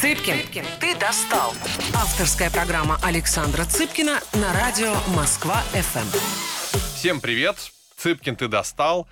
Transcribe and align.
Цыпкин, 0.00 0.64
ты 0.80 0.96
достал. 0.96 1.52
Авторская 1.94 2.50
программа 2.50 2.98
Александра 3.02 3.66
Цыпкина 3.66 4.18
на 4.32 4.54
радио 4.54 4.94
Москва-ФМ. 5.14 6.08
Всем 6.94 7.20
привет. 7.20 7.56
Цыпкин, 7.98 8.36
ты 8.36 8.48
достал. 8.48 9.06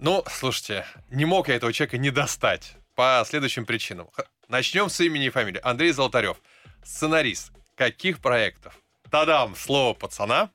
Ну, 0.00 0.24
слушайте, 0.28 0.86
не 1.08 1.24
мог 1.24 1.46
я 1.46 1.54
этого 1.54 1.72
человека 1.72 1.98
не 1.98 2.10
достать 2.10 2.74
по 2.96 3.22
следующим 3.24 3.64
причинам. 3.64 4.08
Начнем 4.48 4.90
с 4.90 4.98
имени 4.98 5.26
и 5.26 5.30
фамилии. 5.30 5.60
Андрей 5.62 5.92
Золотарев. 5.92 6.38
Сценарист. 6.82 7.52
Каких 7.76 8.18
проектов? 8.18 8.76
Тадам, 9.12 9.54
слово 9.54 9.94
пацана. 9.94 10.50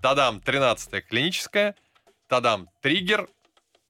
Тадам, 0.00 0.40
13 0.40 1.04
клиническая. 1.04 1.74
Тадам, 2.28 2.68
триггер. 2.82 3.28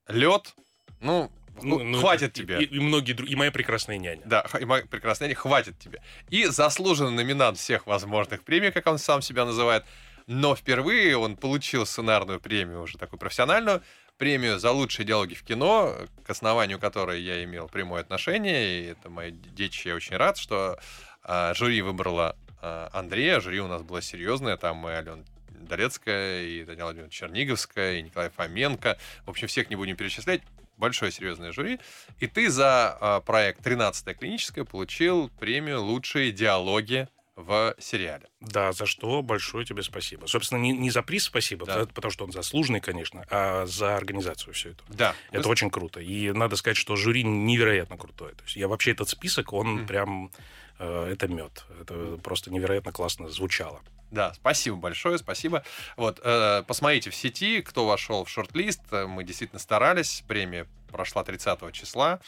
Лед. 0.07 0.55
Ну, 1.01 1.31
Ну, 1.61 1.83
ну, 1.83 1.99
хватит 1.99 2.37
и- 2.37 2.41
тебе. 2.41 2.61
И, 2.61 2.65
и 2.65 2.79
многие 2.79 3.13
и 3.13 3.35
моя 3.35 3.51
прекрасная 3.51 3.97
няня. 3.97 4.21
Да, 4.25 4.45
и 4.59 4.65
моя 4.65 4.85
прекрасная 4.85 5.27
няня, 5.27 5.39
хватит 5.39 5.77
тебе. 5.79 6.01
И 6.29 6.45
заслуженный 6.45 7.11
номинант 7.11 7.57
всех 7.57 7.87
возможных 7.87 8.43
премий, 8.43 8.71
как 8.71 8.87
он 8.87 8.97
сам 8.97 9.21
себя 9.21 9.45
называет. 9.45 9.85
Но 10.27 10.55
впервые 10.55 11.17
он 11.17 11.37
получил 11.37 11.85
сценарную 11.85 12.41
премию, 12.41 12.81
уже 12.81 12.97
такую 12.97 13.17
профессиональную, 13.17 13.81
премию 14.17 14.59
за 14.59 14.71
лучшие 14.71 15.05
диалоги 15.05 15.35
в 15.35 15.43
кино, 15.43 15.95
к 16.25 16.29
основанию 16.29 16.79
которой 16.79 17.21
я 17.21 17.43
имел 17.45 17.69
прямое 17.69 18.01
отношение. 18.01 18.81
И 18.81 18.85
это 18.87 19.09
мои 19.09 19.31
детище, 19.31 19.89
я 19.89 19.95
очень 19.95 20.17
рад, 20.17 20.37
что 20.37 20.79
а, 21.23 21.53
жюри 21.53 21.81
выбрала 21.81 22.35
а, 22.61 22.89
Андрея. 22.93 23.39
Жюри 23.39 23.61
у 23.61 23.67
нас 23.67 23.83
было 23.83 24.01
серьезное, 24.01 24.57
там 24.57 24.87
и 24.87 24.91
Алена 24.91 25.23
Дорецкая, 25.49 26.43
и 26.43 26.63
Владимировна 26.63 27.09
Черниговская, 27.09 27.97
и 27.97 28.01
Николай 28.01 28.29
Фоменко. 28.29 28.97
В 29.25 29.29
общем, 29.29 29.47
всех 29.47 29.69
не 29.69 29.75
будем 29.75 29.95
перечислять. 29.95 30.41
Большое 30.77 31.11
серьезное 31.11 31.51
жюри. 31.51 31.79
И 32.19 32.27
ты 32.27 32.49
за 32.49 32.95
а, 32.99 33.21
проект 33.21 33.65
«13 33.65 34.13
клиническая» 34.13 34.63
получил 34.63 35.29
премию 35.39 35.81
«Лучшие 35.83 36.31
диалоги 36.31 37.07
в 37.35 37.75
сериале». 37.79 38.27
Да, 38.41 38.71
за 38.71 38.85
что 38.85 39.21
большое 39.21 39.65
тебе 39.65 39.81
спасибо. 39.83 40.27
Собственно, 40.27 40.59
не, 40.59 40.71
не 40.71 40.89
за 40.91 41.01
приз 41.01 41.23
спасибо, 41.25 41.65
Да. 41.65 41.85
потому- 41.93 42.11
что 42.11 42.25
он 42.25 42.31
заслуженный, 42.31 42.79
конечно, 42.79 43.25
а 43.29 43.65
за 43.65 43.95
организацию 43.97 44.53
все 44.53 44.69
это. 44.71 44.83
Да. 44.89 45.15
Это 45.31 45.49
очень 45.49 45.69
круто. 45.69 45.99
И 45.99 46.31
надо 46.31 46.55
сказать, 46.55 46.77
что 46.77 46.95
жюри 46.95 47.23
невероятно 47.23 47.97
крутое. 47.97 48.33
То 48.35 48.43
есть 48.43 48.55
я 48.55 48.67
вообще 48.67 48.91
этот 48.91 49.09
список, 49.09 49.53
он 49.53 49.67
Мгм. 49.77 49.87
прям 49.87 50.31
э, 50.79 51.09
это 51.11 51.27
мед. 51.27 51.65
Это 51.81 52.19
просто 52.21 52.51
невероятно 52.51 52.91
классно 52.91 53.29
звучало. 53.29 53.81
Да, 54.11 54.33
спасибо 54.33 54.77
большое, 54.77 55.17
спасибо. 55.17 55.63
Вот, 55.97 56.19
э, 56.23 56.63
посмотрите 56.65 57.09
в 57.09 57.15
сети, 57.15 57.61
кто 57.61 57.85
вошел 57.85 58.23
в 58.23 58.29
шорт-лист. 58.29 58.81
Мы 58.91 59.23
действительно 59.23 59.59
старались. 59.59 60.23
Премия 60.27 60.65
прошла 60.91 61.23
30 61.23 61.71
числа. 61.73 62.19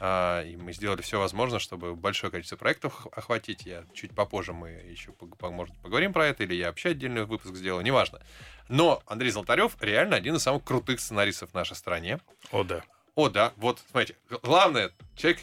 э, 0.00 0.48
и 0.48 0.56
мы 0.56 0.72
сделали 0.72 1.02
все 1.02 1.18
возможное, 1.18 1.58
чтобы 1.58 1.94
большое 1.94 2.30
количество 2.30 2.56
проектов 2.56 3.06
охватить. 3.12 3.66
Я 3.66 3.84
чуть 3.94 4.14
попозже 4.14 4.52
мы 4.52 4.70
еще, 4.70 5.12
может, 5.40 5.76
поговорим 5.78 6.12
про 6.12 6.26
это, 6.26 6.44
или 6.44 6.54
я 6.54 6.68
вообще 6.68 6.90
отдельный 6.90 7.24
выпуск 7.24 7.54
сделаю, 7.54 7.84
неважно. 7.84 8.20
Но 8.68 9.02
Андрей 9.06 9.30
Золотарев 9.30 9.76
реально 9.80 10.16
один 10.16 10.36
из 10.36 10.42
самых 10.42 10.64
крутых 10.64 11.00
сценаристов 11.00 11.50
в 11.50 11.54
нашей 11.54 11.76
стране. 11.76 12.18
О, 12.52 12.62
да. 12.64 12.82
О, 13.14 13.28
да, 13.28 13.52
вот, 13.56 13.82
смотрите, 13.90 14.16
главное, 14.42 14.92
человек 15.16 15.40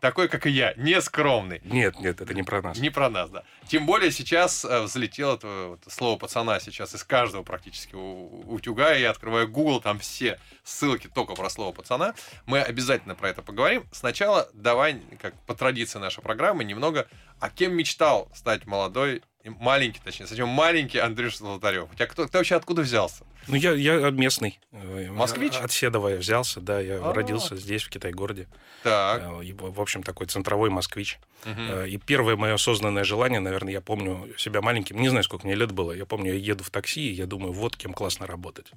такой, 0.00 0.28
как 0.28 0.46
и 0.46 0.50
я, 0.50 0.74
не 0.76 1.00
скромный. 1.00 1.60
Нет, 1.64 1.98
нет, 2.00 2.20
это 2.20 2.34
не 2.34 2.42
про 2.42 2.62
нас. 2.62 2.78
Не 2.78 2.90
про 2.90 3.08
нас, 3.10 3.30
да. 3.30 3.44
Тем 3.66 3.86
более 3.86 4.10
сейчас 4.10 4.64
э, 4.64 4.82
взлетело 4.82 5.36
это, 5.36 5.66
вот 5.70 5.80
слово 5.92 6.18
пацана 6.18 6.60
сейчас 6.60 6.94
из 6.94 7.04
каждого 7.04 7.42
практически 7.42 7.94
утюга. 7.94 8.92
Я 8.92 9.10
открываю 9.10 9.48
Google, 9.48 9.80
там 9.80 9.98
все 9.98 10.38
ссылки 10.64 11.08
только 11.08 11.34
про 11.34 11.50
слово 11.50 11.72
пацана. 11.72 12.14
Мы 12.46 12.60
обязательно 12.60 13.14
про 13.14 13.30
это 13.30 13.42
поговорим. 13.42 13.86
Сначала 13.92 14.48
давай, 14.52 15.00
как 15.20 15.34
по 15.46 15.54
традиции 15.54 15.98
нашей 15.98 16.22
программы, 16.22 16.64
немного, 16.64 17.08
а 17.38 17.50
кем 17.50 17.74
мечтал 17.74 18.30
стать 18.34 18.66
молодой, 18.66 19.22
маленький, 19.44 20.00
точнее, 20.04 20.26
совсем 20.26 20.48
маленький 20.48 20.98
Андрюш 20.98 21.38
Золотарев. 21.38 21.88
У 21.90 21.94
тебя 21.94 22.06
кто, 22.06 22.26
ты 22.26 22.36
вообще 22.38 22.56
откуда 22.56 22.82
взялся? 22.82 23.24
Ну, 23.48 23.56
я, 23.56 23.72
я 23.72 24.10
местный. 24.10 24.60
Э, 24.72 25.10
Москвич? 25.10 25.56
От 25.56 25.72
Седова 25.72 26.08
я 26.08 26.16
взялся, 26.16 26.60
да. 26.60 26.78
Я 26.80 26.98
А. 27.02 27.12
родился 27.14 27.56
здесь, 27.56 27.82
в 27.82 27.88
Китай-городе. 27.88 28.48
Так. 28.82 29.22
Э, 29.22 29.44
и, 29.44 29.52
В 29.52 29.80
общем, 29.80 30.02
такой 30.02 30.26
центровой 30.26 30.68
москвич. 30.70 31.18
Э, 31.44 31.86
И 31.88 31.96
первое 31.96 32.36
мое 32.36 32.54
осознанное 32.54 33.04
желание, 33.04 33.40
наверное, 33.40 33.72
я 33.72 33.80
помню 33.80 34.32
себя 34.36 34.60
маленьким, 34.60 35.00
не 35.00 35.08
знаю, 35.08 35.24
сколько 35.24 35.46
мне 35.46 35.54
лет 35.56 35.72
было, 35.72 35.92
я 35.92 36.04
помню, 36.06 36.32
я 36.34 36.38
еду 36.38 36.62
в 36.64 36.70
такси, 36.70 37.08
и 37.10 37.12
я 37.12 37.26
думаю, 37.26 37.52
вот 37.52 37.76
кем 37.76 37.94
классно 37.94 38.26
работать. 38.26 38.70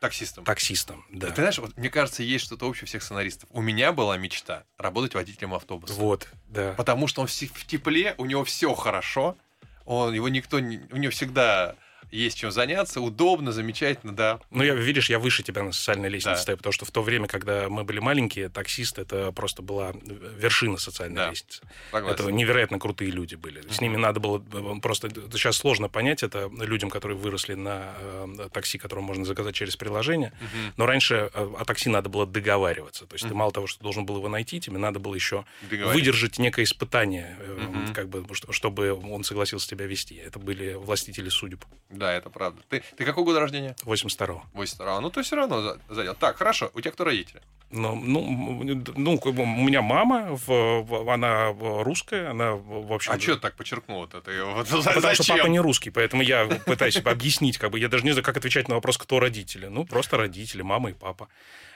Таксистом. 0.00 0.44
Таксистом, 0.44 1.04
да. 1.10 1.28
Ты 1.28 1.34
знаешь, 1.36 1.58
вот, 1.58 1.76
мне 1.76 1.90
кажется, 1.90 2.22
есть 2.22 2.46
что-то 2.46 2.66
общее 2.66 2.86
всех 2.86 3.02
сценаристов. 3.02 3.50
У 3.52 3.60
меня 3.60 3.92
была 3.92 4.16
мечта 4.16 4.64
работать 4.78 5.14
водителем 5.14 5.52
автобуса. 5.52 5.92
Вот, 5.92 6.26
да. 6.48 6.72
Потому 6.78 7.06
что 7.06 7.20
он 7.20 7.26
в 7.26 7.66
тепле, 7.66 8.14
у 8.16 8.24
него 8.24 8.42
все 8.44 8.72
хорошо, 8.74 9.36
он, 9.84 10.14
его 10.14 10.28
никто, 10.28 10.60
не- 10.60 10.80
у 10.90 10.96
него 10.96 11.10
всегда 11.10 11.76
есть 12.10 12.38
чем 12.38 12.50
заняться, 12.50 13.00
удобно, 13.00 13.52
замечательно, 13.52 14.14
да. 14.14 14.40
Ну, 14.50 14.62
я, 14.62 14.74
видишь, 14.74 15.10
я 15.10 15.18
выше 15.18 15.42
тебя 15.42 15.62
на 15.62 15.72
социальной 15.72 16.08
лестнице 16.08 16.36
Да. 16.36 16.42
стою, 16.42 16.56
потому 16.58 16.72
что 16.72 16.84
в 16.84 16.90
то 16.90 17.02
время, 17.02 17.26
когда 17.28 17.68
мы 17.68 17.84
были 17.84 17.98
маленькие, 17.98 18.48
таксист 18.48 18.98
это 18.98 19.32
просто 19.32 19.62
была 19.62 19.92
вершина 20.38 20.76
социальной 20.76 21.16
Да. 21.16 21.30
лестницы. 21.30 21.62
Согласен. 21.90 22.14
Это 22.14 22.32
невероятно 22.32 22.78
крутые 22.78 23.10
люди 23.10 23.34
были. 23.34 23.62
С 23.70 23.80
ними 23.80 23.96
надо 23.96 24.20
было 24.20 24.42
э, 24.52 24.80
просто 24.80 25.08
сейчас 25.32 25.56
сложно 25.56 25.88
понять 25.88 26.22
это 26.22 26.50
людям, 26.60 26.90
которые 26.90 27.16
выросли 27.18 27.54
на 27.54 27.94
э, 27.98 28.48
такси, 28.52 28.78
которое 28.78 29.02
можно 29.02 29.24
заказать 29.24 29.54
через 29.54 29.76
приложение. 29.76 30.32
Мгм. 30.40 30.72
Но 30.76 30.86
раньше 30.86 31.30
э, 31.32 31.54
о 31.58 31.64
такси 31.64 31.88
надо 31.90 32.08
было 32.08 32.26
договариваться. 32.26 33.06
То 33.06 33.14
есть 33.14 33.22
ты 33.24 33.28
Мгм. 33.30 33.38
мало 33.38 33.52
того, 33.52 33.66
что 33.66 33.82
должен 33.82 34.06
был 34.06 34.16
его 34.16 34.28
найти, 34.28 34.60
тебе 34.60 34.78
надо 34.78 34.98
было 34.98 35.14
еще 35.14 35.44
выдержать 35.70 36.38
некое 36.38 36.64
испытание, 36.64 37.36
э, 37.40 37.58
Мгм. 37.60 37.94
как 37.94 38.08
бы, 38.08 38.24
что- 38.34 38.52
чтобы 38.52 38.92
он 38.92 39.24
согласился 39.24 39.68
тебя 39.68 39.86
вести. 39.86 40.16
Это 40.16 40.38
были 40.38 40.74
властители 40.74 41.28
судеб. 41.28 41.64
Да, 41.90 42.12
это 42.12 42.30
правда. 42.30 42.62
Ты, 42.68 42.82
ты 42.96 43.04
какого 43.04 43.24
года 43.24 43.40
рождения? 43.40 43.74
82-го. 43.84 44.42
82 44.52 45.00
Ну, 45.00 45.10
ты 45.10 45.22
все 45.22 45.36
равно 45.36 45.60
за- 45.60 45.80
задел. 45.88 46.14
Так, 46.14 46.36
хорошо. 46.36 46.70
У 46.74 46.80
тебя 46.80 46.92
кто 46.92 47.04
родители? 47.04 47.42
Ну, 47.72 47.94
ну, 47.94 49.18
бы 49.32 49.42
у 49.42 49.46
меня 49.46 49.82
мама, 49.82 50.28
в- 50.30 51.10
она 51.12 51.52
русская, 51.52 52.30
она, 52.30 52.52
в 52.54 52.92
общем... 52.92 53.12
А 53.12 53.18
что 53.20 53.36
так 53.36 53.54
подчеркнул-то? 53.56 54.20
Ты, 54.20 54.42
вот, 54.44 54.66
Потому 54.66 54.82
что 54.82 55.00
зачем? 55.00 55.36
папа 55.38 55.48
не 55.48 55.60
русский, 55.60 55.90
поэтому 55.90 56.22
я 56.22 56.46
пытаюсь 56.46 56.96
объяснить, 57.04 57.58
как 57.58 57.70
бы 57.70 57.78
я 57.78 57.88
даже 57.88 58.04
не 58.04 58.10
знаю, 58.12 58.24
как 58.24 58.36
отвечать 58.36 58.68
на 58.68 58.74
вопрос, 58.76 58.96
кто 58.98 59.20
родители. 59.20 59.66
Ну, 59.66 59.84
просто 59.84 60.16
родители, 60.16 60.62
мама 60.62 60.90
и 60.90 60.94
папа. 60.94 61.28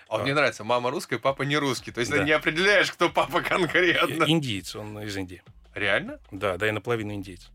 А 0.08 0.19
мне 0.19 0.34
нравится, 0.34 0.64
мама 0.64 0.91
русская, 0.91 1.19
папа 1.19 1.42
не 1.42 1.56
русский. 1.56 1.91
То 1.91 2.00
есть 2.00 2.10
Да. 2.12 2.19
ты 2.19 2.25
не 2.25 2.32
определяешь, 2.32 2.91
кто 2.92 3.08
папа 3.08 3.41
конкретно. 3.41 4.25
Индиец, 4.26 4.76
он 4.76 4.98
из 5.00 5.16
Индии. 5.16 5.42
Реально? 5.75 6.19
Да, 6.31 6.56
да, 6.56 6.69
и 6.69 6.70
наполовину 6.70 7.14
индейец. 7.14 7.50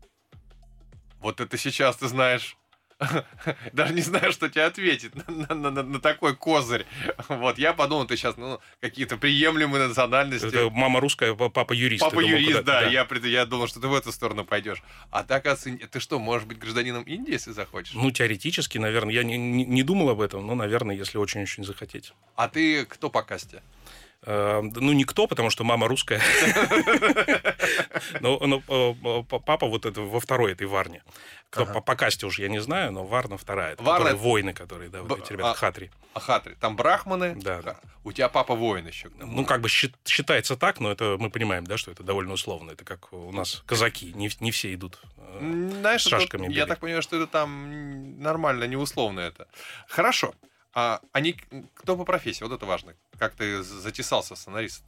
Вот 1.20 1.40
это 1.40 1.56
сейчас 1.58 1.96
ты 1.96 2.08
знаешь. 2.08 2.56
Даже 3.72 3.94
не 3.94 4.02
знаю, 4.02 4.30
что 4.30 4.50
тебе 4.50 4.64
ответить 4.64 5.14
на, 5.14 5.54
на- 5.54 5.70
на- 5.70 5.82
на 5.82 6.00
такой 6.00 6.36
козырь. 6.36 6.84
Вот, 7.28 7.58
я 7.58 7.72
подумал, 7.72 8.06
ты 8.06 8.16
сейчас, 8.18 8.36
ну, 8.36 8.60
какие-то 8.80 9.16
приемлемые 9.16 9.88
национальности. 9.88 10.46
Это 10.46 10.68
мама 10.68 11.00
русская, 11.00 11.34
па- 11.34 11.48
папа 11.48 11.72
юрист. 11.72 12.02
Папа 12.02 12.16
думал, 12.20 12.28
юрист, 12.28 12.58
куда- 12.58 12.80
да, 12.82 12.88
Я, 12.88 13.06
я 13.24 13.46
думал, 13.46 13.68
что 13.68 13.80
ты 13.80 13.88
в 13.88 13.94
эту 13.94 14.12
сторону 14.12 14.44
пойдешь. 14.44 14.82
А 15.10 15.22
так, 15.24 15.44
ты 15.90 15.98
что, 16.00 16.18
можешь 16.18 16.46
быть 16.46 16.58
гражданином 16.58 17.02
Индии, 17.04 17.32
если 17.32 17.52
захочешь? 17.52 17.94
Ну, 17.94 18.10
теоретически, 18.10 18.76
наверное, 18.76 19.14
я 19.14 19.22
не, 19.22 19.38
не- 19.38 19.64
не 19.64 19.82
думал 19.82 20.10
об 20.10 20.20
этом, 20.20 20.46
но, 20.46 20.54
наверное, 20.54 20.94
если 20.94 21.16
очень-очень 21.16 21.64
захотеть. 21.64 22.12
А 22.36 22.48
ты 22.48 22.84
кто 22.84 23.08
по 23.08 23.22
касте? 23.22 23.62
Э, 24.26 24.60
Ну, 24.62 24.92
никто, 24.92 25.26
потому 25.26 25.50
что 25.50 25.64
мама 25.64 25.88
русская. 25.88 26.20
Но 28.20 28.38
но, 28.40 28.62
э, 28.68 29.22
папа 29.44 29.66
вот 29.66 29.86
это 29.86 30.00
во 30.02 30.20
второй 30.20 30.52
этой 30.52 30.66
Варне. 30.66 31.02
Кто 31.50 31.62
Ага. 31.62 31.74
по- 31.74 31.80
по 31.80 31.96
касте 31.96 32.26
уже 32.26 32.42
я 32.42 32.48
не 32.48 32.60
знаю, 32.60 32.92
но 32.92 33.04
Варна 33.04 33.36
вторая. 33.36 33.76
Варна- 33.76 34.10
которые 34.10 34.16
воины, 34.16 34.52
которые, 34.52 34.90
да, 34.90 35.02
Б- 35.02 35.08
вот 35.08 35.24
эти 35.24 35.32
ребята, 35.32 35.50
а- 35.50 35.54
хатри. 35.54 35.90
Там 36.60 36.76
брахманы. 36.76 37.34
Да, 37.36 37.62
да. 37.62 37.76
У 38.04 38.12
тебя 38.12 38.28
папа 38.28 38.54
воин 38.54 38.86
еще. 38.86 39.10
Ну, 39.18 39.44
как 39.44 39.60
бы 39.60 39.68
счит- 39.68 39.94
считается 40.06 40.56
так, 40.56 40.80
но 40.80 40.90
это 40.90 41.16
мы 41.18 41.30
понимаем, 41.30 41.64
да, 41.64 41.76
что 41.76 41.90
это 41.90 42.02
довольно 42.02 42.32
условно. 42.34 42.72
Это 42.72 42.84
как 42.84 43.12
у 43.12 43.32
нас 43.32 43.62
казаки, 43.66 44.12
не, 44.14 44.30
не 44.40 44.50
все 44.50 44.72
идут. 44.74 44.98
э, 45.16 45.70
Знаешь, 45.80 46.02
с 46.02 46.08
шашками 46.08 46.52
я 46.52 46.66
так 46.66 46.80
понимаю, 46.80 47.02
что 47.02 47.16
это 47.16 47.26
там 47.26 48.20
нормально, 48.20 48.64
не 48.64 48.76
условно 48.76 49.20
это. 49.20 49.46
Хорошо. 49.88 50.34
А 50.72 51.00
они 51.12 51.36
кто 51.74 51.96
по 51.96 52.04
профессии? 52.04 52.44
Вот 52.44 52.52
это 52.52 52.66
важно. 52.66 52.94
Как 53.18 53.34
ты 53.34 53.62
затесался 53.62 54.36
сценарист? 54.36 54.84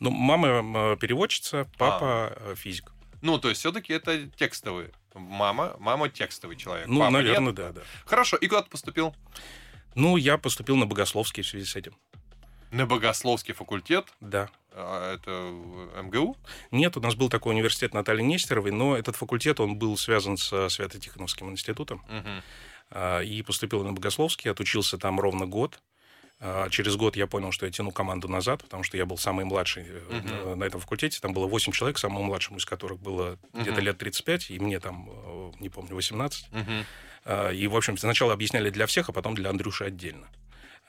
Ну, 0.00 0.10
мама 0.10 0.92
э, 0.92 0.96
переводчица, 0.96 1.68
папа 1.78 2.32
э, 2.36 2.54
физик. 2.56 2.92
Ну, 3.22 3.38
то 3.38 3.48
есть, 3.48 3.60
все-таки 3.60 3.92
это 3.92 4.28
текстовые. 4.28 4.90
Мама, 5.14 5.76
мама 5.78 6.08
текстовый 6.08 6.56
человек. 6.56 6.86
Ну, 6.86 7.00
Папа 7.00 7.10
наверное, 7.10 7.48
нет? 7.48 7.54
да, 7.54 7.72
да. 7.72 7.80
Хорошо. 8.06 8.36
И 8.36 8.46
куда 8.46 8.62
ты 8.62 8.70
поступил? 8.70 9.14
Ну, 9.94 10.16
я 10.16 10.38
поступил 10.38 10.76
на 10.76 10.86
богословский 10.86 11.42
в 11.42 11.46
связи 11.48 11.66
с 11.66 11.76
этим. 11.76 11.94
На 12.70 12.86
богословский 12.86 13.52
факультет. 13.52 14.06
Да. 14.20 14.48
А, 14.72 15.14
Это 15.14 15.30
МГУ? 16.02 16.36
Нет, 16.70 16.96
у 16.96 17.00
нас 17.00 17.16
был 17.16 17.28
такой 17.28 17.54
университет 17.54 17.92
Натальи 17.92 18.22
Нестеровой, 18.22 18.70
но 18.70 18.96
этот 18.96 19.16
факультет, 19.16 19.58
он 19.58 19.76
был 19.76 19.96
связан 19.96 20.36
с 20.36 20.68
Свято-Тихоновским 20.68 21.50
институтом. 21.50 22.02
Мгм. 22.08 22.42
А, 22.90 23.20
И 23.20 23.42
поступил 23.42 23.84
на 23.84 23.92
Богословский, 23.92 24.50
отучился 24.50 24.98
там 24.98 25.20
ровно 25.20 25.46
год. 25.46 25.80
А 26.42 26.70
через 26.70 26.96
год 26.96 27.16
я 27.16 27.26
понял, 27.26 27.52
что 27.52 27.66
я 27.66 27.72
тяну 27.72 27.90
команду 27.90 28.26
назад, 28.26 28.62
потому 28.62 28.82
что 28.82 28.96
я 28.96 29.04
был 29.04 29.18
самый 29.18 29.44
младший 29.44 29.84
uh-huh. 29.84 30.54
на 30.54 30.64
этом 30.64 30.80
факультете. 30.80 31.20
Там 31.20 31.34
было 31.34 31.46
8 31.46 31.70
человек, 31.72 31.98
самому 31.98 32.24
младшему 32.24 32.56
из 32.56 32.64
которых 32.64 32.98
было 32.98 33.32
uh-huh. 33.52 33.60
где-то 33.60 33.82
лет 33.82 33.98
35, 33.98 34.50
и 34.50 34.58
мне 34.58 34.80
там, 34.80 35.06
э, 35.10 35.52
не 35.60 35.68
помню, 35.68 35.94
18. 35.94 36.48
Uh-huh. 36.50 37.54
И, 37.54 37.66
в 37.66 37.76
общем, 37.76 37.98
сначала 37.98 38.32
объясняли 38.32 38.70
для 38.70 38.86
всех, 38.86 39.10
а 39.10 39.12
потом 39.12 39.34
для 39.34 39.50
Андрюши 39.50 39.84
отдельно. 39.84 40.28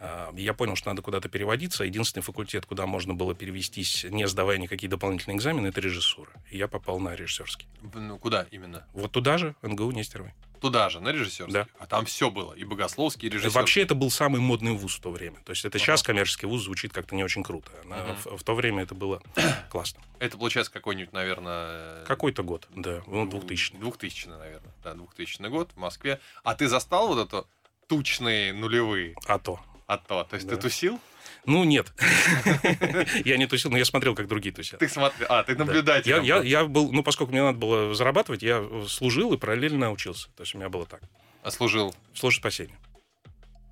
А, 0.02 0.34
я 0.36 0.54
понял, 0.54 0.76
что 0.76 0.90
надо 0.90 1.02
куда-то 1.02 1.30
переводиться. 1.30 1.84
Единственный 1.84 2.24
факультет, 2.24 2.66
куда 2.66 2.88
можно 2.88 3.14
было 3.14 3.36
перевестись, 3.36 4.06
не 4.10 4.28
сдавая 4.28 4.58
никакие 4.58 4.90
дополнительные 4.90 5.38
экзамены, 5.38 5.68
это 5.68 5.80
режиссура. 5.80 6.32
И 6.50 6.58
я 6.58 6.68
попал 6.68 7.00
на 7.00 7.16
режиссерский. 7.16 7.68
Ну, 7.94 8.18
куда 8.18 8.48
именно? 8.50 8.88
Вот 8.94 9.12
туда 9.12 9.38
же, 9.38 9.56
НГУ 9.62 9.92
Нестеровой. 9.92 10.34
Туда 10.62 10.92
же, 10.92 11.00
на 11.00 11.10
режиссерский? 11.10 11.52
Да. 11.52 11.68
А 11.80 11.88
там 11.88 12.06
все 12.06 12.30
было, 12.30 12.54
и 12.54 12.64
богословский, 12.64 13.28
и 13.28 13.32
режиссер. 13.32 13.50
Вообще 13.50 13.82
это 13.82 13.96
был 13.96 14.12
самый 14.12 14.40
модный 14.40 14.74
вуз 14.74 14.96
в 14.96 15.02
то 15.02 15.10
время. 15.10 15.38
То 15.44 15.54
есть 15.54 15.66
это 15.66 15.80
ага. 15.80 15.86
сейчас 15.86 16.04
коммерческий 16.04 16.46
вуз 16.46 16.64
звучит 16.64 16.94
как-то 16.94 17.16
не 17.16 17.24
очень 17.24 17.44
круто. 17.44 17.72
А 17.90 18.16
угу. 18.24 18.36
в, 18.36 18.42
в 18.42 18.44
то 18.44 18.54
время 18.54 18.84
это 18.84 18.94
было 18.94 19.24
классно. 19.72 20.02
Это 20.20 20.38
получается 20.38 20.72
какой-нибудь, 20.72 21.14
наверное... 21.14 22.06
Какой-то 22.06 22.44
год, 22.44 22.68
да, 22.76 23.02
ну, 23.08 23.26
2000 23.26 23.78
2000 23.78 24.28
наверное, 24.28 24.72
да, 24.84 24.94
2000 24.94 25.50
год 25.50 25.72
в 25.74 25.78
Москве. 25.78 26.20
А 26.44 26.54
ты 26.54 26.68
застал 26.68 27.08
вот 27.08 27.28
это 27.28 27.46
тучные 27.88 28.54
нулевые? 28.54 29.16
А 29.26 29.40
то. 29.40 29.60
А 29.88 29.98
то. 29.98 30.24
То 30.26 30.36
есть 30.36 30.48
да. 30.48 30.56
ты 30.56 30.62
тусил? 30.62 31.00
Ну, 31.46 31.64
нет. 31.64 31.92
я 33.26 33.38
не 33.38 33.48
тусил, 33.48 33.72
но 33.72 33.78
я 33.78 33.86
смотрел, 33.86 34.16
как 34.16 34.28
другие 34.28 34.54
тусят. 34.54 34.80
Ты 34.80 34.88
смотрел, 34.88 35.28
а, 35.30 35.44
ты 35.44 35.56
наблюдатель. 35.56 36.10
Я, 36.10 36.18
я, 36.18 36.42
я 36.42 36.66
был, 36.66 36.92
ну, 36.92 37.04
поскольку 37.04 37.32
мне 37.32 37.42
надо 37.42 37.58
было 37.58 37.96
зарабатывать, 37.96 38.44
я 38.44 38.64
служил 38.88 39.34
и 39.34 39.38
параллельно 39.38 39.92
учился. 39.92 40.30
То 40.36 40.44
есть 40.44 40.54
у 40.54 40.60
меня 40.60 40.70
было 40.70 40.86
так. 40.86 41.02
А 41.44 41.52
служил? 41.52 41.96
Спасения. 42.14 42.78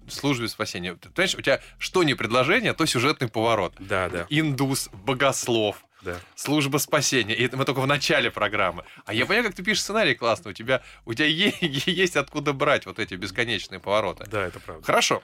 В 0.08 0.12
службе 0.12 0.48
спасения. 0.48 0.96
Ты 0.96 1.10
понимаешь, 1.10 1.36
у 1.36 1.42
тебя 1.42 1.62
что 1.78 2.04
не 2.04 2.16
предложение, 2.16 2.74
то 2.74 2.86
сюжетный 2.88 3.28
поворот. 3.28 3.76
Да, 3.78 4.10
да. 4.10 4.26
Индус, 4.30 4.90
богослов, 4.92 5.86
да. 6.02 6.18
Служба 6.36 6.78
спасения. 6.78 7.36
И 7.36 7.44
это 7.44 7.58
мы 7.58 7.66
только 7.66 7.82
в 7.82 7.88
начале 7.88 8.32
программы. 8.32 8.86
А 9.06 9.14
я 9.14 9.26
понимаю, 9.26 9.48
как 9.48 9.56
ты 9.56 9.64
пишешь 9.64 9.84
сценарий 9.84 10.16
классно. 10.16 10.52
У 10.52 10.54
тебя, 10.54 10.82
у 11.06 11.14
тебя 11.14 11.28
есть 11.62 12.16
откуда 12.16 12.54
брать 12.54 12.86
вот 12.86 13.00
эти 13.00 13.16
бесконечные 13.16 13.80
повороты. 13.80 14.26
Да, 14.32 14.48
это 14.48 14.60
правда. 14.60 14.84
Хорошо 14.84 15.22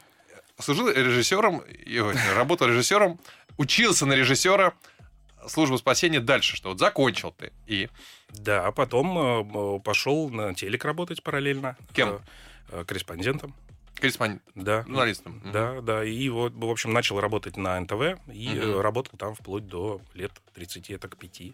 служил 0.60 0.90
режиссером, 0.90 1.64
работал 2.36 2.68
режиссером, 2.68 3.20
учился 3.58 4.06
на 4.06 4.14
режиссера, 4.14 4.74
службу 5.48 5.78
спасения 5.78 6.20
дальше, 6.20 6.56
что 6.56 6.70
вот 6.70 6.80
закончил 6.80 7.32
ты 7.32 7.52
и... 7.68 7.90
Да, 8.30 8.66
а 8.66 8.72
потом 8.72 9.78
э, 9.78 9.80
пошел 9.80 10.30
на 10.30 10.54
телек 10.54 10.84
работать 10.84 11.24
параллельно. 11.24 11.78
Кем? 11.94 12.20
Э, 12.70 12.84
корреспондентом. 12.86 13.56
Корреспондент? 13.96 14.42
Да. 14.56 14.84
Журналистом? 14.84 15.42
Да, 15.54 15.80
да. 15.82 16.04
И 16.04 16.28
вот, 16.30 16.54
в 16.54 16.70
общем, 16.70 16.92
начал 16.92 17.20
работать 17.20 17.56
на 17.56 17.80
НТВ 17.80 18.20
и 18.34 18.60
угу. 18.60 18.82
работал 18.82 19.18
там 19.18 19.36
вплоть 19.36 19.68
до 19.68 20.02
лет 20.14 20.32
30, 20.54 21.00
так 21.00 21.18
5. 21.18 21.54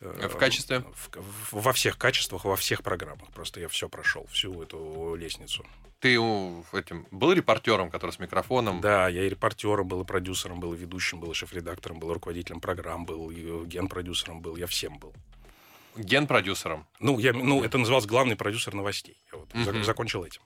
В 0.00 0.36
качестве? 0.36 0.82
В, 0.94 1.52
во 1.52 1.72
всех 1.72 1.98
качествах, 1.98 2.44
во 2.44 2.56
всех 2.56 2.82
программах. 2.82 3.30
Просто 3.32 3.60
я 3.60 3.68
все 3.68 3.88
прошел, 3.88 4.26
всю 4.32 4.62
эту 4.62 5.14
лестницу. 5.14 5.64
Ты 5.98 6.14
этим 6.14 7.06
был 7.10 7.32
репортером, 7.32 7.90
который 7.90 8.12
с 8.12 8.18
микрофоном? 8.18 8.80
Да, 8.80 9.08
я 9.08 9.24
и 9.24 9.28
репортером 9.28 9.86
был, 9.86 10.00
и 10.00 10.04
продюсером 10.06 10.58
был, 10.58 10.72
и 10.72 10.76
ведущим 10.78 11.20
был, 11.20 11.32
и 11.32 11.34
шеф-редактором 11.34 11.98
был, 11.98 12.10
и 12.10 12.14
руководителем 12.14 12.60
программ 12.60 13.04
был, 13.04 13.30
и 13.30 13.66
ген-продюсером 13.66 14.40
был, 14.40 14.56
я 14.56 14.66
всем 14.66 14.98
был. 14.98 15.12
Ген-продюсером? 15.96 16.86
Ну, 17.00 17.18
я, 17.18 17.34
ну, 17.34 17.62
это 17.62 17.76
называлось 17.76 18.06
главный 18.06 18.36
продюсер 18.36 18.72
новостей. 18.72 19.18
Я 19.30 19.38
вот 19.38 19.54
угу. 19.54 19.82
закончил 19.82 20.24
этим. 20.24 20.40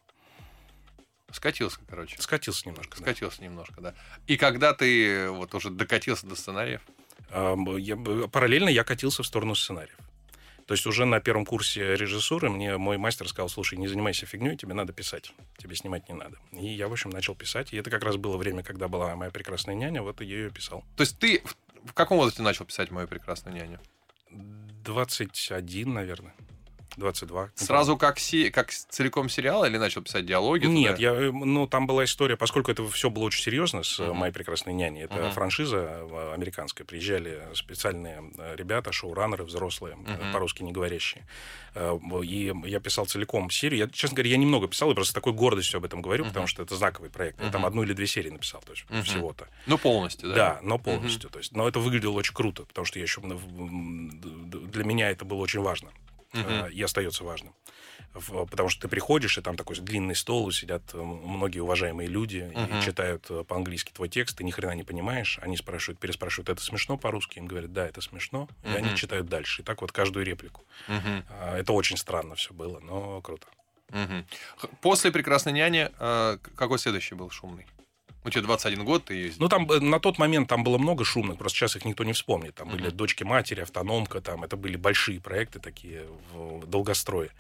Скатился, 1.31 1.79
короче. 1.89 2.21
Скатился 2.21 2.69
немножко. 2.69 2.97
Скатился 2.97 3.39
да. 3.39 3.45
немножко, 3.45 3.81
да. 3.81 3.95
И 4.27 4.37
когда 4.37 4.73
ты 4.73 5.29
вот 5.31 5.55
уже 5.55 5.71
докатился 5.71 6.27
до 6.27 6.35
сценариев? 6.37 6.81
Я, 7.35 7.97
параллельно 8.29 8.69
я 8.69 8.85
катился 8.85 9.23
в 9.23 9.27
сторону 9.27 9.55
сценариев. 9.55 9.97
То 10.67 10.73
есть 10.73 10.87
уже 10.87 11.05
на 11.05 11.21
первом 11.21 11.45
курсе 11.45 11.95
режиссуры 11.95 12.49
мне 12.49 12.79
мой 12.79 12.97
мастер 12.97 13.29
сказал, 13.29 13.51
слушай, 13.51 13.77
не 13.77 13.87
занимайся 13.87 14.25
фигней, 14.25 14.57
тебе 14.57 14.73
надо 14.73 14.95
писать, 14.95 15.35
тебе 15.59 15.77
снимать 15.77 16.09
не 16.09 16.15
надо. 16.15 16.39
И 16.53 16.67
я, 16.67 16.89
в 16.89 16.93
общем, 16.93 17.11
начал 17.11 17.35
писать. 17.35 17.75
И 17.75 17.77
это 17.77 17.91
как 17.91 18.03
раз 18.03 18.17
было 18.17 18.39
время, 18.39 18.63
когда 18.63 18.89
была 18.89 19.15
моя 19.15 19.31
прекрасная 19.31 19.75
няня, 19.75 20.01
вот 20.03 20.23
я 20.23 20.27
ее 20.27 20.51
писал. 20.51 20.83
То 20.97 21.03
есть 21.03 21.19
ты 21.19 21.43
в 21.85 21.93
каком 21.93 22.19
возрасте 22.19 22.43
начал 22.43 22.65
писать 22.65 22.91
мою 22.91 23.07
прекрасную 23.07 23.57
няню? 23.57 23.81
21, 24.31 25.93
наверное. 25.93 26.35
22. 26.97 27.51
Сразу 27.55 27.97
как, 27.97 28.19
си, 28.19 28.51
как 28.51 28.71
целиком 28.71 29.29
сериал 29.29 29.65
или 29.65 29.77
начал 29.77 30.03
писать 30.03 30.27
диалоги? 30.27 30.67
Нет, 30.67 30.99
я, 30.99 31.13
э, 31.13 31.31
ну, 31.31 31.67
там 31.67 31.87
была 31.87 32.05
история, 32.05 32.37
поскольку 32.37 32.71
это 32.71 32.87
все 32.89 33.11
было 33.11 33.25
очень 33.25 33.43
серьезно 33.43 33.83
с 33.83 33.99
uh-huh. 34.01 34.13
«Моей 34.13 34.33
прекрасной 34.33 34.75
няней». 34.75 35.03
Это 35.03 35.15
uh-huh. 35.15 35.33
франшиза 35.33 35.77
э, 35.77 36.35
американская. 36.35 36.87
Приезжали 36.87 37.43
специальные 37.55 38.23
ребята, 38.57 38.93
шоураннеры, 38.93 39.45
взрослые, 39.45 39.97
uh-huh. 39.97 40.33
по-русски 40.33 40.63
не 40.63 40.73
говорящие. 40.73 41.27
И 41.75 42.53
я 42.67 42.81
писал 42.81 43.07
целиком 43.07 43.51
серию. 43.51 43.81
Я, 43.81 43.89
честно 43.89 44.17
говоря, 44.17 44.31
я 44.31 44.37
немного 44.37 44.69
писал, 44.69 44.91
я 44.91 44.95
просто 44.95 45.11
с 45.11 45.15
такой 45.15 45.33
гордостью 45.33 45.79
об 45.79 45.85
этом 45.85 46.03
говорю, 46.03 46.25
uh-huh. 46.25 46.29
потому 46.29 46.47
что 46.47 46.63
это 46.63 46.77
знаковый 46.77 47.11
проект. 47.11 47.41
Uh-huh. 47.41 47.47
Я 47.47 47.51
там 47.51 47.67
одну 47.67 47.83
или 47.83 47.93
две 47.93 48.07
серии 48.07 48.31
написал, 48.31 48.61
то 48.63 48.73
есть 48.73 48.85
uh-huh. 48.89 49.03
всего-то. 49.03 49.49
Ну, 49.67 49.79
полностью, 49.79 50.29
да? 50.31 50.35
Да, 50.35 50.61
но 50.63 50.79
полностью. 50.79 51.29
Uh-huh. 51.29 51.33
То 51.33 51.39
есть, 51.39 51.53
но 51.53 51.69
это 51.69 51.81
выглядело 51.81 52.13
очень 52.13 52.35
круто, 52.35 52.65
потому 52.65 52.85
что 52.85 52.99
я 52.99 53.03
еще... 53.05 53.21
Для 53.21 54.85
меня 54.85 55.11
это 55.11 55.25
было 55.25 55.39
очень 55.39 55.61
важно 55.61 55.91
uh-huh. 56.35 56.73
и 56.73 56.83
остается 56.83 57.25
важным. 57.25 57.55
Потому 58.13 58.69
что 58.69 58.83
ты 58.83 58.89
приходишь, 58.89 59.39
и 59.39 59.41
там 59.41 59.57
такой 59.57 59.77
длинный 59.77 60.15
стол, 60.15 60.53
сидят 60.53 60.83
э, 60.95 60.99
многие 60.99 61.61
уважаемые 61.61 62.09
люди 62.09 62.51
uh-huh. 62.55 62.81
и 62.81 62.85
читают 62.85 63.27
э, 63.29 63.43
по-английски 63.43 63.91
твой 63.93 64.09
текст, 64.09 64.39
ты 64.39 64.45
ни 64.45 64.53
хрена 64.53 64.73
не 64.73 64.85
понимаешь, 64.85 65.39
они 65.43 65.57
спрашивают, 65.57 65.99
переспрашивают, 65.99 66.49
это 66.49 66.63
смешно 66.63 66.97
по-русски? 66.97 67.39
Им 67.39 67.47
говорят, 67.47 67.73
да, 67.73 67.87
это 67.87 68.01
смешно, 68.01 68.49
uh-huh. 68.63 68.75
и 68.75 68.77
они 68.77 68.97
читают 68.97 69.29
дальше. 69.29 69.63
И 69.63 69.65
так 69.65 69.81
вот 69.81 69.91
каждую 69.91 70.25
реплику. 70.25 70.65
Uh-huh. 70.89 71.57
Это 71.57 71.73
очень 71.73 71.97
странно 71.97 72.37
все 72.37 72.55
было, 72.55 72.79
но 72.79 73.21
круто. 73.21 73.47
Угу. 73.91 74.77
После 74.81 75.13
«Прекрасной 75.13 75.53
няни» 75.53 75.91
какой 76.57 76.79
следующий 76.79 77.15
был 77.15 77.31
шумный? 77.31 77.67
У 78.25 78.31
тебя 78.31 78.43
21 78.43 78.85
год, 78.85 79.05
ты... 79.05 79.33
Ну, 79.39 79.49
там 79.49 79.71
э, 79.71 79.81
на 79.81 80.01
тот 80.01 80.19
момент 80.19 80.49
там 80.49 80.65
было 80.65 80.79
много 80.79 81.05
шумных, 81.05 81.37
просто 81.37 81.59
сейчас 81.59 81.77
их 81.77 81.85
никто 81.85 82.05
не 82.05 82.15
вспомнит. 82.15 82.55
Там 82.55 82.69
mm-hmm. 82.69 82.73
были 82.73 82.91
«Дочки 82.91 83.23
матери», 83.23 83.61
«Автономка», 83.61 84.23
там 84.23 84.45
это 84.45 84.57
были 84.57 84.77
большие 84.77 85.21
проекты 85.21 85.61
такие 85.61 86.07
в 86.33 86.67
долгострое. 86.67 87.31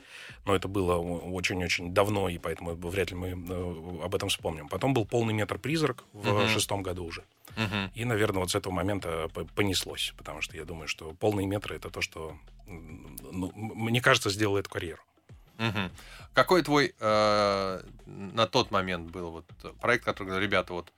Но 0.45 0.55
это 0.55 0.69
было 0.69 0.97
очень-очень 0.97 1.95
давно, 1.95 2.29
и 2.29 2.37
поэтому 2.37 2.75
вряд 2.75 3.11
ли 3.11 3.17
мы 3.17 3.29
э, 3.29 4.05
об 4.05 4.15
этом 4.15 4.29
вспомним. 4.29 4.69
Потом 4.69 4.93
был 4.93 5.07
«Полный 5.07 5.33
метр 5.33 5.59
призрак» 5.59 6.05
в 6.13 6.29
mm-hmm. 6.29 6.49
шестом 6.53 6.83
году 6.83 7.05
уже. 7.05 7.25
Mm-hmm. 7.57 7.91
И, 7.95 8.05
наверное, 8.05 8.41
вот 8.41 8.51
с 8.51 8.55
этого 8.55 8.73
момента 8.73 9.29
понеслось, 9.55 10.13
потому 10.19 10.43
что 10.43 10.55
я 10.57 10.65
думаю, 10.67 10.87
что 10.89 11.13
«Полные 11.13 11.47
метры»— 11.47 11.77
это 11.77 11.89
то, 11.89 12.03
что, 12.03 12.37
ну, 12.67 13.53
мне 13.55 14.03
кажется, 14.03 14.29
сделало 14.29 14.59
эту 14.59 14.69
карьеру. 14.69 15.01
Угу. 15.59 15.91
Какой 16.33 16.63
твой 16.63 16.95
э, 16.99 17.83
на 18.07 18.47
тот 18.47 18.71
момент 18.71 19.11
был 19.11 19.31
вот 19.31 19.47
проект, 19.81 20.05
который 20.05 20.29
говорил, 20.29 20.49
ребята, 20.49 20.73
вот 20.73 20.93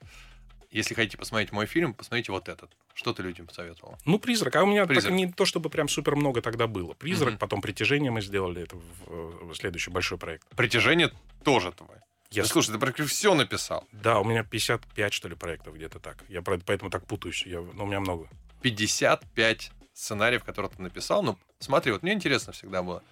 если 0.70 0.94
хотите 0.94 1.16
посмотреть 1.16 1.52
мой 1.52 1.66
фильм, 1.66 1.94
посмотрите 1.94 2.32
вот 2.32 2.48
этот. 2.48 2.70
Что 2.94 3.12
ты 3.12 3.22
людям 3.22 3.46
посоветовал? 3.46 3.98
Ну, 4.04 4.18
призрак. 4.18 4.56
А 4.56 4.62
у 4.62 4.66
меня 4.66 4.86
призрак. 4.86 5.10
Так, 5.10 5.18
не 5.18 5.30
то, 5.30 5.44
чтобы 5.44 5.68
прям 5.68 5.88
супер 5.88 6.16
много 6.16 6.40
тогда 6.40 6.66
было. 6.66 6.94
Призрак, 6.94 7.34
угу. 7.34 7.38
потом 7.38 7.60
притяжение 7.60 8.10
мы 8.10 8.22
сделали. 8.22 8.62
Это 8.62 8.76
в, 8.76 9.50
в 9.50 9.54
следующий 9.54 9.90
большой 9.90 10.18
проект. 10.18 10.46
Притяжение 10.56 11.10
тоже 11.44 11.72
твой. 11.72 11.98
Я... 12.30 12.42
Да, 12.42 12.48
слушай, 12.48 12.72
ты 12.72 12.78
практически 12.78 13.14
все 13.14 13.34
написал. 13.34 13.86
Да, 13.92 14.18
у 14.18 14.24
меня 14.24 14.42
55, 14.42 15.12
что 15.12 15.28
ли, 15.28 15.34
проектов 15.34 15.74
где-то 15.74 16.00
так. 16.00 16.16
Я 16.28 16.42
поэтому 16.42 16.90
так 16.90 17.06
путаюсь. 17.06 17.44
Я, 17.46 17.60
ну, 17.60 17.84
у 17.84 17.86
меня 17.86 18.00
много. 18.00 18.28
55 18.62 19.70
сценариев, 19.92 20.42
которые 20.44 20.70
ты 20.70 20.82
написал. 20.82 21.22
Ну, 21.22 21.38
смотри, 21.58 21.92
вот 21.92 22.02
мне 22.02 22.12
интересно 22.12 22.52
всегда 22.52 22.82
было. 22.82 23.02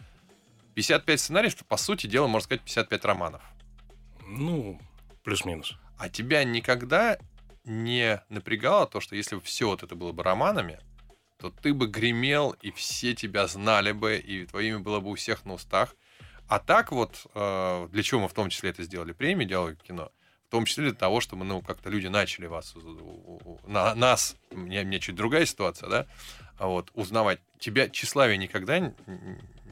55 0.75 1.21
сценариев, 1.21 1.57
по 1.67 1.77
сути 1.77 2.07
дела, 2.07 2.27
можно 2.27 2.45
сказать, 2.45 2.63
55 2.63 3.05
романов. 3.05 3.43
Ну, 4.27 4.81
плюс-минус. 5.23 5.75
А 5.99 6.09
тебя 6.09 6.45
никогда 6.45 7.19
не 7.65 8.23
напрягало 8.29 8.87
то, 8.87 9.01
что 9.01 9.17
если 9.17 9.37
бы 9.37 9.41
все 9.41 9.67
вот 9.69 9.83
это 9.83 9.95
было 9.95 10.13
бы 10.13 10.23
романами, 10.23 10.81
то 11.39 11.51
ты 11.51 11.75
бы 11.75 11.87
гремел, 11.87 12.51
и 12.63 12.71
все 12.71 13.15
тебя 13.15 13.47
знали 13.47 13.93
бы, 13.93 14.17
и 14.17 14.47
твое 14.47 14.71
имя 14.71 14.79
было 14.81 15.01
бы 15.01 15.11
у 15.11 15.15
всех 15.15 15.45
на 15.45 15.55
устах. 15.55 15.95
А 16.49 16.59
так 16.59 16.93
вот, 16.93 17.27
э, 17.35 17.89
для 17.91 18.03
чего 18.03 18.23
мы 18.23 18.29
в 18.29 18.35
том 18.35 18.51
числе 18.51 18.71
это 18.71 18.83
сделали, 18.83 19.13
премию 19.13 19.49
«Диалоги 19.49 19.77
кино», 19.77 20.11
в 20.47 20.51
том 20.51 20.67
числе 20.67 20.85
для 20.85 20.95
того, 20.95 21.21
чтобы, 21.21 21.45
ну, 21.45 21.63
как-то 21.63 21.91
люди 21.91 22.07
начали 22.07 22.47
вас, 22.47 22.75
на, 23.67 23.95
нас, 23.95 24.37
мне, 24.51 24.85
мне 24.85 25.01
чуть 25.01 25.17
другая 25.17 25.47
ситуация, 25.47 25.89
да, 25.89 26.07
вот, 26.59 26.91
узнавать. 26.95 27.41
Тебя 27.59 27.89
тщеславие 27.89 28.37
никогда 28.37 28.95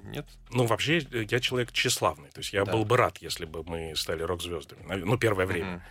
нет? 0.03 0.27
Ну, 0.51 0.67
вообще, 0.67 0.99
я 0.99 1.41
человек 1.41 1.73
тщеславный. 1.73 2.31
То 2.31 2.41
есть 2.41 2.53
я 2.53 2.65
да. 2.65 2.73
был 2.73 2.85
бы 2.85 2.97
рад, 2.97 3.19
если 3.19 3.45
бы 3.45 3.63
мы 3.65 3.95
стали 3.97 4.23
рок-звездами. 4.23 4.83
Ну, 4.95 5.17
первое 5.19 5.47
время. 5.47 5.77
Угу. 5.77 5.83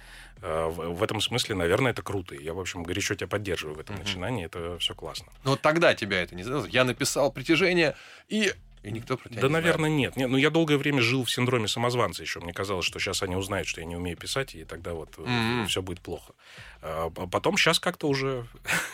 В, 0.42 0.96
в 0.96 1.04
этом 1.04 1.22
смысле, 1.22 1.56
наверное, 1.56 1.92
это 1.92 2.02
круто. 2.02 2.34
Я, 2.36 2.54
в 2.54 2.60
общем, 2.60 2.84
горячо 2.84 3.14
тебя 3.14 3.28
поддерживаю 3.28 3.76
в 3.76 3.80
этом 3.80 3.96
угу. 3.96 4.04
начинании. 4.04 4.46
Это 4.46 4.78
все 4.80 4.96
классно. 4.96 5.32
Но 5.44 5.56
тогда 5.56 5.94
тебя 5.94 6.22
это 6.22 6.36
не. 6.36 6.44
Я 6.70 6.84
написал 6.84 7.32
«Притяжение», 7.32 7.96
и 8.28 8.54
И 8.84 8.92
никто 8.92 9.16
про 9.16 9.30
тебя 9.30 9.42
Да, 9.42 9.48
не 9.48 9.52
знает. 9.52 9.64
наверное, 9.64 9.90
нет. 9.90 10.16
нет. 10.16 10.30
Ну, 10.30 10.38
я 10.38 10.50
долгое 10.50 10.78
время 10.78 11.02
жил 11.02 11.24
в 11.24 11.32
синдроме 11.32 11.68
самозванца 11.68 12.24
еще. 12.24 12.40
Мне 12.40 12.52
казалось, 12.52 12.86
что 12.86 13.00
сейчас 13.00 13.22
они 13.22 13.36
узнают, 13.36 13.68
что 13.68 13.80
я 13.82 13.86
не 13.86 13.96
умею 13.96 14.18
писать, 14.18 14.56
и 14.56 14.66
тогда 14.66 14.94
вот 14.94 15.18
Мгм. 15.20 15.68
все 15.68 15.82
будет 15.84 16.02
плохо. 16.02 16.34
А 16.82 17.10
п- 17.12 17.28
потом 17.28 17.58
сейчас 17.58 17.80
как-то 17.80 18.08
уже 18.08 18.48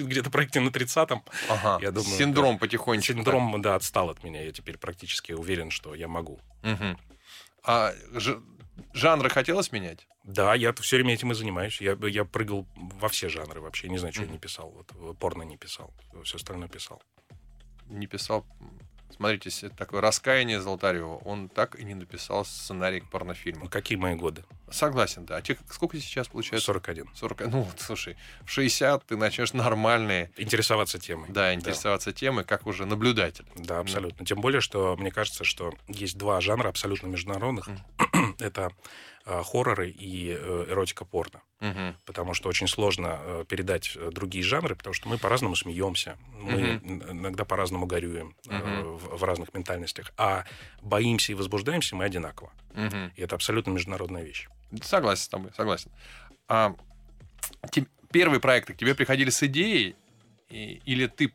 где-то 0.00 0.30
проекте 0.30 0.60
на 0.60 0.68
30-м. 0.68 1.22
Ага. 1.48 1.78
Я 1.82 1.90
думаю, 1.90 2.16
Синдром 2.18 2.58
потихонечку. 2.58 3.12
Синдром, 3.14 3.60
да, 3.62 3.74
отстал 3.74 4.10
от 4.10 4.22
меня. 4.24 4.42
Я 4.42 4.52
теперь 4.52 4.78
практически 4.78 5.32
уверен, 5.32 5.70
что 5.70 5.94
я 5.94 6.08
могу. 6.08 6.38
Мгм. 6.62 6.98
А 7.62 7.92
ж- 8.12 8.40
жанры 8.92 9.30
хотелось 9.30 9.72
менять? 9.72 10.06
Да, 10.24 10.54
я 10.54 10.72
все 10.74 10.96
время 10.96 11.14
этим 11.14 11.32
и 11.32 11.34
занимаюсь. 11.34 11.80
Я, 11.80 11.96
я 12.08 12.24
прыгал 12.24 12.66
во 12.76 13.08
все 13.08 13.28
жанры 13.28 13.60
вообще. 13.60 13.88
Не 13.88 13.98
знаю, 13.98 14.12
что 14.14 14.22
я 14.24 14.28
не 14.28 14.38
писал. 14.38 14.70
Вот, 14.70 14.90
э, 14.94 15.14
порно 15.18 15.42
не 15.42 15.56
писал. 15.56 15.92
Все 16.24 16.36
остальное 16.36 16.68
писал. 16.68 17.02
Не 17.88 18.06
писал. 18.06 18.44
Смотрите, 19.14 19.68
такое 19.68 20.00
раскаяние 20.00 20.60
Золотарева. 20.60 21.18
Он 21.18 21.48
так 21.48 21.76
и 21.78 21.84
не 21.84 21.94
написал 21.94 22.44
сценарий 22.44 22.98
к 22.98 23.04
Ну, 23.04 23.10
порнофильму. 23.10 23.68
какие 23.68 23.96
мои 23.96 24.16
годы? 24.16 24.44
Согласен, 24.72 25.24
да. 25.24 25.36
А 25.36 25.42
тебе 25.42 25.56
сколько 25.70 25.96
сейчас 26.00 26.26
получается? 26.26 26.66
41. 26.66 27.06
40. 27.14 27.40
Ну, 27.46 27.62
вот, 27.62 27.80
слушай, 27.80 28.16
в 28.44 28.50
60 28.50 29.06
ты 29.06 29.16
начнешь 29.16 29.52
нормальные, 29.52 30.32
Интересоваться 30.36 30.98
темой. 30.98 31.28
да, 31.30 31.54
интересоваться 31.54 32.12
темой, 32.12 32.42
как 32.44 32.66
уже 32.66 32.86
наблюдатель. 32.86 33.44
Да, 33.54 33.78
абсолютно. 33.78 34.26
Тем 34.26 34.40
более, 34.40 34.60
что 34.60 34.96
мне 34.96 35.12
кажется, 35.12 35.44
что 35.44 35.72
есть 35.86 36.18
два 36.18 36.40
жанра 36.40 36.68
абсолютно 36.68 37.06
международных. 37.06 37.68
Это 38.40 38.62
э, 38.62 38.70
хорроры 39.24 39.90
и 39.90 40.30
э, 40.38 40.66
эротика 40.68 41.04
порно. 41.04 41.40
Мгм. 41.60 41.96
Потому 42.04 42.34
что 42.34 42.48
очень 42.48 42.68
сложно 42.68 43.18
э, 43.20 43.44
передать 43.48 43.92
э, 43.96 44.10
другие 44.12 44.44
жанры, 44.44 44.76
потому 44.76 44.92
что 44.92 45.08
мы 45.08 45.16
по-разному 45.18 45.56
смеемся, 45.56 46.18
мы 46.40 46.60
н- 46.84 47.02
иногда 47.10 47.44
по-разному 47.44 47.86
горюем 47.86 48.36
э, 48.48 48.56
Мгм. 48.58 48.96
в, 48.96 49.18
в 49.18 49.24
разных 49.24 49.54
ментальностях, 49.54 50.12
а 50.18 50.44
боимся 50.82 51.32
и 51.32 51.34
возбуждаемся 51.34 51.96
мы 51.96 52.04
одинаково. 52.04 52.52
Мгм. 52.74 53.12
И 53.16 53.22
это 53.22 53.34
абсолютно 53.34 53.70
международная 53.70 54.22
вещь. 54.22 54.48
Согласен 54.82 55.22
с 55.24 55.28
тобой, 55.28 55.50
согласен. 55.56 55.90
А, 56.48 56.74
те- 57.70 57.86
первые 58.12 58.40
проекты 58.40 58.74
к 58.74 58.76
тебе 58.76 58.94
приходили 58.94 59.30
с 59.30 59.42
идеей, 59.42 59.96
и- 60.50 60.82
или 60.84 61.06
ты 61.06 61.28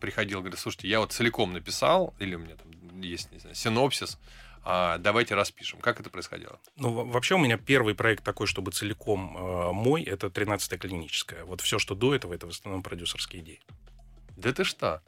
приходил, 0.00 0.40
говорит, 0.40 0.58
слушайте, 0.58 0.88
я 0.88 1.00
вот 1.00 1.12
целиком 1.12 1.52
написал, 1.52 2.14
или 2.18 2.34
у 2.34 2.38
меня 2.38 2.56
там 2.56 3.00
есть, 3.02 3.30
не 3.32 3.38
знаю, 3.38 3.54
синопсис, 3.54 4.18
давайте 4.64 5.34
распишем. 5.34 5.80
Как 5.80 6.00
это 6.00 6.10
происходило? 6.10 6.60
Ну, 6.76 6.92
во- 6.92 7.04
вообще 7.04 7.34
у 7.34 7.38
меня 7.38 7.56
первый 7.56 7.94
проект 7.94 8.22
такой, 8.24 8.46
чтобы 8.46 8.70
целиком 8.70 9.36
э, 9.36 9.72
мой, 9.72 10.02
это 10.02 10.28
13-я 10.28 10.78
клиническая. 10.78 11.44
Вот 11.44 11.60
все, 11.60 11.78
что 11.78 11.94
до 11.94 12.14
этого, 12.14 12.32
это 12.34 12.46
в 12.46 12.50
основном 12.50 12.82
продюсерские 12.82 13.42
идеи. 13.42 13.60
Да 14.36 14.52
ты 14.52 14.64
что? 14.64 15.02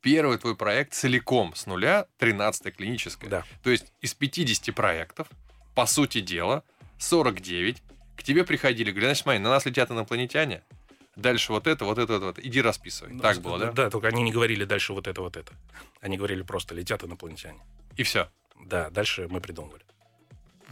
Первый 0.00 0.38
твой 0.38 0.56
проект 0.56 0.92
целиком 0.94 1.54
с 1.54 1.66
нуля, 1.66 2.06
13 2.18 2.76
клиническая. 2.76 3.30
Да. 3.30 3.44
То 3.62 3.70
есть 3.70 3.92
из 4.00 4.14
50 4.14 4.74
проектов, 4.74 5.28
по 5.74 5.86
сути 5.86 6.20
дела, 6.20 6.62
49 6.98 7.82
к 8.16 8.22
тебе 8.22 8.44
приходили, 8.44 8.90
говорили, 8.90 9.08
значит, 9.08 9.22
смотри, 9.22 9.40
на 9.40 9.50
нас 9.50 9.66
летят 9.66 9.90
инопланетяне, 9.90 10.62
дальше 11.16 11.52
вот 11.52 11.66
это, 11.66 11.84
вот 11.84 11.98
это, 11.98 12.18
вот 12.18 12.38
это, 12.38 12.46
иди 12.46 12.60
расписывай. 12.60 13.18
так 13.18 13.40
было, 13.40 13.58
да? 13.58 13.72
Да, 13.72 13.90
только 13.90 14.08
они 14.08 14.22
не 14.22 14.32
говорили 14.32 14.64
дальше 14.64 14.92
вот 14.92 15.08
это, 15.08 15.20
вот 15.20 15.36
это. 15.36 15.52
Они 16.00 16.16
говорили 16.16 16.42
просто 16.42 16.74
летят 16.74 17.02
инопланетяне. 17.02 17.60
И 17.96 18.02
все. 18.02 18.28
Да, 18.60 18.90
дальше 18.90 19.26
мы 19.30 19.40
придумывали. 19.40 19.82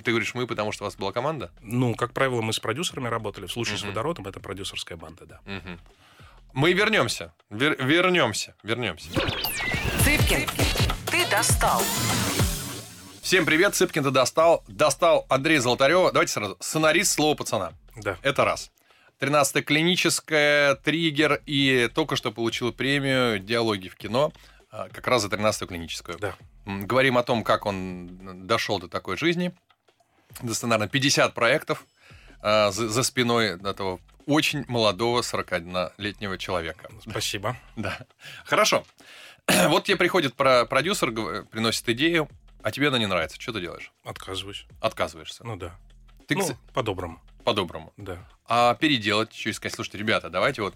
Ты 0.03 0.11
говоришь 0.11 0.35
мы, 0.35 0.47
потому 0.47 0.73
что 0.73 0.85
у 0.85 0.87
вас 0.87 0.97
была 0.97 1.13
команда? 1.13 1.53
Ну, 1.61 1.95
как 1.95 2.13
правило, 2.13 2.41
мы 2.41 2.53
с 2.53 2.59
продюсерами 2.59 3.09
работали. 3.09 3.47
В 3.47 3.53
случае 3.53 3.77
с 3.77 3.83
Мгм. 3.83 3.91
водородом 3.91 4.27
это 4.27 4.41
продюсерская 4.41 4.97
банда, 4.97 5.27
да. 5.27 5.41
Мгм. 5.45 5.79
Мы 6.55 6.73
вернемся. 6.73 7.35
Вер- 7.51 7.83
вернемся. 7.85 8.55
Вернемся. 8.63 9.09
Цыпкин, 10.03 10.49
ты 11.11 11.29
достал. 11.31 11.83
Всем 13.23 13.45
привет, 13.47 13.75
Цыпкин 13.75 14.03
ты 14.05 14.11
достал. 14.11 14.65
Достал 14.67 15.27
Андрей 15.29 15.59
Золотарева. 15.59 16.11
Давайте 16.13 16.33
сразу. 16.33 16.57
Сценарист 16.61 17.13
слова 17.13 17.35
пацана. 17.35 17.73
Да. 17.97 18.17
Это 18.23 18.45
раз. 18.45 18.71
13 19.19 19.65
клиническая, 19.65 20.75
триггер 20.77 21.43
и 21.47 21.89
только 21.95 22.17
что 22.17 22.33
получил 22.33 22.73
премию 22.73 23.39
«Диалоги 23.39 23.89
в 23.89 23.95
кино» 23.95 24.33
как 24.73 25.07
раз 25.07 25.23
за 25.23 25.29
13 25.29 25.69
клиническую. 25.69 26.19
Да. 26.19 26.35
Говорим 26.65 27.19
о 27.19 27.23
том, 27.23 27.45
как 27.45 27.67
он 27.67 28.47
дошел 28.47 28.79
до 28.79 28.89
такой 28.89 29.17
жизни. 29.17 29.53
До 30.41 30.55
сценарно 30.55 30.89
50 30.89 31.35
проектов 31.35 31.85
а, 32.41 32.71
за, 32.71 32.89
за 32.89 33.03
спиной 33.03 33.59
этого 33.61 34.01
очень 34.27 34.65
молодого 34.69 35.21
41-летнего 35.21 36.39
человека. 36.39 36.89
Спасибо. 37.09 37.57
Да. 37.77 37.99
Хорошо. 38.45 38.85
Вот 39.69 39.85
тебе 39.85 39.97
приходит 39.97 40.35
про 40.35 40.65
продюсер, 40.65 41.11
гов- 41.11 41.49
приносит 41.51 41.89
идею, 41.91 42.29
а 42.63 42.71
тебе 42.71 42.89
она 42.89 42.99
не 42.99 43.07
нравится. 43.07 43.41
Что 43.41 43.53
ты 43.53 43.61
делаешь? 43.61 43.93
Отказываюсь. 44.05 44.67
Отказываешься. 44.81 45.45
Ну 45.45 45.57
да. 45.57 45.77
Ты 46.29 46.37
ну, 46.37 46.49
кс- 46.49 46.57
по-доброму. 46.73 47.21
по-доброму. 47.45 47.93
Да. 47.97 48.27
А 48.47 48.75
переделать, 48.77 49.33
чуть 49.33 49.57
сказать, 49.57 49.75
слушайте, 49.75 49.99
ребята, 49.99 50.31
давайте 50.31 50.63
вот 50.63 50.75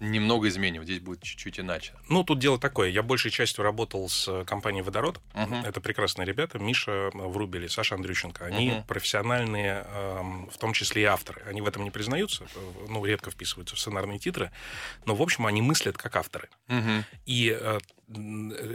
немного 0.00 0.48
изменим, 0.48 0.84
здесь 0.84 1.00
будет 1.00 1.22
чуть-чуть 1.22 1.58
иначе. 1.60 1.94
Ну, 2.08 2.24
тут 2.24 2.38
дело 2.38 2.58
такое. 2.58 2.90
Я 2.90 3.02
большей 3.02 3.30
частью 3.30 3.64
работал 3.64 4.08
с 4.08 4.28
э, 4.28 4.44
компанией 4.44 4.82
«Водород». 4.82 5.20
Мгм. 5.34 5.64
Это 5.64 5.80
прекрасные 5.80 6.26
ребята. 6.26 6.58
Миша 6.58 7.10
Врубель 7.14 7.64
и 7.64 7.68
Саша 7.68 7.94
Андрющенко. 7.94 8.44
Они 8.44 8.70
Мгм. 8.70 8.84
профессиональные, 8.84 9.86
эм, 9.88 10.48
в 10.50 10.58
том 10.58 10.72
числе 10.72 11.02
и 11.02 11.04
авторы. 11.06 11.42
Они 11.48 11.60
в 11.60 11.66
этом 11.66 11.84
не 11.84 11.90
признаются, 11.90 12.44
э, 12.44 12.86
ну, 12.88 13.04
редко 13.04 13.30
вписываются 13.30 13.76
в 13.76 13.80
сценарные 13.80 14.18
титры. 14.18 14.50
Но, 15.06 15.14
в 15.14 15.22
общем, 15.22 15.46
они 15.46 15.62
мыслят 15.62 15.96
как 15.96 16.16
авторы. 16.16 16.48
Мгм. 16.68 17.04
И 17.26 17.56
э, 17.58 17.78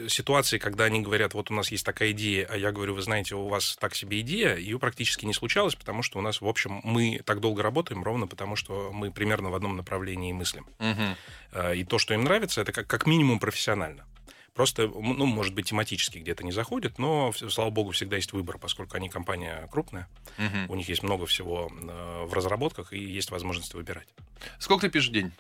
ситуации, 0.09 0.57
когда 0.57 0.85
они 0.85 1.01
говорят, 1.01 1.33
вот 1.33 1.51
у 1.51 1.53
нас 1.53 1.71
есть 1.71 1.85
такая 1.85 2.11
идея, 2.11 2.47
а 2.49 2.57
я 2.57 2.71
говорю, 2.71 2.95
вы 2.95 3.01
знаете, 3.01 3.35
у 3.35 3.47
вас 3.47 3.77
так 3.79 3.95
себе 3.95 4.19
идея, 4.21 4.55
ее 4.55 4.79
практически 4.79 5.25
не 5.25 5.33
случалось, 5.33 5.75
потому 5.75 6.03
что 6.03 6.19
у 6.19 6.21
нас, 6.21 6.41
в 6.41 6.47
общем, 6.47 6.81
мы 6.83 7.21
так 7.25 7.39
долго 7.39 7.61
работаем 7.61 8.03
ровно 8.03 8.27
потому, 8.27 8.55
что 8.55 8.91
мы 8.91 9.11
примерно 9.11 9.49
в 9.49 9.55
одном 9.55 9.77
направлении 9.77 10.33
мыслим. 10.33 10.65
Э, 11.51 11.75
И 11.75 11.83
то, 11.83 11.99
что 11.99 12.13
им 12.13 12.23
нравится, 12.23 12.61
это 12.61 12.71
как, 12.71 12.87
как 12.87 13.05
минимум 13.05 13.39
профессионально. 13.39 14.05
Просто, 14.53 14.87
ну, 14.87 15.25
может 15.25 15.53
быть, 15.53 15.67
тематически 15.69 16.17
где-то 16.17 16.43
не 16.43 16.51
заходит, 16.51 16.97
но, 16.99 17.31
слава 17.31 17.69
богу, 17.69 17.91
всегда 17.91 18.17
есть 18.17 18.33
выбор, 18.33 18.57
поскольку 18.57 18.97
они 18.97 19.07
компания 19.09 19.67
крупная, 19.71 20.07
Мгм. 20.37 20.69
у 20.69 20.75
них 20.75 20.89
есть 20.89 21.03
много 21.03 21.25
всего 21.27 21.71
э, 21.71 22.25
в 22.25 22.33
разработках, 22.33 22.91
и 22.91 22.99
есть 22.99 23.31
возможность 23.31 23.73
выбирать. 23.73 24.07
Сколько 24.57 24.87
ты 24.87 24.89
пишешь 24.91 25.09
в 25.09 25.13
день? 25.13 25.31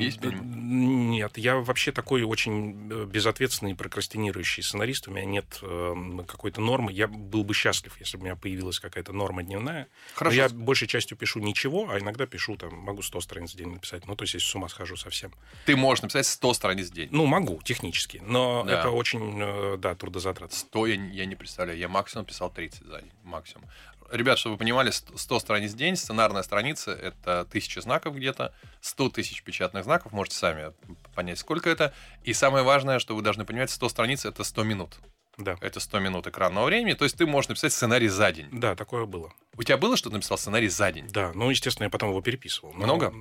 Есть 0.00 0.20
Д- 0.20 0.28
минимум? 0.28 1.10
Нет, 1.10 1.38
я 1.38 1.56
вообще 1.56 1.92
такой 1.92 2.22
очень 2.22 2.90
э, 2.90 3.04
безответственный 3.06 3.74
прокрастинирующий 3.74 4.62
сценарист. 4.62 5.08
У 5.08 5.10
меня 5.10 5.24
нет 5.24 5.58
э, 5.62 5.94
какой-то 6.26 6.60
нормы. 6.60 6.92
Я 6.92 7.06
был 7.08 7.44
бы 7.44 7.54
счастлив, 7.54 7.94
если 8.00 8.16
бы 8.16 8.22
у 8.22 8.24
меня 8.26 8.36
появилась 8.36 8.80
какая-то 8.80 9.12
норма 9.12 9.42
дневная. 9.42 9.88
Хорошо. 10.14 10.36
Но 10.36 10.42
я 10.42 10.48
большей 10.48 10.88
частью 10.88 11.16
пишу 11.16 11.38
ничего, 11.40 11.88
а 11.90 11.98
иногда 11.98 12.26
пишу, 12.26 12.56
там, 12.56 12.74
могу 12.74 13.02
100 13.02 13.20
страниц 13.20 13.52
в 13.54 13.56
день 13.56 13.68
написать. 13.68 14.06
Ну, 14.06 14.16
то 14.16 14.22
есть, 14.24 14.34
если 14.34 14.46
с 14.48 14.54
ума 14.54 14.68
схожу 14.68 14.96
совсем. 14.96 15.32
Ты 15.66 15.76
можешь 15.76 16.02
написать 16.02 16.26
100 16.26 16.54
страниц 16.54 16.90
в 16.90 16.94
день. 16.94 17.08
Ну, 17.12 17.26
могу, 17.26 17.60
технически. 17.62 18.22
Но 18.26 18.64
Да. 18.64 18.80
это 18.80 18.90
очень, 18.90 19.38
э, 19.40 19.76
да, 19.78 19.94
трудозатратно. 19.94 20.56
100 20.56 20.86
я, 20.86 20.96
не- 20.96 21.14
я 21.16 21.26
не 21.26 21.36
представляю. 21.36 21.78
Я 21.78 21.88
максимум 21.88 22.24
писал 22.26 22.50
30 22.50 22.84
за 22.86 23.00
день. 23.00 23.10
Максимум. 23.22 23.66
Ребят, 24.14 24.38
чтобы 24.38 24.54
вы 24.54 24.58
понимали, 24.60 24.90
100 24.90 25.18
100 25.18 25.40
страниц 25.40 25.72
в 25.72 25.76
день, 25.76 25.96
сценарная 25.96 26.44
страница— 26.44 26.92
это 26.92 27.46
тысяча 27.50 27.80
знаков 27.80 28.14
где-то, 28.14 28.54
100 28.80 29.08
тысяч 29.10 29.42
печатных 29.42 29.82
знаков, 29.82 30.12
можете 30.12 30.36
сами 30.36 30.72
понять, 31.16 31.38
сколько 31.40 31.68
это. 31.68 31.92
И 32.22 32.32
самое 32.32 32.64
важное, 32.64 33.00
что 33.00 33.16
вы 33.16 33.22
должны 33.22 33.44
понимать, 33.44 33.70
100 33.70 33.88
страниц— 33.88 34.24
это 34.26 34.44
100 34.44 34.62
минут. 34.62 34.98
Да. 35.36 35.56
Это 35.60 35.80
100 35.80 35.98
минут 35.98 36.28
экранного 36.28 36.66
времени, 36.66 36.92
то 36.94 37.04
есть 37.04 37.16
ты 37.16 37.26
можешь 37.26 37.48
написать 37.48 37.72
сценарий 37.72 38.06
за 38.06 38.30
день. 38.30 38.46
Да, 38.52 38.76
такое 38.76 39.04
было. 39.04 39.32
У 39.56 39.64
тебя 39.64 39.78
было, 39.78 39.96
что 39.96 40.10
ты 40.10 40.14
написал 40.14 40.38
сценарий 40.38 40.68
за 40.68 40.92
день? 40.92 41.08
Да, 41.08 41.32
ну, 41.34 41.50
естественно, 41.50 41.84
я 41.86 41.90
потом 41.90 42.10
его 42.10 42.20
переписывал. 42.22 42.72
Но- 42.72 42.84
Много? 42.84 43.12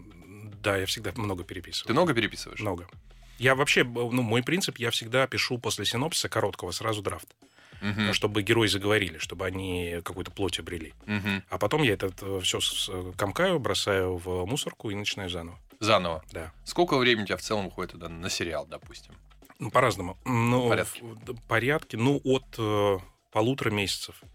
Да, 0.62 0.78
я 0.78 0.86
всегда 0.86 1.12
много 1.16 1.44
переписывал. 1.44 1.88
Ты 1.88 1.94
много 1.94 2.14
переписываешь? 2.14 2.60
Много. 2.60 2.88
Я 3.40 3.56
вообще, 3.56 3.84
ну, 3.84 4.22
мой 4.22 4.44
принцип, 4.44 4.78
я 4.78 4.92
всегда 4.92 5.26
пишу 5.26 5.58
после 5.58 5.86
синопсиса 5.86 6.30
короткого 6.30 6.70
сразу 6.70 7.02
драфт. 7.02 7.28
Мгм. 7.84 8.14
Чтобы 8.14 8.42
герои 8.44 8.68
заговорили, 8.68 9.18
чтобы 9.18 9.46
они 9.46 10.00
какую-то 10.04 10.32
плоть 10.32 10.58
обрели. 10.60 10.94
Мгм. 11.06 11.44
А 11.50 11.58
потом 11.58 11.84
я 11.84 11.94
это 11.94 12.12
все 12.42 12.60
комкаю, 13.18 13.60
бросаю 13.60 14.16
в 14.18 14.46
мусорку 14.46 14.90
и 14.90 14.96
начинаю 14.96 15.30
заново. 15.30 15.60
Заново. 15.80 16.24
Да. 16.32 16.54
Сколько 16.64 16.98
времени 16.98 17.24
у 17.24 17.26
тебя 17.28 17.38
в 17.38 17.42
целом 17.42 17.66
уходит 17.68 17.92
туда 17.92 18.08
на 18.10 18.30
сериал, 18.30 18.66
допустим? 18.70 19.14
Ну, 19.60 19.70
по-разному. 19.70 20.18
Ну, 20.26 20.70
Порядке. 20.70 21.02
в- 21.04 21.42
порядке. 21.48 21.98
Ну, 21.98 22.20
от 22.24 22.46
э, 22.58 22.98
полутора 23.32 23.70
месяцев, 23.70 24.16
э, 24.22 24.26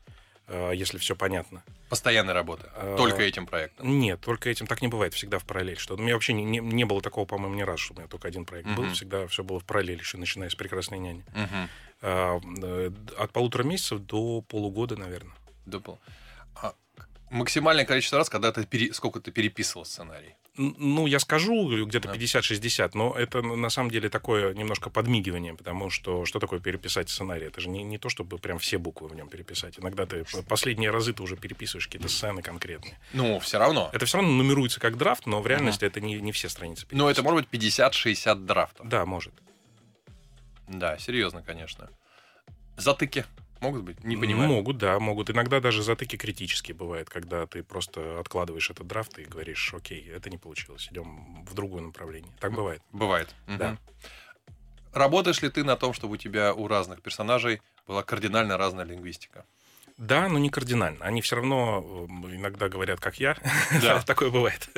если 0.75 0.99
все 0.99 1.14
понятно. 1.14 1.62
Постоянная 1.88 2.35
работа. 2.35 2.71
А, 2.75 2.97
Только 2.97 3.23
этим 3.23 3.47
проектом. 3.47 3.99
Нет, 3.99 4.21
только 4.21 4.49
этим 4.50 4.67
так 4.67 4.81
не 4.83 4.88
бывает, 4.88 5.14
всегда 5.14 5.38
в 5.38 5.45
параллель. 5.45 5.78
Что 5.78 5.95
у 5.95 5.99
меня 5.99 6.14
вообще 6.14 6.33
не, 6.33 6.45
не, 6.45 6.59
не 6.59 6.85
было 6.85 7.00
такого, 7.02 7.25
по-моему, 7.26 7.55
ни 7.57 7.62
разу, 7.62 7.78
что 7.78 7.95
у 7.95 7.97
меня 7.99 8.09
только 8.09 8.28
один 8.28 8.45
проект 8.45 8.69
был. 8.69 8.90
Всегда 8.93 9.26
все 9.26 9.43
было 9.45 9.61
в 9.61 9.64
параллели, 9.64 9.99
еще 9.99 10.17
начиная 10.19 10.49
с 10.50 10.55
прекрасной 10.55 10.99
няни. 10.99 11.25
А, 12.00 12.38
э, 12.62 12.90
от 13.19 13.33
полутора 13.33 13.62
месяцев 13.64 14.00
до 14.00 14.40
полугода, 14.43 14.97
наверное. 14.97 15.35
Допол- 15.67 15.99
А 16.55 16.75
максимальное 17.31 17.85
количество 17.85 18.19
раз, 18.19 18.28
когда 18.28 18.52
ты 18.52 18.64
пере- 18.64 18.93
сколько 18.95 19.21
ты 19.21 19.31
переписывал 19.33 19.85
сценарий? 19.85 20.35
Ну, 20.59 21.07
я 21.07 21.21
скажу 21.21 21.87
где-то 21.87 22.09
Да. 22.09 22.15
50-60, 22.15 22.91
но 22.95 23.15
это 23.15 23.43
на 23.43 23.71
самом 23.71 23.91
деле 23.91 24.09
такое 24.09 24.53
немножко 24.55 24.91
подмигивание, 24.91 25.55
потому 25.55 25.88
что 25.88 26.25
что 26.25 26.41
такое 26.41 26.59
переписать 26.59 27.09
сценарий? 27.09 27.47
Это 27.47 27.61
же 27.61 27.69
не, 27.69 27.85
не 27.85 27.97
то, 27.97 28.09
чтобы 28.09 28.38
прям 28.38 28.59
все 28.59 28.77
буквы 28.79 29.07
в 29.09 29.15
нем 29.15 29.29
переписать. 29.29 29.79
Иногда 29.79 30.05
ты 30.05 30.25
последние 30.49 30.91
разы 30.91 31.12
ты 31.12 31.23
уже 31.23 31.37
переписываешь 31.37 31.87
какие-то 31.87 32.09
сцены 32.09 32.43
конкретные. 32.43 32.99
Ну, 33.12 33.38
все 33.38 33.59
равно. 33.59 33.88
Это 33.93 34.05
все 34.05 34.19
равно 34.19 34.33
нумеруется 34.33 34.81
как 34.81 34.97
драфт, 34.97 35.27
но 35.27 35.41
в 35.41 35.47
реальности 35.47 35.85
это 35.85 36.00
не, 36.00 36.21
не 36.21 36.33
все 36.33 36.49
страницы. 36.49 36.87
Ну, 36.91 37.09
это 37.09 37.23
может 37.23 37.49
быть 37.49 37.62
50-60 37.62 38.35
драфтов. 38.45 38.88
Да, 38.88 39.07
может. 39.07 39.33
Да, 40.67 40.99
серьезно, 40.99 41.43
конечно. 41.43 41.88
Затыки 42.77 43.25
могут 43.61 43.83
быть? 43.83 44.03
Не 44.05 44.17
понимаю. 44.17 44.49
Могут, 44.49 44.79
да, 44.79 44.99
могут. 44.99 45.31
Иногда 45.31 45.61
даже 45.61 45.83
затыки 45.83 46.17
критические 46.17 46.75
бывают, 46.75 47.09
когда 47.11 47.47
ты 47.47 47.62
просто 47.62 48.21
откладываешь 48.21 48.71
этот 48.71 48.87
драфт 48.87 49.19
и 49.19 49.25
говоришь, 49.25 49.75
окей, 49.75 50.09
это 50.09 50.31
не 50.31 50.38
получилось, 50.38 50.88
идем 50.91 51.45
в 51.45 51.55
другое 51.55 51.83
направление. 51.83 52.33
Так 52.41 52.53
бывает. 52.53 52.83
Бывает. 52.93 53.35
Да. 53.47 53.71
Мгм. 53.71 53.79
Работаешь 54.93 55.43
ли 55.43 55.50
ты 55.50 55.65
на 55.65 55.77
том, 55.77 55.93
чтобы 55.93 56.15
у 56.15 56.17
тебя 56.17 56.55
у 56.55 56.67
разных 56.67 57.03
персонажей 57.03 57.61
была 57.87 58.03
кардинально 58.03 58.57
разная 58.57 58.85
лингвистика? 58.85 59.45
Да, 59.99 60.28
но 60.28 60.38
не 60.38 60.49
кардинально. 60.49 61.05
Они 61.05 61.21
все 61.23 61.37
равно 61.37 62.07
э, 62.31 62.37
иногда 62.37 62.69
говорят, 62.69 63.00
как 63.00 63.19
я. 63.21 63.37
Да. 63.83 64.00
Такое 64.02 64.31
бывает. 64.31 64.69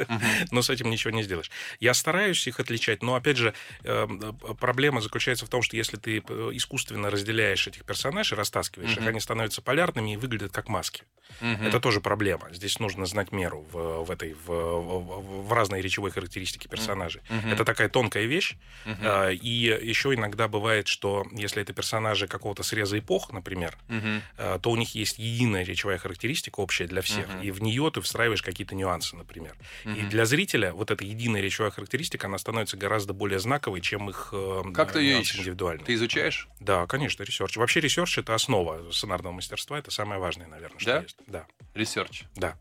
Но 0.51 0.63
с 0.63 0.71
этим 0.71 0.91
ничего 0.91 1.11
не 1.13 1.23
сделаешь. 1.23 1.51
Я 1.79 1.95
стараюсь 1.95 2.47
их 2.49 2.59
отличать, 2.59 3.03
но, 3.03 3.15
опять 3.15 3.37
же, 3.37 3.53
э, 3.85 4.07
э, 4.11 4.55
проблема 4.59 5.01
заключается 5.01 5.45
в 5.47 5.49
том, 5.49 5.63
что 5.63 5.77
если 5.77 5.97
ты 5.99 6.23
э, 6.27 6.51
искусственно 6.55 7.11
разделяешь 7.11 7.67
этих 7.69 7.85
персонажей, 7.85 8.37
растаскиваешь 8.39 8.97
их, 8.97 9.07
они 9.07 9.21
становятся 9.21 9.61
полярными 9.63 10.15
и 10.15 10.17
выглядят 10.17 10.53
как 10.53 10.69
маски. 10.69 11.03
Это 11.41 11.79
тоже 11.81 12.01
проблема. 12.01 12.49
Здесь 12.53 12.81
нужно 12.81 13.07
знать 13.07 13.31
меру 13.31 13.65
в, 13.73 14.05
в 14.05 14.11
этой, 14.11 14.35
в, 14.35 14.49
в- 14.49 15.47
в 15.49 15.53
разной 15.53 15.81
речевой 15.81 16.11
характеристике 16.11 16.69
персонажей. 16.69 17.21
Это 17.53 17.65
такая 17.65 17.89
тонкая 17.89 18.25
вещь. 18.25 18.57
А, 18.87 19.29
И 19.31 19.49
еще 19.49 20.13
иногда 20.15 20.49
бывает, 20.49 20.89
что 20.89 21.25
если 21.33 21.63
это 21.63 21.73
персонажи 21.73 22.27
какого-то 22.27 22.63
среза 22.63 22.99
эпох, 22.99 23.33
например, 23.33 23.77
а, 24.39 24.59
то 24.59 24.71
у 24.71 24.77
них 24.77 24.95
есть 24.95 25.10
единая 25.19 25.65
речевая 25.65 25.99
характеристика 25.99 26.61
общая 26.61 26.87
для 26.87 27.03
всех, 27.03 27.29
Мгм. 27.29 27.43
и 27.43 27.51
в 27.51 27.63
нее 27.63 27.91
ты 27.93 28.01
встраиваешь 28.01 28.43
какие-то 28.43 28.75
нюансы, 28.75 29.17
например. 29.17 29.57
И 29.85 29.89
Мгм. 29.89 30.09
для 30.09 30.25
зрителя 30.27 30.73
вот 30.73 30.91
эта 30.91 31.05
единая 31.05 31.41
речевая 31.41 31.71
характеристика, 31.71 32.27
она 32.27 32.39
становится 32.39 32.77
гораздо 32.77 33.13
более 33.13 33.39
знаковой, 33.39 33.81
чем 33.81 34.09
их 34.11 34.31
э, 34.33 34.63
Как 34.75 34.93
ты 34.93 35.01
ее 35.01 35.21
ищешь? 35.21 35.41
индивидуальные. 35.41 35.85
Ты 35.87 35.95
изучаешь? 35.95 36.49
Да, 36.61 36.87
конечно, 36.87 37.23
research. 37.23 37.57
Вообще 37.57 37.81
ресерч— 37.81 38.19
это 38.19 38.35
основа 38.35 38.91
сценарного 38.93 39.33
мастерства, 39.33 39.79
это 39.79 39.91
самое 39.91 40.21
важное, 40.21 40.47
наверное, 40.47 40.79
что 40.79 40.91
Да? 40.93 41.03
есть. 41.03 41.17
Да, 41.27 41.47
Research. 41.75 42.25
да. 42.37 42.57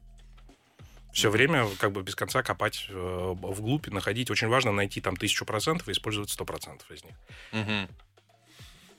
Все 1.11 1.31
время 1.31 1.67
как 1.79 1.91
бы 1.91 2.03
без 2.03 2.13
конца 2.15 2.43
копать 2.43 2.85
э, 2.89 3.33
вглубь, 3.35 3.87
и 3.87 3.91
находить. 3.91 4.29
Очень 4.29 4.47
важно 4.47 4.71
найти 4.71 5.01
там 5.01 5.15
тысячу 5.17 5.43
процентов 5.43 5.89
и 5.89 5.91
использовать 5.91 6.29
сто 6.29 6.45
процентов 6.45 6.89
из 6.91 7.03
них. 7.03 7.15
Мгм. 7.51 7.89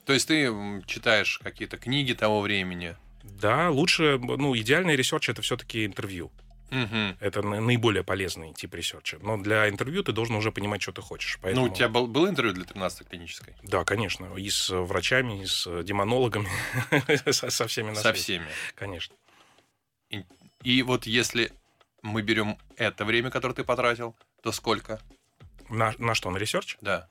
То 0.07 0.13
есть 0.15 0.27
ты 0.27 0.53
читаешь 0.87 1.39
какие-то 1.39 1.77
книги 1.79 2.13
того 2.13 2.41
времени? 2.41 2.97
Да, 3.41 3.71
лучше, 3.71 4.19
ну, 4.19 4.57
идеальный 4.57 4.97
research— 4.97 5.29
это 5.31 5.43
все-таки 5.43 5.87
интервью. 5.87 6.31
Мгм. 6.71 7.17
Это 7.21 7.43
на- 7.43 7.61
наиболее 7.61 8.05
полезный 8.05 8.53
тип 8.55 8.75
research 8.75 9.10
а. 9.10 9.19
Но 9.23 9.37
для 9.37 9.69
интервью 9.69 10.05
ты 10.05 10.13
должен 10.13 10.37
уже 10.37 10.53
понимать, 10.53 10.81
что 10.83 10.93
ты 10.93 11.03
хочешь. 11.03 11.39
Поэтому... 11.43 11.67
Ну, 11.67 11.73
у 11.73 11.75
тебя 11.75 11.89
был, 11.89 12.07
было 12.07 12.29
интервью 12.29 12.55
для 12.55 12.65
13 12.65 13.09
клинической? 13.09 13.55
Да, 13.63 13.85
конечно. 13.85 14.37
И 14.37 14.49
с 14.49 14.71
врачами, 14.71 15.43
и 15.43 15.47
с 15.47 15.83
демонологами, 15.83 16.49
со 17.33 17.67
всеми 17.67 17.95
Со 17.95 18.13
всеми. 18.13 18.47
Конечно. 18.77 19.17
И, 20.11 20.25
и 20.63 20.83
вот 20.83 21.07
если 21.07 21.53
мы 22.03 22.23
берем 22.23 22.57
это 22.77 23.05
время, 23.05 23.31
которое 23.31 23.55
ты 23.55 23.65
потратил, 23.65 24.15
то 24.43 24.53
сколько? 24.53 25.01
На, 25.69 25.93
на 25.99 26.15
что? 26.15 26.31
На 26.31 26.39
research? 26.39 26.77
Да. 26.81 27.09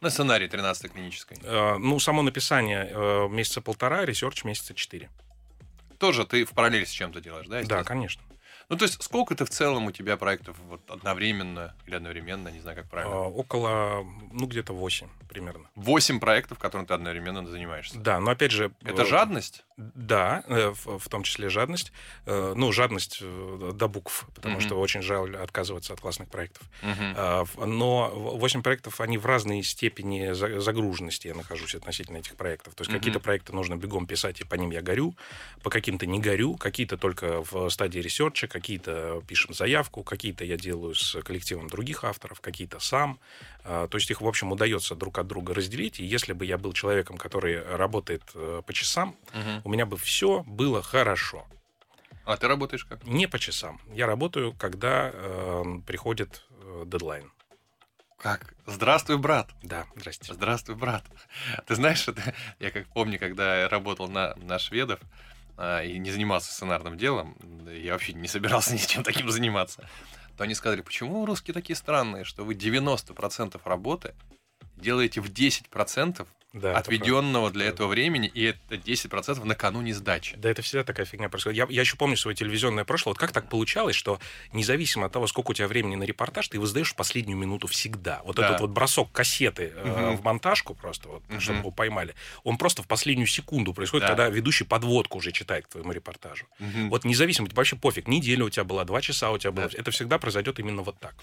На 0.00 0.10
сценарий 0.10 0.48
13 0.48 0.92
клинической. 0.92 1.36
Э, 1.42 1.76
ну, 1.78 1.98
само 1.98 2.22
написание 2.22 2.88
э, 2.90 3.28
месяца 3.28 3.60
полтора, 3.60 4.04
research 4.06 4.44
месяца 4.44 4.72
четыре. 4.74 5.10
Тоже 6.00 6.24
ты 6.24 6.46
в 6.46 6.52
параллель 6.52 6.86
с 6.86 6.90
чем-то 6.90 7.20
делаешь, 7.20 7.46
да? 7.46 7.62
Да, 7.62 7.84
конечно. 7.84 8.22
Ну, 8.70 8.76
то 8.76 8.84
есть, 8.84 9.02
сколько 9.02 9.34
ты 9.34 9.44
в 9.44 9.50
целом 9.50 9.86
у 9.86 9.90
тебя 9.92 10.16
проектов 10.16 10.56
вот 10.68 10.80
одновременно 10.88 11.74
или 11.86 11.96
одновременно, 11.96 12.48
не 12.48 12.60
знаю, 12.60 12.76
как 12.76 12.88
правильно? 12.88 13.16
около, 13.18 14.06
ну, 14.32 14.46
где-то 14.46 14.72
8 14.72 15.08
примерно. 15.28 15.68
Восемь 15.76 16.18
проектов, 16.20 16.58
которым 16.58 16.86
ты 16.86 16.94
одновременно 16.94 17.46
занимаешься. 17.46 17.98
Да, 17.98 18.18
но 18.20 18.30
опять 18.32 18.50
же... 18.50 18.72
Это 18.84 19.02
э, 19.02 19.06
жадность? 19.06 19.64
Да, 19.76 20.42
э, 20.48 20.70
в, 20.70 20.98
в 20.98 21.08
том 21.08 21.22
числе 21.22 21.48
жадность. 21.48 21.92
Э, 22.26 22.54
Ну, 22.56 22.72
жадность 22.72 23.20
до 23.22 23.88
букв, 23.88 24.26
потому 24.34 24.54
Мгм. 24.56 24.60
что 24.64 24.80
очень 24.80 25.02
жаль 25.02 25.36
отказываться 25.36 25.92
от 25.92 26.00
классных 26.00 26.28
проектов. 26.28 26.62
А, 26.82 27.44
в- 27.44 27.64
Но 27.66 28.10
8 28.10 28.62
проектов, 28.62 29.00
они 29.00 29.18
в 29.18 29.26
разной 29.26 29.62
степени 29.62 30.32
за- 30.32 30.60
загруженности 30.60 31.28
я 31.28 31.34
нахожусь 31.34 31.74
относительно 31.76 32.18
этих 32.18 32.34
проектов. 32.36 32.74
То 32.74 32.82
есть 32.82 32.90
Мгм. 32.90 32.98
какие-то 32.98 33.20
проекты 33.20 33.52
нужно 33.52 33.76
бегом 33.76 34.06
писать, 34.06 34.40
и 34.40 34.44
по 34.44 34.54
ним 34.56 34.70
я 34.72 34.82
горю, 34.82 35.14
по 35.62 35.70
каким-то 35.70 36.06
не 36.06 36.18
горю, 36.20 36.56
какие-то 36.56 36.96
только 36.96 37.42
в 37.50 37.68
стадии 37.70 38.00
research 38.00 38.38
а, 38.38 38.48
какие-то 38.60 39.22
пишем 39.26 39.54
заявку, 39.54 40.02
какие-то 40.04 40.44
я 40.44 40.56
делаю 40.56 40.94
с 40.94 41.20
коллективом 41.22 41.68
других 41.68 42.04
авторов, 42.04 42.40
какие-то 42.40 42.78
сам. 42.80 43.18
А, 43.64 43.88
То 43.88 43.96
есть 43.98 44.10
их, 44.10 44.20
в 44.20 44.26
общем, 44.26 44.52
удается 44.52 44.94
друг 44.94 45.18
от 45.18 45.26
друга 45.26 45.54
разделить. 45.54 46.00
И 46.00 46.04
если 46.04 46.32
бы 46.34 46.44
я 46.44 46.58
был 46.58 46.72
человеком, 46.72 47.16
который 47.16 47.62
работает 47.76 48.22
э, 48.34 48.62
по 48.66 48.72
часам, 48.72 49.16
Мгм. 49.32 49.62
у 49.64 49.68
меня 49.70 49.86
бы 49.86 49.96
все 49.96 50.42
было 50.46 50.82
хорошо. 50.82 51.46
А 52.24 52.36
ты 52.36 52.46
работаешь 52.48 52.84
как? 52.84 53.04
Не 53.04 53.26
по 53.26 53.38
часам. 53.38 53.80
Я 53.92 54.06
работаю, 54.06 54.52
когда 54.52 55.10
э, 55.12 55.64
приходит 55.86 56.44
дедлайн. 56.84 57.32
Как? 58.18 58.54
Здравствуй, 58.66 59.16
брат. 59.16 59.48
Да, 59.62 59.86
здрасте. 59.96 60.34
Здравствуй, 60.34 60.76
брат. 60.76 61.04
Ты 61.66 61.74
знаешь, 61.74 62.06
я 62.58 62.70
как 62.70 62.86
помню, 62.88 63.18
когда 63.18 63.62
я 63.62 63.68
работал 63.68 64.08
на, 64.08 64.34
на 64.36 64.58
шведов 64.58 65.00
и 65.84 65.98
не 65.98 66.10
занимался 66.10 66.52
сценарным 66.52 66.96
делом, 66.96 67.36
я 67.70 67.92
вообще 67.92 68.12
не 68.14 68.28
собирался 68.28 68.72
ничем 68.74 69.02
таким 69.02 69.30
заниматься, 69.30 69.88
то 70.36 70.44
они 70.44 70.54
сказали, 70.54 70.80
почему 70.80 71.26
русские 71.26 71.54
такие 71.54 71.76
странные, 71.76 72.24
что 72.24 72.44
вы 72.44 72.54
90% 72.54 73.60
работы 73.64 74.14
делаете 74.80 75.20
в 75.20 75.28
10% 75.30 76.26
Да, 76.52 76.70
это 76.70 76.80
отведенного 76.80 77.52
для 77.52 77.66
Да. 77.66 77.70
этого 77.70 77.86
времени, 77.86 78.26
и 78.26 78.42
это 78.42 78.76
10% 78.76 79.44
накануне 79.44 79.94
сдачи. 79.94 80.34
Да, 80.36 80.50
это 80.50 80.62
всегда 80.62 80.82
такая 80.82 81.06
фигня 81.06 81.28
происходит. 81.28 81.56
Я, 81.58 81.66
я 81.70 81.80
еще 81.82 81.96
помню 81.96 82.16
свое 82.16 82.34
телевизионное 82.36 82.84
прошлое. 82.84 83.12
Вот 83.12 83.18
как 83.20 83.30
так 83.30 83.48
получалось, 83.48 83.94
что 83.94 84.18
независимо 84.52 85.06
от 85.06 85.12
того, 85.12 85.28
сколько 85.28 85.52
у 85.52 85.54
тебя 85.54 85.68
времени 85.68 85.94
на 85.94 86.02
репортаж, 86.02 86.48
ты 86.48 86.56
его 86.56 86.66
сдаешь 86.66 86.90
в 86.90 86.96
последнюю 86.96 87.38
минуту 87.38 87.68
всегда. 87.68 88.20
Вот 88.24 88.34
Да. 88.34 88.48
этот 88.48 88.62
вот 88.62 88.70
бросок 88.70 89.12
кассеты 89.12 89.72
э, 89.76 89.84
Мгм. 90.10 90.16
в 90.16 90.24
монтажку 90.24 90.74
просто, 90.74 91.08
вот, 91.08 91.22
Мгм. 91.28 91.40
чтобы 91.40 91.58
его 91.60 91.70
поймали, 91.70 92.16
он 92.42 92.58
просто 92.58 92.82
в 92.82 92.88
последнюю 92.88 93.28
секунду 93.28 93.72
происходит, 93.72 94.02
Да. 94.02 94.08
когда 94.08 94.28
ведущий 94.28 94.64
подводку 94.64 95.18
уже 95.18 95.30
читает 95.30 95.66
к 95.66 95.70
твоему 95.70 95.92
репортажу. 95.92 96.46
Мгм. 96.58 96.90
Вот 96.90 97.04
независимо, 97.04 97.46
тебе 97.46 97.56
вообще 97.58 97.76
пофиг, 97.76 98.08
неделя 98.08 98.44
у 98.46 98.50
тебя 98.50 98.64
была, 98.64 98.84
два 98.84 99.00
часа 99.00 99.30
у 99.30 99.38
тебя 99.38 99.52
было, 99.52 99.68
Да. 99.68 99.78
это 99.78 99.92
всегда 99.92 100.18
произойдет 100.18 100.58
именно 100.58 100.82
вот 100.82 100.98
так. 100.98 101.14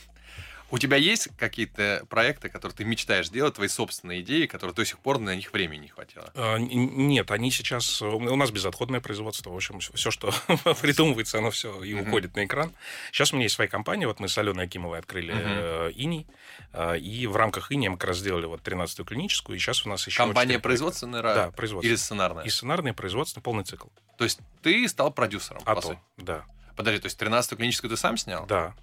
У 0.69 0.77
тебя 0.79 0.97
есть 0.97 1.29
какие-то 1.37 2.05
проекты, 2.09 2.49
которые 2.49 2.75
ты 2.75 2.83
мечтаешь 2.83 3.29
делать, 3.29 3.55
твои 3.55 3.69
собственные 3.69 4.21
идеи, 4.21 4.47
которые 4.47 4.73
до 4.73 4.83
сих 4.83 4.99
пор 4.99 5.17
на 5.19 5.33
них 5.35 5.53
времени 5.53 5.83
не 5.83 5.87
хватило? 5.87 6.29
А, 6.35 6.57
Нет, 6.57 7.31
они 7.31 7.51
сейчас... 7.51 8.01
У 8.01 8.35
нас 8.35 8.51
безотходное 8.51 8.99
производство. 8.99 9.49
В 9.49 9.55
общем, 9.55 9.79
все, 9.79 10.11
что 10.11 10.33
придумывается, 10.81 11.37
оно 11.37 11.51
все 11.51 11.81
и 11.83 11.93
уходит 11.93 12.35
на 12.35 12.45
экран. 12.45 12.73
Сейчас 13.11 13.31
у 13.31 13.35
меня 13.35 13.45
есть 13.45 13.55
своя 13.55 13.69
компания. 13.69 14.07
Вот 14.07 14.19
мы 14.19 14.27
с 14.27 14.37
Аленой 14.37 14.65
Акимовой 14.65 14.99
открыли 14.99 15.33
э, 15.35 15.91
«Иней». 15.95 16.27
а, 16.73 16.95
И 16.95 17.27
в 17.27 17.35
рамках 17.37 17.71
«Иней» 17.71 17.87
мы 17.87 17.97
как 17.97 18.09
раз 18.09 18.17
сделали 18.17 18.45
вот 18.45 18.61
13-ю 18.61 19.05
клиническую. 19.05 19.55
И 19.55 19.59
сейчас 19.59 19.85
у 19.85 19.89
нас 19.89 20.05
еще... 20.05 20.17
Компания 20.17 20.59
производственная 20.59 21.21
Да, 21.21 21.51
производственная. 21.51 21.93
или 21.93 21.97
сценарная? 21.97 22.43
И 22.43 22.49
сценарное, 22.49 22.91
и 22.91 22.95
производственное, 22.95 23.43
полный 23.43 23.63
цикл. 23.63 23.87
То 24.17 24.25
есть 24.25 24.39
ты 24.61 24.85
стал 24.89 25.11
продюсером, 25.11 25.61
А 25.65 25.75
то, 25.79 25.97
да. 26.17 26.45
Подожди, 26.75 26.99
то 26.99 27.05
есть 27.07 27.19
13-ю 27.19 27.57
клиническую 27.57 27.89
ты 27.89 27.97
сам 27.97 28.17
снял? 28.17 28.45
Да. 28.45 28.75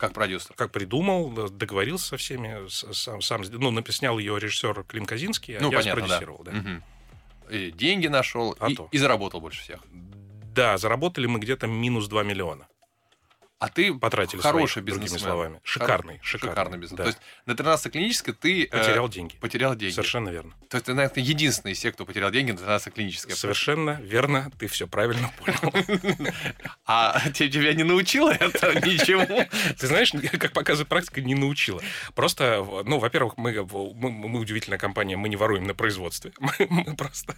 Как 0.00 0.12
продюсер? 0.14 0.54
Как 0.56 0.72
придумал, 0.72 1.30
д- 1.30 1.48
договорился 1.50 2.06
со 2.06 2.16
всеми, 2.16 2.68
сам, 2.68 3.20
сам 3.20 3.42
ну, 3.52 3.70
напи- 3.70 3.92
снял 3.92 4.18
ее 4.18 4.38
режиссер 4.38 4.84
Клим 4.84 5.04
Казинский, 5.04 5.56
а 5.58 5.60
Ну, 5.60 5.70
я 5.70 5.78
понятно, 5.78 6.00
да. 6.02 6.06
спродюсировал, 6.16 6.42
да. 6.44 6.52
Мгм. 6.52 6.82
И 7.50 7.70
деньги 7.70 8.06
нашел 8.06 8.56
А 8.58 8.70
и, 8.70 8.74
то. 8.74 8.88
и 8.90 8.98
заработал 8.98 9.40
больше 9.40 9.60
всех. 9.60 9.80
Да, 10.54 10.78
заработали 10.78 11.26
мы 11.26 11.38
где-то 11.38 11.66
минус 11.66 12.08
2 12.08 12.22
миллиона. 12.22 12.66
А 13.60 13.68
ты 13.68 13.92
Потратили 13.94 14.40
хороший 14.40 14.82
другими 14.82 15.04
бизнесмен. 15.04 15.20
словами. 15.28 15.54
Хоро- 15.56 15.60
Шикарный, 15.64 16.18
шикарный, 16.22 16.78
бизнес. 16.78 16.96
да. 16.96 17.04
То 17.04 17.08
есть 17.10 17.18
на 17.44 17.54
13 17.54 17.92
клинической 17.92 18.32
ты 18.34 18.64
э, 18.64 18.68
Потерял 18.68 19.08
деньги. 19.08 19.36
потерял 19.36 19.74
деньги. 19.76 19.92
Совершенно 19.94 20.30
верно. 20.30 20.54
То 20.70 20.76
есть 20.78 20.86
ты, 20.86 20.94
наверное, 20.94 21.22
единственный 21.22 21.72
из 21.72 21.78
всех, 21.78 21.92
кто 21.94 22.06
потерял 22.06 22.30
деньги 22.30 22.52
на 22.52 22.56
13 22.56 22.94
клинической. 22.94 23.36
Совершенно 23.36 24.00
верно, 24.00 24.50
ты 24.58 24.66
все 24.66 24.88
правильно 24.88 25.30
понял. 25.38 25.74
А 26.86 27.20
те- 27.30 27.48
тебя 27.48 27.74
не 27.74 27.82
научило 27.84 28.30
это 28.30 28.74
ничему? 28.86 29.46
Ты 29.78 29.86
знаешь, 29.86 30.12
как 30.38 30.52
показывает 30.52 30.88
практика, 30.88 31.20
не 31.20 31.34
научила. 31.34 31.82
Просто, 32.14 32.64
ну, 32.84 32.98
во-первых, 32.98 33.36
мы, 33.36 33.52
мы, 33.62 34.10
мы 34.10 34.40
удивительная 34.40 34.78
компания, 34.78 35.16
мы 35.16 35.28
не 35.28 35.36
воруем 35.36 35.64
на 35.64 35.74
производстве. 35.74 36.32
Мы, 36.40 36.52
мы 36.70 36.96
просто... 36.96 37.34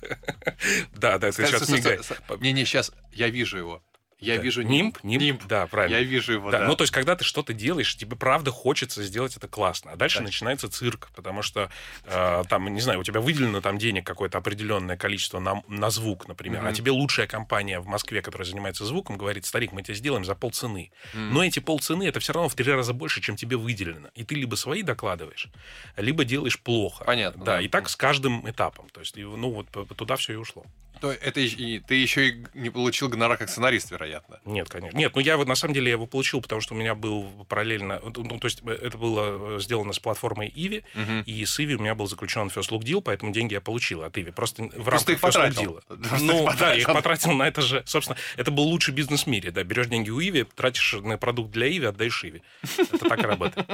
Да, 0.95 1.19
да, 1.19 1.33
ты 1.33 1.47
сейчас 1.47 1.65
стой. 1.65 1.99
Не-не, 2.41 2.65
сейчас 2.65 2.93
я 3.13 3.29
вижу 3.29 3.59
его. 3.59 3.83
Я 4.23 4.37
Да. 4.37 4.43
вижу 4.43 4.63
нимб, 4.63 4.99
нимб, 5.03 5.21
Нимб. 5.23 5.43
да, 5.47 5.67
правильно. 5.67 5.97
Я 5.97 6.03
вижу 6.03 6.33
его, 6.33 6.51
Да, 6.51 6.61
да. 6.61 6.67
ну 6.69 6.77
то 6.77 6.83
есть, 6.85 6.93
когда 6.93 7.17
ты 7.17 7.25
что-то 7.25 7.53
делаешь, 7.53 7.97
тебе 7.97 8.17
правда 8.17 8.51
хочется 8.53 9.03
сделать 9.03 9.37
это 9.37 9.49
классно. 9.49 9.91
А 9.93 9.97
дальше 9.97 10.19
Да. 10.19 10.25
начинается 10.25 10.71
цирк, 10.71 11.11
потому 11.15 11.43
что 11.43 11.71
э, 12.05 12.45
там, 12.49 12.73
не 12.73 12.81
знаю, 12.81 13.01
у 13.01 13.03
тебя 13.05 13.21
выделено 13.21 13.61
там 13.61 13.79
денег 13.79 14.07
какое-то 14.07 14.39
определенное 14.39 14.97
количество 14.97 15.41
на, 15.41 15.63
на 15.69 15.91
звук, 15.91 16.29
например, 16.29 16.61
а 16.61 16.67
Мгм. 16.67 16.75
тебе 16.75 16.93
лучшая 16.93 17.27
компания 17.27 17.81
в 17.81 17.87
Москве, 17.87 18.23
которая 18.23 18.47
занимается 18.47 18.85
звуком, 18.85 19.19
говорит, 19.19 19.45
старик, 19.45 19.73
мы 19.73 19.83
тебе 19.83 19.95
сделаем 19.95 20.25
за 20.25 20.35
полцены. 20.37 20.93
М. 21.15 21.35
Но 21.35 21.45
эти 21.45 21.59
полцены 21.59 22.05
это 22.07 22.21
все 22.21 22.33
равно 22.33 22.49
в 22.49 22.55
три 22.55 22.71
раза 22.73 22.93
больше, 22.93 23.21
чем 23.21 23.35
тебе 23.37 23.57
выделено. 23.57 24.09
И 24.15 24.23
ты 24.25 24.37
либо 24.37 24.55
свои 24.55 24.83
докладываешь, 24.83 25.49
либо 25.97 26.25
делаешь 26.25 26.61
плохо. 26.61 27.05
Понятно, 27.05 27.45
Да, 27.45 27.57
да. 27.57 27.61
и 27.61 27.67
так 27.69 27.89
с 27.89 27.97
каждым 27.97 28.49
этапом. 28.49 28.89
То 28.91 29.01
есть, 29.01 29.17
ну 29.17 29.51
вот 29.51 29.67
туда 29.97 30.15
все 30.17 30.35
и 30.35 30.37
ушло. 30.37 30.65
То 31.03 31.11
это 31.11 31.41
и- 31.41 31.81
ты 31.81 31.97
еще 31.97 32.29
и 32.29 32.45
не 32.55 32.71
получил 32.71 33.09
гонорар 33.09 33.37
как 33.37 33.49
сценарист, 33.51 33.91
вероятно. 33.91 34.39
Нет, 34.45 34.69
конечно. 34.69 34.97
Нет, 34.97 35.13
ну 35.17 35.21
я 35.21 35.37
вот 35.37 35.49
на 35.49 35.57
самом 35.57 35.75
деле 35.75 35.87
я 35.87 35.93
его 35.95 36.07
получил, 36.07 36.41
потому 36.41 36.61
что 36.61 36.75
у 36.75 36.77
меня 36.77 36.95
был 36.95 37.25
параллельно... 37.49 38.01
Ну, 38.17 38.39
то 38.39 38.47
есть 38.47 38.63
это 38.65 38.97
было 38.97 39.57
э, 39.57 39.61
сделано 39.61 39.93
с 39.93 39.99
платформой 39.99 40.51
Иви, 40.55 40.85
Мгм. 40.95 41.23
и 41.27 41.45
с 41.45 41.59
Иви 41.59 41.75
у 41.75 41.81
меня 41.81 41.97
был 41.97 42.07
заключен 42.07 42.47
First 42.47 42.71
Look 42.71 42.83
Deal, 42.85 43.03
поэтому 43.03 43.33
деньги 43.33 43.55
я 43.55 43.61
получил 43.61 44.05
от 44.05 44.17
Иви. 44.17 44.31
Просто 44.31 44.63
в 44.63 44.89
рамках 44.89 45.19
First 45.21 45.53
Look. 45.55 45.83
Deal. 45.89 46.19
Ну, 46.21 46.49
да, 46.59 46.73
я 46.73 46.81
их 46.81 46.87
потратил. 46.87 47.33
на 47.33 47.49
это 47.49 47.63
же. 47.63 47.83
Собственно, 47.85 48.17
это 48.37 48.53
был 48.53 48.63
лучший 48.63 48.95
бизнес 48.95 49.25
в 49.25 49.27
мире. 49.27 49.51
Да, 49.51 49.65
берешь 49.65 49.89
деньги 49.89 50.11
у 50.11 50.21
Иви, 50.21 50.45
тратишь 50.55 50.95
на 51.03 51.19
продукт 51.19 51.51
для 51.51 51.67
Иви, 51.69 51.87
отдаешь 51.87 52.25
Иви. 52.25 52.43
Это 52.79 52.99
так 53.09 53.19
и 53.19 53.27
работает. 53.27 53.67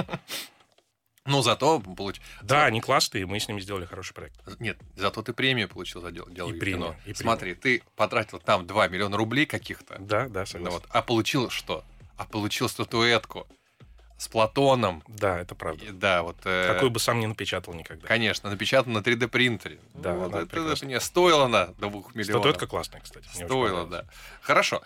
Ну, 1.29 1.43
зато 1.43 1.81
получ... 1.81 2.21
Да, 2.43 2.65
они 2.65 2.81
классные, 2.81 3.27
мы 3.27 3.39
с 3.39 3.49
ними 3.49 3.61
сделали 3.61 3.85
хороший 3.85 4.15
проект. 4.15 4.37
Нет, 4.61 4.79
зато 4.97 5.23
ты 5.23 5.33
премию 5.33 5.69
получил 5.69 6.01
за 6.01 6.11
дело, 6.11 6.31
дело 6.31 6.51
И 6.51 6.59
премию, 6.59 6.79
кино. 6.81 6.91
и 7.01 7.03
премию. 7.03 7.17
Смотри, 7.17 7.55
ты 7.55 7.83
потратил 7.97 8.39
там 8.39 8.67
2 8.67 8.89
миллиона 8.89 9.17
рублей 9.17 9.47
каких-то, 9.47 9.97
Да, 9.99 10.29
да, 10.29 10.41
ну 10.41 10.47
согласен. 10.47 10.73
вот, 10.75 10.85
а 10.91 11.03
получил 11.03 11.51
что? 11.51 11.85
А 12.17 12.25
получил 12.25 12.69
статуэтку 12.69 13.47
с 14.17 14.27
Платоном. 14.27 15.05
Да, 15.07 15.39
это 15.39 15.55
правда. 15.55 15.85
И 15.85 15.91
Да, 15.91 16.23
вот... 16.25 16.39
э, 16.45 16.73
Какой 16.75 16.91
бы 16.91 16.99
сам 16.99 17.21
не 17.21 17.27
напечатал 17.29 17.75
никогда. 17.75 18.07
Конечно, 18.09 18.51
напечатана 18.51 18.99
на 18.99 19.03
3D 19.05 19.29
принтере. 19.29 19.79
Да, 19.95 20.15
вот 20.15 20.35
это, 20.35 20.47
прекрасна. 20.47 20.87
мне 20.87 20.99
стоило 20.99 21.45
она 21.45 21.67
2 21.79 21.89
миллионов. 22.15 22.25
Статуэтка 22.25 22.67
классная, 22.67 23.01
кстати. 23.01 23.29
Стоило, 23.33 23.87
да. 23.87 24.05
Хорошо. 24.41 24.83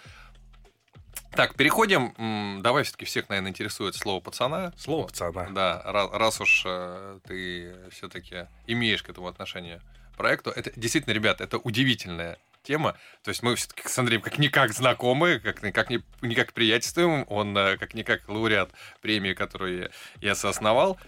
Так, 1.35 1.55
переходим. 1.55 2.61
Давай 2.63 2.83
все-таки 2.85 3.05
всех, 3.07 3.29
наверное, 3.29 3.51
интересует 3.51 3.95
слово 3.95 4.21
пацана. 4.21 4.73
Слово 4.77 5.07
пацана. 5.07 5.49
Да, 5.51 5.83
ра- 5.87 6.17
раз, 6.17 6.41
уж 6.41 6.63
э, 6.67 7.19
ты 7.27 7.75
все-таки 7.91 8.47
имеешь 8.67 9.03
к 9.03 9.09
этому 9.09 9.29
отношение 9.29 9.81
проекту. 10.17 10.51
Это 10.51 10.71
действительно, 10.77 11.15
ребят, 11.15 11.41
это 11.41 11.57
удивительная 11.59 12.39
тема. 12.63 12.97
То 13.25 13.31
есть 13.31 13.43
мы 13.43 13.55
все-таки 13.57 13.89
с 13.89 13.99
Андреем 13.99 14.21
как-никак 14.21 14.73
знакомы, 14.73 15.39
как-никак, 15.41 15.89
не- 15.91 16.03
никак 16.21 16.53
приятельствуем. 16.53 17.25
Он 17.29 17.57
э, 17.57 17.79
как-никак 17.79 18.29
лауреат 18.29 18.71
премии, 19.01 19.33
которую 19.33 19.91
я 20.21 20.35
соосновал. 20.35 20.99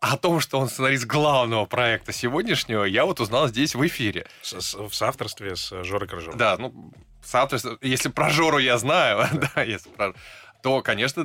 О 0.00 0.16
том, 0.16 0.40
что 0.40 0.58
он 0.58 0.68
сценарист 0.68 1.06
главного 1.06 1.64
проекта 1.66 2.12
сегодняшнего, 2.12 2.84
я 2.84 3.04
вот 3.04 3.20
узнал 3.20 3.48
здесь 3.48 3.74
в 3.74 3.86
эфире. 3.86 4.26
С- 4.42 4.60
с- 4.60 4.74
в 4.74 4.92
соавторстве 4.94 5.56
с 5.56 5.82
Жорой 5.84 6.08
Крыжовым. 6.08 6.38
Да, 6.38 6.56
ну, 6.58 6.92
соответственно, 7.22 7.78
если 7.80 8.08
про 8.08 8.30
Жору 8.30 8.58
я 8.58 8.78
знаю, 8.78 9.26
да, 9.54 9.62
если 9.62 9.90
про... 9.90 10.14
то, 10.62 10.82
конечно, 10.82 11.22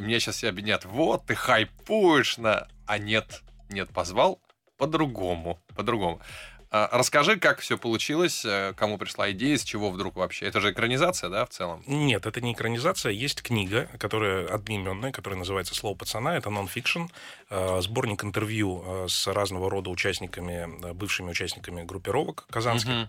меня 0.00 0.20
сейчас 0.20 0.36
все 0.36 0.48
обвинят, 0.48 0.84
вот, 0.84 1.26
ты 1.26 1.34
хайпуешь 1.34 2.38
на... 2.38 2.68
А 2.86 2.98
нет, 2.98 3.42
нет, 3.68 3.90
позвал 3.90 4.40
по-другому, 4.78 5.60
по-другому. 5.74 6.20
А, 6.76 6.88
расскажи, 6.92 7.36
как 7.38 7.60
все 7.60 7.78
получилось, 7.78 8.44
э, 8.44 8.74
кому 8.76 8.98
пришла 8.98 9.30
идея, 9.30 9.56
с 9.56 9.64
чего 9.64 9.90
вдруг 9.90 10.16
вообще? 10.16 10.46
Это 10.46 10.60
же 10.60 10.72
экранизация, 10.72 11.30
да, 11.30 11.46
в 11.46 11.48
целом? 11.48 11.82
Нет, 11.86 12.26
это 12.26 12.40
не 12.42 12.52
экранизация. 12.52 13.12
Есть 13.12 13.42
книга, 13.42 13.88
которая 13.98 14.46
одноименная, 14.46 15.10
которая 15.10 15.38
называется 15.38 15.74
«Слово 15.74 15.96
пацана». 15.96 16.36
Это 16.36 16.50
нон-фикшн, 16.50 17.04
э, 17.48 17.80
сборник 17.80 18.24
интервью 18.24 18.84
э, 18.84 19.06
с 19.08 19.26
разного 19.26 19.70
рода 19.70 19.88
участниками, 19.88 20.92
бывшими 20.92 21.30
участниками 21.30 21.82
группировок 21.82 22.46
казанских. 22.50 23.08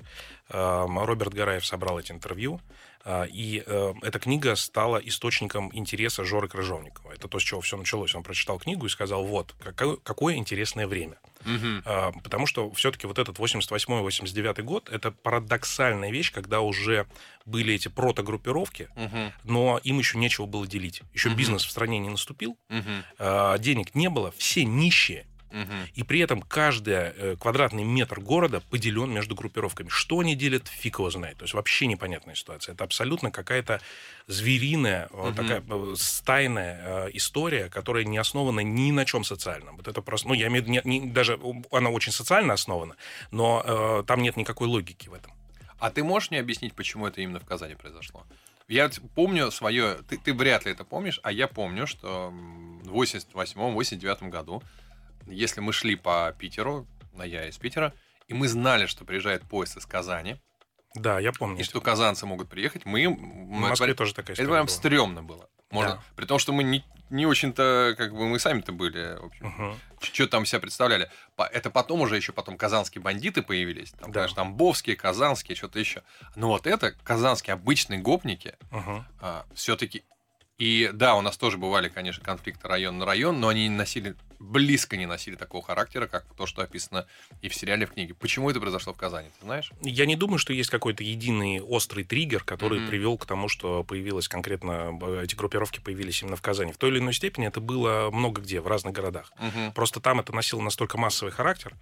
Э, 0.50 0.86
Роберт 0.88 1.34
Гараев 1.34 1.66
собрал 1.66 2.00
эти 2.00 2.14
интервью. 2.14 2.62
Э, 3.08 3.28
И 3.30 3.64
э, 3.66 3.94
эта 4.04 4.20
книга 4.20 4.56
стала 4.56 4.98
источником 4.98 5.72
интереса 5.74 6.24
Жоры 6.26 6.48
Крыжовникова. 6.48 7.14
Это 7.14 7.28
то, 7.28 7.40
с 7.40 7.44
чего 7.44 7.62
все 7.62 7.78
началось. 7.78 8.14
Он 8.16 8.22
прочитал 8.24 8.60
книгу 8.60 8.86
и 8.86 8.90
сказал, 8.90 9.26
вот, 9.26 9.56
какое, 9.64 9.96
какое 10.04 10.36
интересное 10.36 10.86
время. 10.88 11.18
А, 11.86 12.12
Потому 12.24 12.46
что 12.48 12.70
все-таки 12.72 13.08
вот 13.08 13.18
этот 13.20 13.40
88-89 13.40 14.62
год 14.64 14.90
это 14.90 15.12
парадоксальная 15.12 16.12
вещь, 16.12 16.32
когда 16.32 16.60
уже 16.62 17.08
были 17.46 17.74
эти 17.74 17.88
протогруппировки, 17.88 18.90
Мгм. 18.96 19.32
но 19.44 19.80
им 19.84 20.00
еще 20.00 20.18
нечего 20.18 20.46
было 20.46 20.68
делить. 20.68 21.02
Еще 21.14 21.30
Мгм. 21.30 21.38
бизнес 21.38 21.64
в 21.64 21.70
стране 21.72 22.00
не 22.00 22.10
наступил, 22.10 22.58
а, 23.18 23.58
денег 23.58 23.96
не 23.96 24.10
было, 24.10 24.32
все 24.38 24.66
нищие. 24.66 25.26
Мгм. 25.52 25.88
И 25.94 26.04
при 26.04 26.20
этом 26.20 26.42
каждый 26.42 26.94
э, 26.94 27.36
квадратный 27.40 27.84
метр 27.84 28.20
города 28.20 28.60
поделен 28.70 29.12
между 29.12 29.34
группировками. 29.36 29.88
Что 29.90 30.20
они 30.20 30.36
делят, 30.36 30.68
фиг 30.68 31.00
его 31.00 31.10
знает. 31.10 31.38
То 31.38 31.44
есть 31.46 31.54
вообще 31.54 31.88
непонятная 31.88 32.36
ситуация. 32.36 32.74
Это 32.74 32.84
абсолютно 32.84 33.32
какая-то 33.32 33.80
звериная, 34.28 35.08
Мгм. 35.12 35.36
такая 35.36 35.64
э, 35.68 35.94
стайная 35.98 37.08
история, 37.14 37.70
которая 37.70 38.04
не 38.04 38.18
основана 38.18 38.60
ни 38.62 38.92
на 38.92 39.06
чем 39.06 39.24
социальном. 39.24 39.78
Вот 39.78 39.88
это 39.88 40.02
просто, 40.02 40.28
ну, 40.28 40.34
я 40.34 40.48
имею 40.48 40.64
в 40.64 40.68
виду, 40.68 40.82
не- 40.86 41.00
не- 41.00 41.08
даже 41.10 41.40
она 41.72 41.90
очень 41.90 42.12
социально 42.12 42.54
основана, 42.54 42.96
но 43.32 43.64
э, 43.66 44.04
там 44.06 44.22
нет 44.22 44.36
никакой 44.38 44.68
логики 44.68 45.08
в 45.08 45.14
этом. 45.14 45.32
А 45.80 45.90
ты 45.92 46.04
можешь 46.04 46.32
мне 46.32 46.40
объяснить, 46.40 46.74
почему 46.74 47.08
это 47.08 47.22
именно 47.22 47.40
в 47.40 47.46
Казани 47.46 47.76
произошло? 47.76 48.26
Я 48.68 48.90
помню 49.16 49.50
свое, 49.52 50.00
ты, 50.10 50.18
ты 50.18 50.34
вряд 50.34 50.66
ли 50.66 50.74
это 50.74 50.84
помнишь, 50.84 51.22
а 51.24 51.32
я 51.32 51.48
помню, 51.48 51.88
что 51.88 52.34
в 52.84 52.92
88-89 53.02 54.30
году, 54.30 54.62
если 55.28 55.62
мы 55.62 55.74
шли 55.74 55.96
по 55.96 56.34
Питеру, 56.38 56.88
а 57.18 57.26
я 57.26 57.48
из 57.48 57.58
Питера, 57.58 57.94
и 58.28 58.34
мы 58.34 58.48
знали, 58.48 58.86
что 58.86 59.06
приезжает 59.06 59.44
поезд 59.44 59.78
из 59.78 59.86
Казани, 59.86 60.38
Да, 60.96 61.20
я 61.20 61.32
помню. 61.32 61.60
и 61.60 61.64
что 61.64 61.80
казанцы 61.82 62.26
могут 62.26 62.50
приехать, 62.50 62.86
мы... 62.86 63.08
в 63.08 63.20
Москве 63.20 63.76
говорим, 63.78 63.96
тоже 63.96 64.14
такая 64.14 64.34
это 64.34 64.44
история 64.44 64.50
прям 64.56 64.66
была. 64.66 64.76
стрёмно 64.76 65.24
было. 65.24 65.50
Можно, 65.72 65.96
Да. 65.96 66.04
При 66.16 66.26
том, 66.26 66.40
что 66.40 66.54
мы 66.54 66.64
не, 66.64 66.86
не 67.10 67.26
очень-то, 67.26 67.94
как 67.98 68.14
бы, 68.14 68.28
мы 68.28 68.40
сами-то 68.40 68.72
были, 68.72 69.18
в 69.20 69.26
общем, 69.26 69.48
Мгм. 69.48 69.80
что 70.02 70.28
там 70.28 70.46
себя 70.46 70.60
представляли. 70.62 71.10
Это 71.38 71.70
потом 71.70 72.02
уже 72.02 72.16
еще 72.16 72.32
потом 72.32 72.58
казанские 72.58 73.02
бандиты 73.02 73.42
появились. 73.42 73.92
Там, 73.92 74.12
Да. 74.12 74.22
конечно, 74.22 74.36
тамбовские, 74.38 74.96
казанские, 74.96 75.56
что-то 75.58 75.78
еще. 75.80 76.04
Но 76.36 76.50
вот 76.50 76.68
это 76.68 76.92
казанские 77.04 77.54
обычные 77.56 78.00
гопники 78.00 78.56
Мгм. 78.72 79.06
все-таки... 79.56 80.04
И 80.58 80.90
да, 80.92 81.14
у 81.16 81.22
нас 81.22 81.38
тоже 81.38 81.58
бывали, 81.60 81.88
конечно, 81.88 82.24
конфликты 82.24 82.68
район 82.68 82.98
на 82.98 83.06
район, 83.06 83.40
но 83.40 83.50
они 83.50 83.68
не 83.68 83.76
носили, 83.76 84.16
близко 84.40 84.98
не 84.98 85.06
носили 85.06 85.36
такого 85.36 85.64
характера, 85.64 86.08
как 86.08 86.26
то, 86.36 86.46
что 86.46 86.62
описано 86.62 87.08
и 87.42 87.50
в 87.50 87.56
сериале, 87.56 87.84
и 87.84 87.86
в 87.86 87.92
книге. 87.94 88.14
Почему 88.14 88.50
это 88.50 88.60
произошло 88.60 88.94
в 88.94 88.98
Казани, 88.98 89.30
ты 89.40 89.46
знаешь? 89.46 89.72
Я 89.82 90.06
не 90.06 90.16
думаю, 90.16 90.38
что 90.38 90.54
есть 90.54 90.70
какой-то 90.70 91.04
единый 91.04 91.60
острый 91.62 92.04
триггер, 92.04 92.44
который 92.44 92.80
Мгм. 92.80 92.90
привел 92.90 93.18
к 93.18 93.26
тому, 93.26 93.50
что 93.50 93.84
появилось 93.84 94.28
конкретно, 94.28 94.98
эти 95.24 95.36
группировки 95.36 95.80
появились 95.80 96.22
именно 96.22 96.36
в 96.36 96.42
Казани. 96.42 96.72
В 96.72 96.78
той 96.78 96.92
или 96.92 97.00
иной 97.00 97.14
степени 97.14 97.48
это 97.48 97.60
было 97.60 98.10
много 98.12 98.42
где, 98.42 98.62
в 98.62 98.68
разных 98.68 98.94
городах. 98.94 99.32
Мгм. 99.40 99.74
Просто 99.74 100.00
там 100.00 100.20
это 100.20 100.34
носило 100.34 100.62
настолько 100.62 100.98
массовый 100.98 101.32
характер, 101.34 101.74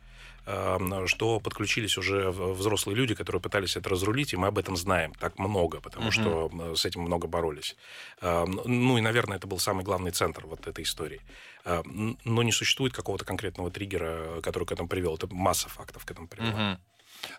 э, 0.45 0.77
что 1.07 1.39
подключились 1.39 1.97
уже 1.97 2.29
взрослые 2.31 2.95
люди, 2.95 3.15
которые 3.15 3.41
пытались 3.41 3.75
это 3.75 3.89
разрулить, 3.89 4.33
и 4.33 4.37
мы 4.37 4.47
об 4.47 4.57
этом 4.57 4.77
знаем 4.77 5.13
так 5.19 5.37
много, 5.39 5.81
потому 5.81 6.05
Мгм. 6.05 6.11
что 6.11 6.75
с 6.75 6.85
этим 6.85 7.01
много 7.01 7.27
боролись. 7.27 7.75
Э, 8.21 8.45
Ну 8.65 8.97
и, 8.97 9.01
наверное, 9.01 9.37
это 9.37 9.47
был 9.47 9.59
самый 9.59 9.83
главный 9.83 10.11
центр 10.11 10.45
вот 10.45 10.67
этой 10.67 10.83
истории. 10.83 11.21
Н- 11.65 12.17
Но 12.25 12.43
не 12.43 12.51
существует 12.51 12.93
какого-то 12.93 13.25
конкретного 13.25 13.71
триггера, 13.71 14.39
который 14.41 14.65
к 14.65 14.71
этому 14.71 14.87
привел. 14.87 15.15
Это 15.15 15.27
масса 15.33 15.67
фактов 15.69 16.05
к 16.05 16.11
этому 16.11 16.27
привела. 16.27 16.79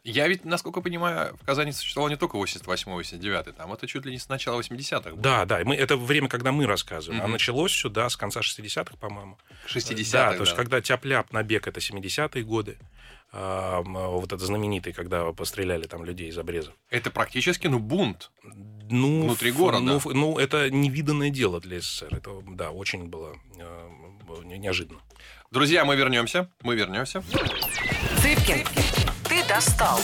Я 0.02 0.26
ведь, 0.26 0.44
насколько 0.44 0.80
понимаю, 0.80 1.36
в 1.40 1.44
Казани 1.44 1.70
существовал 1.70 2.08
не 2.10 2.16
только 2.16 2.36
88-89, 2.38 3.52
там 3.52 3.72
это 3.72 3.86
чуть 3.86 4.04
ли 4.04 4.10
не 4.10 4.18
с 4.18 4.28
начала 4.28 4.58
80-х. 4.60 5.10
было. 5.10 5.20
Да, 5.22 5.44
да, 5.44 5.60
мы, 5.64 5.76
это 5.76 5.96
время, 5.96 6.28
когда 6.28 6.50
мы 6.50 6.66
рассказываем. 6.66 7.20
А 7.20 7.24
Мгм. 7.24 7.32
началось 7.32 7.72
сюда 7.72 8.08
с 8.08 8.16
конца 8.16 8.40
60-х, 8.40 8.96
по-моему. 8.96 9.38
60-х, 9.68 10.30
Да, 10.32 10.36
то 10.36 10.42
есть 10.42 10.56
когда 10.56 10.80
тяп-ляп 10.80 11.32
набег, 11.32 11.68
это 11.68 11.78
70-е 11.80 12.42
годы. 12.42 12.78
А, 13.32 13.82
вот 13.82 14.32
это 14.32 14.44
знаменитый, 14.44 14.92
когда 14.92 15.30
постреляли 15.32 15.86
там 15.86 16.04
людей 16.04 16.30
из 16.30 16.38
обрезов. 16.38 16.74
Это 16.90 17.10
практически, 17.10 17.66
ну, 17.66 17.78
бунт. 17.78 18.30
Ну, 18.88 19.24
Внутри 19.24 19.50
города. 19.52 19.84
Ну, 19.84 20.00
ну, 20.14 20.38
это 20.38 20.70
невиданное 20.70 21.30
дело 21.30 21.60
для 21.60 21.80
СССР. 21.80 22.08
Это, 22.14 22.40
да, 22.48 22.70
очень 22.70 23.06
было 23.06 23.36
не- 23.54 23.64
неожиданно. 24.44 25.00
Друзья, 25.50 25.84
мы 25.84 25.96
вернемся. 25.96 26.50
Мы 26.62 26.74
вернемся. 26.74 27.22
Цыпкин, 28.20 28.64
ты 29.28 29.46
достал. 29.48 29.98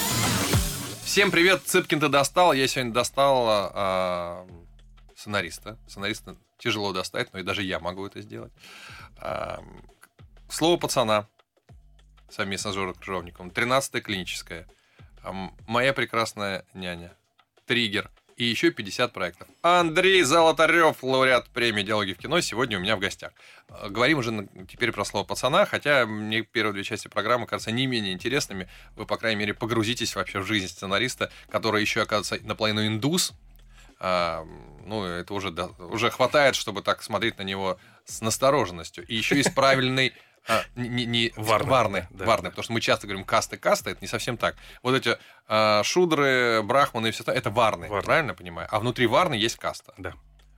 Всем 1.02 1.30
привет, 1.30 1.62
Цыпкин 1.64 2.00
ты 2.00 2.08
достал. 2.08 2.52
Я 2.52 2.66
сегодня 2.66 2.92
достал 2.92 3.46
а, 3.48 4.46
сценариста. 5.16 5.78
Сценариста 5.86 6.36
тяжело 6.58 6.92
достать, 6.92 7.32
но 7.32 7.40
и 7.40 7.42
даже 7.42 7.62
я 7.62 7.80
могу 7.80 8.06
это 8.06 8.22
сделать. 8.22 8.52
А, 9.18 9.62
Слово 10.48 10.76
пацана 10.78 11.28
совместно 12.28 12.72
с 12.72 12.74
Жорой 12.74 12.94
Крыжовником. 12.94 13.50
13 13.50 14.02
клиническое. 14.02 14.66
Ам, 15.22 15.56
Моя 15.66 15.92
прекрасная 15.92 16.64
няня. 16.74 17.12
Триггер. 17.66 18.10
И 18.42 18.44
еще 18.44 18.72
50 18.72 19.12
проектов. 19.12 19.46
Андрей 19.62 20.22
Золотарев, 20.22 21.04
лауреат 21.04 21.48
премии 21.50 21.82
«Диалоги 21.82 22.12
в 22.12 22.18
кино», 22.18 22.40
сегодня 22.40 22.76
у 22.76 22.80
меня 22.80 22.96
в 22.96 22.98
гостях. 22.98 23.30
Э, 23.68 23.88
Говорим 23.88 24.18
уже 24.18 24.48
теперь 24.68 24.90
про 24.90 25.04
слово 25.04 25.24
«пацана», 25.24 25.64
хотя 25.64 26.06
мне 26.06 26.42
первые 26.42 26.74
две 26.74 26.82
части 26.82 27.06
программы 27.06 27.46
кажутся 27.46 27.70
не 27.70 27.86
менее 27.86 28.12
интересными. 28.12 28.68
Вы, 28.96 29.06
по 29.06 29.16
крайней 29.16 29.38
мере, 29.38 29.54
погрузитесь 29.54 30.16
вообще 30.16 30.40
в 30.40 30.46
жизнь 30.46 30.66
сценариста, 30.66 31.30
который 31.50 31.82
еще, 31.82 32.02
оказывается, 32.02 32.44
наполовину 32.44 32.84
индус. 32.84 33.32
А, 34.00 34.44
ну, 34.84 35.04
это 35.04 35.34
уже, 35.34 35.52
да, 35.52 35.68
уже 35.78 36.10
хватает, 36.10 36.56
чтобы 36.56 36.82
так 36.82 37.04
смотреть 37.04 37.38
на 37.38 37.42
него 37.42 37.78
с 38.06 38.22
настороженностью. 38.22 39.06
И 39.06 39.14
еще 39.14 39.36
есть 39.36 39.54
правильный 39.54 40.14
а, 40.48 40.62
не, 40.74 40.88
не- 40.88 41.06
не- 41.06 41.32
Варны, 41.36 41.70
варны, 41.70 42.08
да, 42.10 42.24
варны, 42.24 42.44
да. 42.44 42.50
потому 42.50 42.64
что 42.64 42.72
мы 42.72 42.80
часто 42.80 43.06
говорим 43.06 43.24
касты, 43.24 43.56
касты, 43.56 43.90
это 43.90 44.00
не 44.00 44.08
совсем 44.08 44.36
так. 44.36 44.56
Вот 44.82 44.94
эти 44.94 45.16
а, 45.46 45.82
шудры, 45.84 46.62
брахманы 46.62 47.08
и 47.08 47.10
все 47.10 47.22
это, 47.22 47.32
это 47.32 47.50
варны, 47.50 47.88
Варны. 47.88 48.04
правильно 48.04 48.34
понимаю? 48.34 48.68
А 48.70 48.80
внутри 48.80 49.06
варны 49.06 49.34
есть 49.34 49.56
каста. 49.56 49.94
Да. 49.98 50.14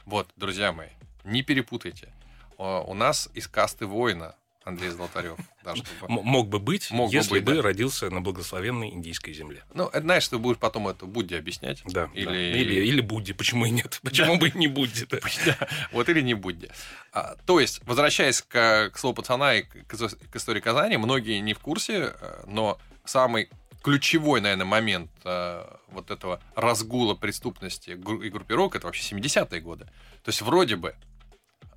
Вот, 0.06 0.28
друзья 0.36 0.72
мои, 0.72 0.88
не 1.24 1.42
перепутайте. 1.42 2.12
О, 2.56 2.82
У 2.86 2.94
нас 2.94 3.28
из 3.34 3.48
касты 3.48 3.86
воина 3.86 4.34
Андрей 4.64 4.90
Золотарев. 4.90 5.36
Да, 5.62 5.76
чтобы- 5.76 6.08
Мог 6.08 6.48
бы 6.48 6.58
быть, 6.58 6.90
Мог 6.90 7.10
бы 7.10 7.14
если 7.16 7.34
быть, 7.34 7.44
бы 7.44 7.54
да. 7.56 7.62
родился 7.62 8.10
на 8.10 8.20
благословенной 8.20 8.90
индийской 8.90 9.32
земле. 9.34 9.62
Ну, 9.74 9.86
это 9.88 10.00
знаешь, 10.00 10.26
ты 10.26 10.38
будешь 10.38 10.58
потом 10.58 10.88
это 10.88 11.04
Будде 11.06 11.36
объяснять. 11.38 11.82
Да. 11.86 12.08
Или- 12.14 12.24
да. 12.24 12.32
Или, 12.36 12.74
или 12.86 13.00
Будде. 13.00 13.34
Почему 13.34 13.66
и 13.66 13.70
нет? 13.70 14.00
Почему 14.02 14.38
бы 14.38 14.48
и 14.48 14.56
не 14.58 14.68
Будде? 14.68 15.06
да? 15.10 15.18
Да, 15.46 15.68
вот 15.92 16.08
или 16.08 16.22
не 16.22 16.34
Будде. 16.34 16.70
А, 17.12 17.36
то 17.46 17.60
есть, 17.60 17.80
возвращаясь 17.84 18.40
к, 18.42 18.90
к 18.90 18.98
слову 18.98 19.14
пацана 19.16 19.54
и 19.56 19.62
к, 19.62 19.86
к 19.86 20.36
истории 20.36 20.60
Казани, 20.60 20.96
многие 20.96 21.38
не 21.40 21.52
в 21.54 21.58
курсе, 21.58 22.14
э, 22.18 22.44
но 22.46 22.78
самый 23.04 23.50
ключевой, 23.82 24.40
наверное, 24.40 24.64
момент 24.64 25.10
э, 25.24 25.64
вот 25.88 26.10
этого 26.10 26.40
разгула 26.56 27.14
преступности 27.14 27.90
и 27.90 27.94
группировок 28.30 28.76
это 28.76 28.86
вообще 28.86 29.14
70-е 29.14 29.60
годы. 29.60 29.84
То 30.22 30.30
есть, 30.30 30.40
вроде 30.40 30.76
бы 30.76 30.94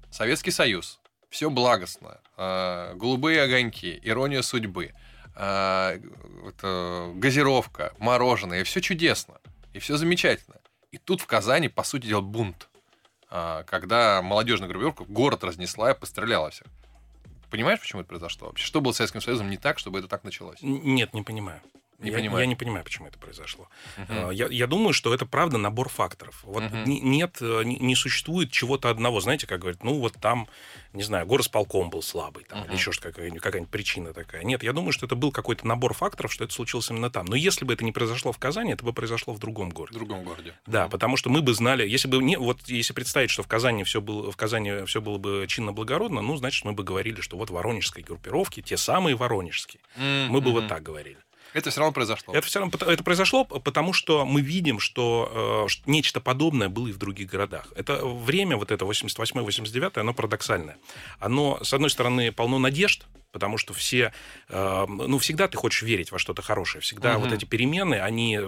Советский 0.10 0.52
Союз, 0.52 1.00
все 1.30 1.50
благостно, 1.50 2.20
э, 2.38 2.94
голубые 2.96 3.44
огоньки, 3.44 4.00
ирония 4.04 4.42
судьбы, 4.42 4.94
э, 5.36 6.00
это 6.48 7.12
газировка, 7.16 7.94
мороженое, 7.98 8.64
все 8.64 8.82
чудесно, 8.82 9.40
и 9.74 9.80
все 9.80 9.98
замечательно. 9.98 10.58
И 10.92 10.98
тут 10.98 11.22
в 11.22 11.26
Казани, 11.26 11.68
по 11.68 11.84
сути 11.84 12.08
дела, 12.08 12.22
бунт 12.22 12.70
а, 13.30 13.64
когда 13.64 14.22
молодежная 14.22 14.70
группировка 14.70 15.04
город 15.04 15.44
разнесла 15.44 15.92
и 15.92 15.98
постреляла 16.00 16.50
всех. 16.50 16.68
Понимаешь, 17.50 17.80
почему 17.80 18.02
это 18.02 18.10
произошло 18.10 18.48
вообще? 18.48 18.66
Что 18.66 18.82
было 18.82 18.92
с 18.92 18.98
Советским 18.98 19.22
Союзом 19.22 19.50
не 19.50 19.58
так, 19.58 19.80
чтобы 19.80 20.00
это 20.00 20.08
так 20.08 20.24
началось? 20.24 20.60
Нет, 20.62 21.14
не 21.14 21.22
понимаю. 21.24 21.62
Не 22.00 22.12
я, 22.12 22.18
понимаю. 22.18 22.42
я 22.42 22.46
не 22.46 22.56
понимаю, 22.56 22.84
почему 22.84 23.08
это 23.08 23.18
произошло. 23.18 23.70
А, 24.08 24.30
Я, 24.30 24.48
я 24.52 24.68
думаю, 24.68 24.94
что 24.94 25.14
это 25.16 25.26
правда 25.26 25.58
набор 25.58 25.90
факторов. 25.90 26.40
Вот 26.44 26.64
не- 26.86 27.00
нет, 27.00 27.38
э, 27.42 27.64
не, 27.64 27.78
не 27.78 27.96
существует 27.96 28.52
чего-то 28.52 28.92
одного. 28.92 29.20
Знаете, 29.20 29.48
как 29.48 29.62
говорят, 29.62 29.84
ну 29.84 29.98
вот 30.00 30.14
там, 30.22 30.48
не 30.94 31.02
знаю, 31.02 31.26
горосполком 31.26 31.90
был 31.90 32.04
слабый, 32.04 32.44
там, 32.44 32.60
Мгм. 32.60 32.68
или 32.70 32.76
еще 32.76 32.92
какая-нибудь, 32.92 33.42
какая-нибудь 33.42 33.72
причина 33.72 34.14
такая. 34.14 34.44
Нет, 34.44 34.62
я 34.62 34.74
думаю, 34.74 34.92
что 34.92 35.08
это 35.08 35.16
был 35.16 35.32
какой-то 35.32 35.66
набор 35.66 35.96
факторов, 35.96 36.32
что 36.32 36.44
это 36.44 36.54
случилось 36.54 36.88
именно 36.92 37.10
там. 37.10 37.26
Но 37.26 37.36
если 37.36 37.66
бы 37.66 37.74
это 37.74 37.84
не 37.84 37.92
произошло 37.92 38.32
в 38.32 38.38
Казани, 38.38 38.74
это 38.74 38.86
бы 38.86 38.94
произошло 38.94 39.34
в 39.34 39.40
другом 39.40 39.72
В 39.72 39.74
городе. 39.74 39.98
другом 39.98 40.24
городе. 40.24 40.54
Да, 40.68 40.88
потому 40.90 41.18
что 41.18 41.32
мы 41.32 41.42
бы 41.42 41.56
знали, 41.56 41.88
если 41.88 42.08
бы 42.08 42.22
не, 42.22 42.38
вот 42.38 42.60
если 42.68 42.94
представить, 42.94 43.32
что 43.32 43.42
в 43.42 43.48
Казани 43.48 43.84
все 43.84 44.02
было, 44.02 44.32
в 44.32 44.38
Казани 44.38 44.86
все 44.86 45.02
было 45.02 45.18
бы 45.18 45.46
чинно 45.48 45.74
благородно, 45.74 46.22
ну, 46.22 46.36
значит, 46.38 46.64
мы 46.64 46.74
бы 46.74 46.84
говорили, 46.84 47.22
что 47.22 47.38
вот 47.38 47.50
воронежские 47.50 48.06
группировки, 48.06 48.62
те 48.62 48.78
самые 48.78 49.16
воронежские. 49.16 49.82
Мы 49.98 50.42
бы 50.42 50.52
вот 50.52 50.68
так 50.68 50.84
говорили. 50.84 51.18
Это 51.58 51.70
все 51.72 51.80
равно 51.80 51.92
произошло. 51.94 52.34
Это 52.34 52.46
все 52.46 52.60
равно 52.60 52.78
это 52.88 53.04
произошло, 53.04 53.44
потому 53.46 53.94
что 53.94 54.26
мы 54.26 54.42
видим, 54.42 54.80
что 54.80 55.66
э, 55.66 55.70
ш- 55.70 55.82
нечто 55.86 56.22
подобное 56.22 56.70
было 56.70 56.88
и 56.88 56.92
в 56.92 56.98
других 56.98 57.30
городах. 57.30 57.68
Это 57.76 58.06
время, 58.06 58.58
вот 58.58 58.72
это 58.72 58.86
88-89, 58.86 60.00
оно 60.00 60.14
парадоксальное. 60.14 60.78
Оно, 61.20 61.60
с 61.64 61.74
одной 61.74 61.90
стороны, 61.90 62.32
полно 62.32 62.60
надежд, 62.60 63.06
потому 63.38 63.60
что 63.60 63.74
все, 63.74 64.12
э, 64.50 64.86
ну, 64.88 65.20
всегда 65.20 65.48
ты 65.48 65.58
хочешь 65.58 65.84
верить 65.84 66.12
во 66.12 66.18
что-то 66.18 66.42
хорошее. 66.42 66.82
Всегда 66.82 67.12
Мгм. 67.14 67.22
вот 67.22 67.32
эти 67.32 67.46
перемены, 67.46 68.02
они 68.10 68.36
э, 68.36 68.42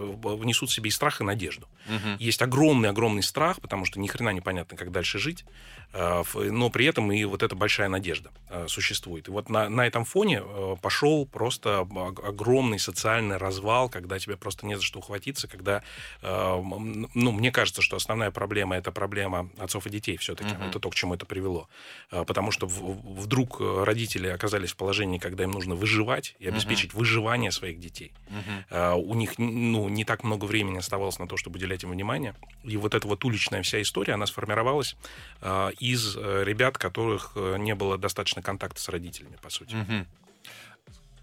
несут 0.43 0.69
в 0.71 0.73
себе 0.73 0.88
и 0.88 0.91
страх, 0.91 1.21
и 1.21 1.23
надежду. 1.23 1.67
Мгм. 1.86 2.17
Есть 2.17 2.41
огромный-огромный 2.41 3.21
страх, 3.21 3.62
потому 3.62 3.86
что 3.86 3.99
ни 3.99 4.08
хрена 4.08 4.30
непонятно, 4.34 4.75
как 4.78 4.91
дальше 4.91 5.19
жить, 5.19 5.45
э, 5.93 6.23
но 6.34 6.69
при 6.71 6.86
этом 6.88 7.12
и 7.12 7.23
вот 7.25 7.43
эта 7.43 7.56
большая 7.56 7.88
надежда 7.89 8.32
э, 8.49 8.65
существует. 8.67 9.28
И 9.28 9.32
вот 9.32 9.49
на, 9.49 9.69
на 9.69 9.86
этом 9.86 10.06
фоне 10.06 10.41
пошел 10.82 11.28
просто 11.28 11.82
ог- 11.82 12.23
огромный 12.28 12.80
социальный 12.80 13.38
развал, 13.38 13.89
когда 13.89 14.17
тебе 14.17 14.36
просто 14.38 14.65
не 14.65 14.75
за 14.75 14.82
что 14.82 14.99
ухватиться, 14.99 15.47
когда, 15.47 15.84
э, 16.23 16.28
м, 16.28 17.08
ну, 17.13 17.32
мне 17.32 17.52
кажется, 17.52 17.82
что 17.84 17.95
основная 17.95 18.32
проблема 18.32 18.75
это 18.75 18.91
проблема 18.91 19.49
отцов 19.60 19.86
и 19.86 19.89
детей 19.91 20.17
все-таки. 20.17 20.56
Мгм. 20.56 20.63
Это 20.69 20.80
то, 20.80 20.89
к 20.89 20.95
чему 20.95 21.13
это 21.13 21.25
привело. 21.25 21.67
Потому 22.10 22.52
что 22.52 22.65
в- 22.67 23.19
вдруг 23.21 23.60
родители 23.60 24.28
оказались 24.28 24.71
в 24.71 24.75
положении, 24.80 25.20
когда 25.20 25.44
им 25.44 25.52
нужно 25.52 25.76
выживать 25.76 26.36
и 26.39 26.48
обеспечить 26.48 26.94
выживание 26.94 27.52
своих 27.52 27.80
детей. 27.80 28.13
Мгм. 28.30 28.65
А, 28.72 28.96
у 28.96 29.13
них 29.13 29.38
ну, 29.38 29.89
не 29.89 30.06
так 30.06 30.24
много 30.24 30.46
времени 30.46 30.78
оставалось 30.78 31.20
на 31.20 31.28
то, 31.28 31.38
чтобы 31.38 31.58
уделять 31.58 31.84
им 31.84 31.92
внимание. 31.92 32.34
И 32.63 32.78
вот 32.78 32.96
эта 32.96 33.08
вот 33.08 33.24
уличная 33.26 33.62
вся 33.62 33.82
история, 33.82 34.13
она 34.13 34.26
сформировалась 34.26 34.96
а, 35.42 35.70
из 35.80 36.15
э, 36.18 36.44
ребят, 36.46 36.78
которых 36.78 37.34
э, 37.36 37.58
не 37.60 37.76
было 37.76 37.98
достаточно 37.98 38.42
контакта 38.42 38.80
с 38.82 38.89
родителями, 38.89 39.38
по 39.42 39.50
сути. 39.50 39.76
Мгм. 39.76 40.08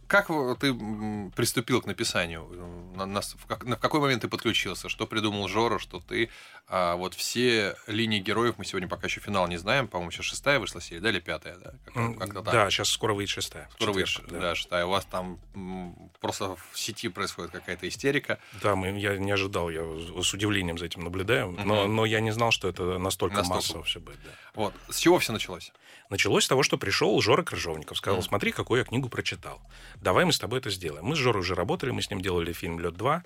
Как 0.09 0.29
ты 0.61 0.73
приступил 1.35 1.83
к 1.83 1.87
написанию? 1.87 2.47
На- 2.95 3.07
на- 3.07 3.21
в, 3.21 3.47
как- 3.47 3.65
на- 3.65 3.77
в 3.77 3.81
какой 3.81 4.01
момент 4.01 4.23
ты 4.23 4.29
подключился? 4.29 4.89
Что 4.89 5.07
придумал 5.07 5.49
Жора, 5.49 5.79
что 5.79 6.01
ты... 6.01 6.31
а, 6.69 6.95
вот 6.97 7.15
все 7.15 7.77
линии 7.87 8.21
героев, 8.21 8.55
мы 8.59 8.65
сегодня 8.65 8.89
пока 8.89 9.07
еще 9.09 9.21
финал 9.21 9.49
не 9.49 9.57
знаем, 9.57 9.89
по-моему, 9.89 10.11
сейчас 10.13 10.27
шестая 10.27 10.59
вышла 10.61 10.81
серия, 10.81 11.01
да, 11.01 11.11
или 11.11 11.19
пятая, 11.21 11.57
да? 11.59 11.73
Как- 11.93 12.19
как-то 12.19 12.43
так. 12.43 12.53
Да, 12.55 12.71
сейчас 12.71 12.89
скоро 12.89 13.15
выйдет 13.15 13.31
шестая. 13.31 13.69
Скоро 13.75 13.93
выйдет, 13.93 14.09
четверг, 14.09 14.41
да. 14.41 14.55
шестая. 14.55 14.87
У 14.87 14.91
вас 14.91 15.05
там 15.07 15.39
просто 16.21 16.57
в 16.73 16.79
сети 16.79 17.09
происходит 17.09 17.51
какая-то 17.53 17.89
истерика. 17.89 18.39
Да, 18.63 18.77
мы, 18.77 18.99
я 18.99 19.17
не 19.19 19.33
ожидал, 19.33 19.71
я 19.71 19.83
с 20.23 20.33
удивлением 20.33 20.79
за 20.79 20.87
этим 20.87 21.03
наблюдаю, 21.03 21.51
но, 21.65 21.87
но 21.87 22.05
я 22.07 22.21
не 22.21 22.31
знал, 22.33 22.51
что 22.53 22.69
это 22.69 22.99
настолько, 22.99 23.37
Настолько. 23.39 23.55
массово 23.57 23.83
все 23.85 24.01
будет. 24.01 24.19
да. 24.25 24.31
Вот. 24.55 24.75
С 24.89 24.99
чего 24.99 25.19
все 25.19 25.33
началось? 25.33 25.73
Началось 26.09 26.45
с 26.45 26.49
того, 26.49 26.63
что 26.63 26.79
пришел 26.79 27.21
Жора 27.21 27.43
Крыжовников, 27.43 27.99
сказал, 27.99 28.23
смотри, 28.23 28.53
какую 28.53 28.79
я 28.79 28.85
книгу 28.85 29.09
прочитал. 29.09 29.61
Давай 29.97 30.25
мы 30.25 30.33
с 30.33 30.39
тобой 30.39 30.61
это 30.61 30.71
сделаем. 30.71 31.05
Мы 31.05 31.17
с 31.17 31.19
Жорой 31.19 31.41
уже 31.41 31.55
работали, 31.55 31.91
мы 31.91 32.01
с 32.03 32.11
ним 32.11 32.21
делали 32.21 32.53
фильм 32.53 32.79
«Лед 32.81 32.95
2», 32.95 33.23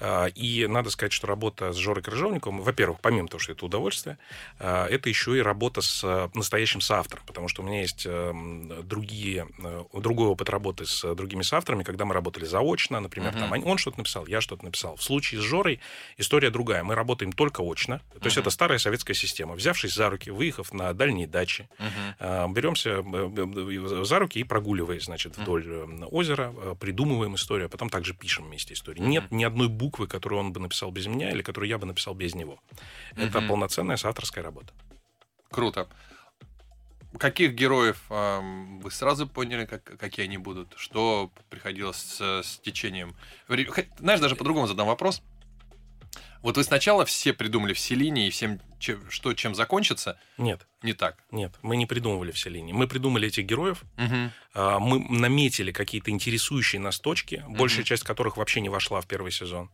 А, 0.00 0.26
И 0.34 0.66
надо 0.66 0.90
сказать, 0.90 1.12
что 1.12 1.26
работа 1.26 1.72
с 1.72 1.76
Жорой 1.76 2.02
Крыжовниковым, 2.02 2.62
во-первых, 2.62 3.00
помимо 3.00 3.28
того, 3.28 3.38
что 3.38 3.52
это 3.52 3.66
удовольствие, 3.66 4.16
а, 4.58 4.86
это 4.86 5.08
еще 5.08 5.36
и 5.36 5.40
работа 5.42 5.82
с 5.82 6.02
а, 6.04 6.30
настоящим 6.34 6.80
соавтором, 6.80 7.24
потому 7.26 7.48
что 7.48 7.62
у 7.62 7.66
меня 7.66 7.80
есть 7.82 8.06
эм, 8.06 8.86
другие, 8.86 9.46
э, 9.62 9.84
другой 9.94 10.28
опыт 10.28 10.48
работы 10.48 10.86
с 10.86 11.04
э, 11.04 11.14
другими 11.14 11.42
соавторами, 11.42 11.82
когда 11.82 12.04
мы 12.04 12.14
работали 12.14 12.44
заочно, 12.44 13.00
например, 13.00 13.32
Мгм. 13.32 13.40
там 13.40 13.66
он 13.66 13.78
что-то 13.78 13.98
написал, 13.98 14.26
я 14.26 14.40
что-то 14.40 14.64
написал. 14.64 14.96
В 14.96 15.02
случае 15.02 15.40
с 15.40 15.44
Жорой 15.44 15.80
история 16.16 16.50
другая. 16.50 16.82
Мы 16.82 16.94
работаем 16.94 17.32
только 17.32 17.60
очно, 17.60 17.98
то 17.98 18.24
есть 18.24 18.36
Мгм. 18.36 18.42
это 18.42 18.50
старая 18.50 18.78
советская 18.78 19.14
система. 19.14 19.54
Взявшись 19.54 19.92
за 19.94 20.08
руки, 20.10 20.30
выехав 20.30 20.72
на 20.72 20.92
дальние 20.94 21.26
дачи, 21.26 21.68
а, 22.18 22.21
беремся 22.22 22.90
э, 22.90 23.02
э, 23.04 24.04
за 24.04 24.18
руки 24.20 24.38
и 24.38 24.44
прогуливаясь, 24.44 25.04
значит, 25.04 25.36
вдоль 25.36 25.66
э, 25.66 26.04
озера, 26.04 26.54
э, 26.56 26.74
придумываем 26.78 27.34
историю, 27.34 27.66
а 27.66 27.68
потом 27.68 27.88
также 27.88 28.14
пишем 28.14 28.44
вместе 28.44 28.74
историю. 28.74 29.06
Нет 29.06 29.32
ни 29.32 29.42
одной 29.42 29.68
буквы, 29.68 30.06
которую 30.06 30.38
он 30.38 30.52
бы 30.52 30.60
написал 30.60 30.92
без 30.92 31.06
меня 31.06 31.32
или 31.32 31.42
которую 31.42 31.68
я 31.68 31.78
бы 31.78 31.86
написал 31.86 32.14
без 32.14 32.34
него. 32.34 32.60
Это 33.16 33.40
полноценная 33.42 33.96
соавторская 33.96 34.44
работа. 34.44 34.72
Круто. 35.50 35.88
Каких 37.18 37.54
героев 37.54 38.00
ам, 38.08 38.80
вы 38.80 38.90
сразу 38.90 39.26
поняли, 39.26 39.66
как, 39.66 39.82
какие 39.82 40.24
они 40.24 40.38
будут? 40.38 40.74
Что 40.76 41.30
приходилось 41.50 41.98
с, 41.98 42.42
с 42.42 42.58
течением? 42.60 43.14
Знаешь, 43.98 44.20
даже 44.20 44.36
по-другому 44.36 44.66
задам 44.66 44.86
вопрос. 44.86 45.22
Вот 46.40 46.56
вы 46.56 46.64
сначала 46.64 47.04
все 47.04 47.32
придумали 47.32 47.72
все 47.72 47.94
линии, 47.94 48.26
и 48.26 48.30
всем, 48.30 48.60
чем- 48.82 49.10
что 49.10 49.32
чем 49.32 49.54
закончится, 49.54 50.18
Нет, 50.36 50.66
не 50.82 50.92
так. 50.92 51.16
нет, 51.30 51.54
мы 51.62 51.76
не 51.76 51.86
придумывали 51.86 52.32
все 52.32 52.50
линии. 52.50 52.72
Мы 52.72 52.86
придумали 52.88 53.28
этих 53.28 53.44
героев, 53.46 53.82
а, 54.54 54.78
мы 54.78 54.98
наметили 55.08 55.72
какие-то 55.72 56.10
интересующие 56.10 56.80
нас 56.80 57.00
точки, 57.00 57.44
большая 57.48 57.84
часть 57.84 58.02
которых 58.02 58.36
вообще 58.36 58.60
не 58.60 58.68
вошла 58.68 59.00
в 59.00 59.06
первый 59.06 59.32
сезон. 59.32 59.70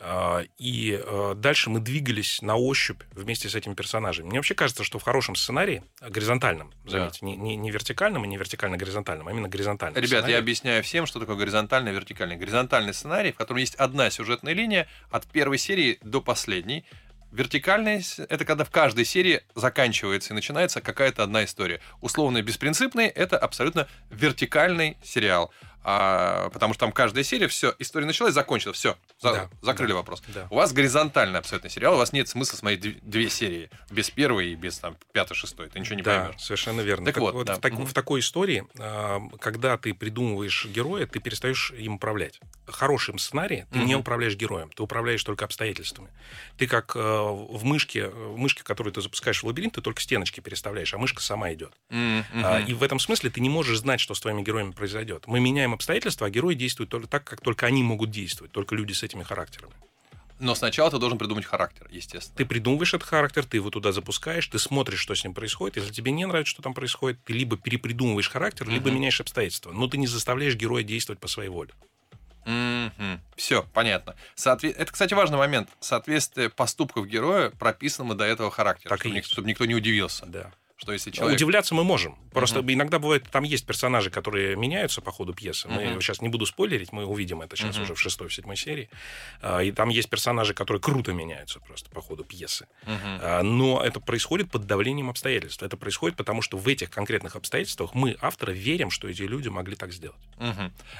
А, 0.00 0.42
И 0.58 1.00
э, 1.02 1.34
дальше 1.36 1.70
мы 1.70 1.80
двигались 1.80 2.42
на 2.42 2.54
ощупь 2.56 3.02
вместе 3.12 3.48
с 3.48 3.54
этими 3.54 3.74
персонажами. 3.74 4.28
Мне 4.28 4.38
вообще 4.38 4.54
кажется, 4.54 4.84
что 4.84 4.98
в 4.98 5.02
хорошем 5.02 5.34
сценарии, 5.34 5.82
горизонтальном, 6.00 6.72
заметьте, 6.86 7.24
не, 7.24 7.36
не, 7.36 7.56
не 7.56 7.70
вертикальном 7.70 8.24
и 8.24 8.28
не 8.28 8.36
вертикально-горизонтальном, 8.36 9.26
а 9.28 9.30
именно 9.32 9.48
горизонтальном. 9.48 9.96
Ребят, 9.96 10.08
сценарии. 10.08 10.32
я 10.32 10.38
объясняю 10.38 10.82
всем, 10.84 11.06
что 11.06 11.18
такое 11.18 11.36
горизонтальный 11.36 11.90
и 11.92 11.94
вертикальный. 11.94 12.36
Горизонтальный 12.36 12.92
сценарий, 12.94 13.32
в 13.32 13.36
котором 13.36 13.58
есть 13.58 13.74
одна 13.76 14.10
сюжетная 14.10 14.52
линия 14.52 14.86
от 15.10 15.26
первой 15.26 15.58
серии 15.58 15.98
до 16.02 16.20
последней. 16.20 16.84
Вертикальный 17.32 18.02
с- 18.02 18.18
это 18.18 18.44
когда 18.44 18.62
в 18.64 18.70
каждой 18.70 19.06
серии 19.06 19.40
заканчивается 19.54 20.32
и 20.32 20.36
начинается 20.36 20.82
какая-то 20.82 21.22
одна 21.22 21.44
история. 21.44 21.80
Условно 22.02 22.42
беспринципный 22.42 23.06
это 23.06 23.38
абсолютно 23.38 23.88
вертикальный 24.10 24.98
сериал. 25.02 25.50
А, 25.84 26.48
потому 26.50 26.74
что 26.74 26.80
там 26.80 26.92
каждая 26.92 27.24
серия, 27.24 27.48
все, 27.48 27.74
история 27.78 28.06
началась, 28.06 28.34
закончилась, 28.34 28.76
все, 28.78 28.96
Да, 29.22 29.48
закрыли 29.62 29.90
да, 29.90 29.96
вопрос. 29.96 30.22
да. 30.28 30.46
У 30.50 30.56
вас 30.56 30.72
горизонтальный 30.72 31.38
абсолютно 31.38 31.70
сериал, 31.70 31.94
у 31.94 31.96
вас 31.98 32.12
нет 32.12 32.28
смысла 32.28 32.56
смотреть 32.56 32.98
две, 33.02 33.28
серии 33.28 33.70
без 33.90 34.10
первой 34.10 34.48
и 34.52 34.54
без 34.54 34.78
там 34.78 34.96
пятой, 35.12 35.34
шестой, 35.34 35.68
ты 35.68 35.78
ничего 35.80 35.96
не 35.96 36.02
да, 36.02 36.24
поймешь. 36.26 36.40
совершенно 36.40 36.80
верно. 36.82 37.06
Так 37.06 37.18
вот, 37.18 37.44
да. 37.46 37.54
в, 37.56 37.58
так- 37.60 37.72
Мгм. 37.72 37.86
в 37.86 37.92
такой 37.94 38.20
истории, 38.20 38.64
а, 38.78 39.20
когда 39.40 39.76
ты 39.78 39.94
придумываешь 39.94 40.66
героя, 40.66 41.06
ты 41.06 41.18
перестаешь 41.20 41.72
им 41.72 41.94
управлять. 41.94 42.40
Хорошим 42.66 43.18
сценарии 43.18 43.66
ты 43.72 43.78
не 43.80 43.94
Мгм. 43.94 44.00
управляешь 44.00 44.36
героем, 44.36 44.70
ты 44.70 44.82
управляешь 44.82 45.22
только 45.24 45.44
обстоятельствами. 45.44 46.08
Ты 46.58 46.66
как 46.66 46.94
э, 46.94 46.98
в 47.00 47.64
мышке, 47.64 48.08
в 48.08 48.36
мышке, 48.38 48.62
которую 48.62 48.92
ты 48.92 49.00
запускаешь 49.00 49.42
в 49.42 49.46
лабиринт, 49.46 49.74
ты 49.74 49.80
только 49.80 50.00
стеночки 50.00 50.40
переставляешь, 50.40 50.94
а 50.94 50.98
мышка 50.98 51.20
сама 51.22 51.52
идет. 51.52 51.72
М, 51.90 52.24
А. 52.44 52.60
И 52.60 52.72
в 52.74 52.82
этом 52.82 52.98
смысле 52.98 53.30
ты 53.30 53.40
не 53.40 53.48
можешь 53.48 53.78
знать, 53.78 54.00
что 54.00 54.14
с 54.14 54.20
твоими 54.20 54.42
героями 54.42 54.72
произойдет. 54.72 55.24
Мы 55.26 55.40
меняем 55.40 55.71
обстоятельства, 55.74 56.26
а 56.26 56.30
герои 56.30 56.54
действуют 56.54 56.90
только 56.90 57.08
так, 57.08 57.24
как 57.24 57.40
только 57.40 57.66
они 57.66 57.82
могут 57.82 58.10
действовать, 58.10 58.52
только 58.52 58.74
люди 58.74 58.92
с 58.92 59.02
этими 59.02 59.22
характерами. 59.22 59.72
Но 60.40 60.56
сначала 60.56 60.90
ты 60.90 60.98
должен 60.98 61.18
придумать 61.18 61.44
характер, 61.44 61.86
естественно. 61.92 62.36
Ты 62.36 62.44
придумываешь 62.44 62.92
этот 62.94 63.06
характер, 63.06 63.44
ты 63.44 63.58
его 63.58 63.70
туда 63.70 63.92
запускаешь, 63.92 64.46
ты 64.48 64.58
смотришь, 64.58 64.98
что 64.98 65.14
с 65.14 65.22
ним 65.22 65.34
происходит. 65.34 65.76
Если 65.76 65.92
тебе 65.92 66.10
не 66.10 66.26
нравится, 66.26 66.50
что 66.50 66.62
там 66.62 66.74
происходит, 66.74 67.22
ты 67.24 67.32
либо 67.32 67.56
перепридумываешь 67.56 68.28
характер, 68.28 68.68
либо 68.68 68.88
Мгм. 68.88 68.96
меняешь 68.96 69.20
обстоятельства. 69.20 69.70
Но 69.72 69.86
ты 69.86 69.98
не 69.98 70.08
заставляешь 70.08 70.56
героя 70.56 70.82
действовать 70.82 71.20
по 71.20 71.28
своей 71.28 71.48
воле. 71.48 71.70
Все, 73.36 73.62
понятно. 73.72 74.16
Соотве- 74.34 74.72
Это, 74.72 74.90
кстати, 74.92 75.14
важный 75.14 75.38
момент. 75.38 75.68
Соответствие 75.80 76.50
поступков 76.50 77.06
героя 77.06 77.50
прописанному 77.50 78.14
до 78.16 78.24
этого 78.24 78.50
характера, 78.50 78.88
Так 78.90 78.98
и 78.98 79.02
чтобы, 79.02 79.14
ник- 79.14 79.22
есть. 79.24 79.32
чтобы 79.32 79.48
никто 79.48 79.64
не 79.64 79.74
удивился. 79.76 80.26
Да. 80.26 80.50
Что 80.82 80.92
если 80.92 81.12
человек... 81.12 81.36
Удивляться 81.36 81.74
мы 81.76 81.84
можем. 81.84 82.16
Просто 82.32 82.58
Мгм. 82.60 82.72
иногда 82.72 82.98
бывает, 82.98 83.24
там 83.30 83.44
есть 83.44 83.64
персонажи, 83.64 84.10
которые 84.10 84.56
меняются 84.56 85.00
по 85.00 85.12
ходу 85.12 85.32
пьесы. 85.32 85.68
Мы 85.68 85.84
Мгм. 85.84 86.00
сейчас 86.00 86.20
не 86.20 86.28
буду 86.28 86.44
спойлерить, 86.44 86.90
мы 86.90 87.06
увидим 87.06 87.40
это 87.40 87.54
сейчас 87.56 87.76
Мгм. 87.76 87.84
уже 87.84 87.94
в 87.94 88.00
шестой, 88.00 88.26
в 88.28 88.34
седьмой 88.34 88.56
серии. 88.56 88.90
А, 89.40 89.60
И 89.62 89.70
там 89.70 89.90
есть 89.90 90.10
персонажи, 90.10 90.54
которые 90.54 90.80
круто 90.80 91.12
меняются 91.12 91.60
просто 91.60 91.88
по 91.90 92.00
ходу 92.02 92.24
пьесы. 92.24 92.66
А, 92.84 93.42
Но 93.44 93.80
это 93.80 94.00
происходит 94.00 94.50
под 94.50 94.66
давлением 94.66 95.08
обстоятельств. 95.08 95.62
Это 95.62 95.76
происходит 95.76 96.16
потому, 96.16 96.42
что 96.42 96.58
в 96.58 96.66
этих 96.66 96.90
конкретных 96.90 97.36
обстоятельствах 97.36 97.94
мы, 97.94 98.16
авторы, 98.20 98.52
верим, 98.52 98.90
что 98.90 99.06
эти 99.08 99.22
люди 99.22 99.48
могли 99.48 99.76
так 99.76 99.92
сделать. 99.92 100.20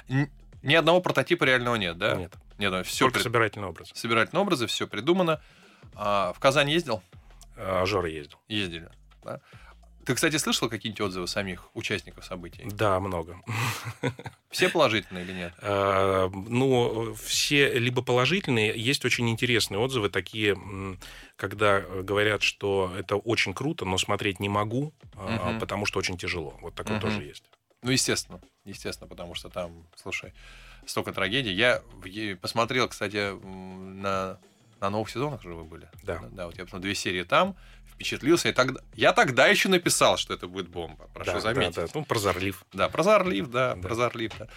Н- 0.08 0.30
Ни 0.62 0.74
одного 0.76 1.00
прототипа 1.00 1.42
реального 1.42 1.74
нет, 1.74 1.98
да? 1.98 2.14
Нет. 2.14 2.32
Нет, 2.58 2.86
все 2.86 3.06
Только 3.06 3.18
собирательный 3.18 3.66
образ. 3.66 3.90
собирательные 3.94 4.42
образы, 4.42 4.68
все 4.68 4.86
придумано. 4.86 5.40
А, 5.96 6.32
в 6.34 6.38
Казань 6.38 6.70
ездил? 6.70 7.02
А, 7.56 7.84
Жора 7.84 8.08
ездил. 8.08 8.38
Ездили. 8.46 8.88
да? 9.24 9.40
Ты, 10.04 10.14
кстати, 10.14 10.36
слышал 10.36 10.68
какие-нибудь 10.68 11.00
отзывы 11.00 11.28
самих 11.28 11.74
участников 11.74 12.24
событий? 12.24 12.62
Да, 12.64 12.98
много. 12.98 13.40
Все 14.50 14.68
положительные 14.68 15.24
или 15.24 15.32
нет? 15.32 15.54
А, 15.62 16.28
Ну, 16.28 17.14
все 17.14 17.72
либо 17.78 18.02
положительные, 18.02 18.72
есть 18.76 19.04
очень 19.04 19.28
интересные 19.30 19.78
отзывы, 19.78 20.10
такие, 20.10 20.58
когда 21.36 21.78
э, 21.80 22.02
говорят, 22.02 22.42
что 22.42 22.92
это 22.98 23.16
очень 23.16 23.54
круто, 23.54 23.84
но 23.84 23.96
смотреть 23.98 24.40
не 24.40 24.48
могу, 24.48 24.92
а, 25.14 25.58
потому 25.58 25.86
что 25.86 25.98
очень 25.98 26.18
тяжело. 26.18 26.58
Вот 26.60 26.74
такое 26.74 27.00
тоже 27.00 27.22
есть. 27.22 27.44
Ну, 27.82 27.90
естественно. 27.90 28.40
Естественно, 28.64 29.08
потому 29.08 29.34
что 29.34 29.48
там, 29.48 29.86
слушай, 29.96 30.32
столько 30.86 31.12
трагедий. 31.12 31.52
Я 31.52 31.82
посмотрел, 32.40 32.88
кстати, 32.88 33.32
на, 33.44 34.38
на 34.80 34.90
новых 34.90 35.10
сезонах 35.10 35.42
же 35.42 35.54
вы 35.54 35.64
были. 35.64 35.88
Да. 36.02 36.20
Да, 36.30 36.46
вот 36.46 36.58
я 36.58 36.64
посмотрел 36.64 36.82
две 36.82 36.94
серии 36.94 37.22
там, 37.24 37.56
впечатлился. 38.06 38.48
И 38.48 38.52
тогда, 38.52 38.80
я 38.94 39.12
тогда 39.12 39.46
еще 39.46 39.68
написал, 39.68 40.16
что 40.16 40.34
это 40.34 40.46
будет 40.48 40.68
бомба. 40.68 41.08
Прошу 41.14 41.32
Да, 41.32 41.40
заметить. 41.40 41.74
да, 41.76 41.82
да. 41.86 41.88
Ну, 41.94 42.04
прозорлив. 42.04 42.64
Да, 42.72 42.88
прозорлив, 42.88 43.48
да, 43.48 43.74
Да. 43.74 43.80
прозорлив, 43.82 44.32
да. 44.38 44.48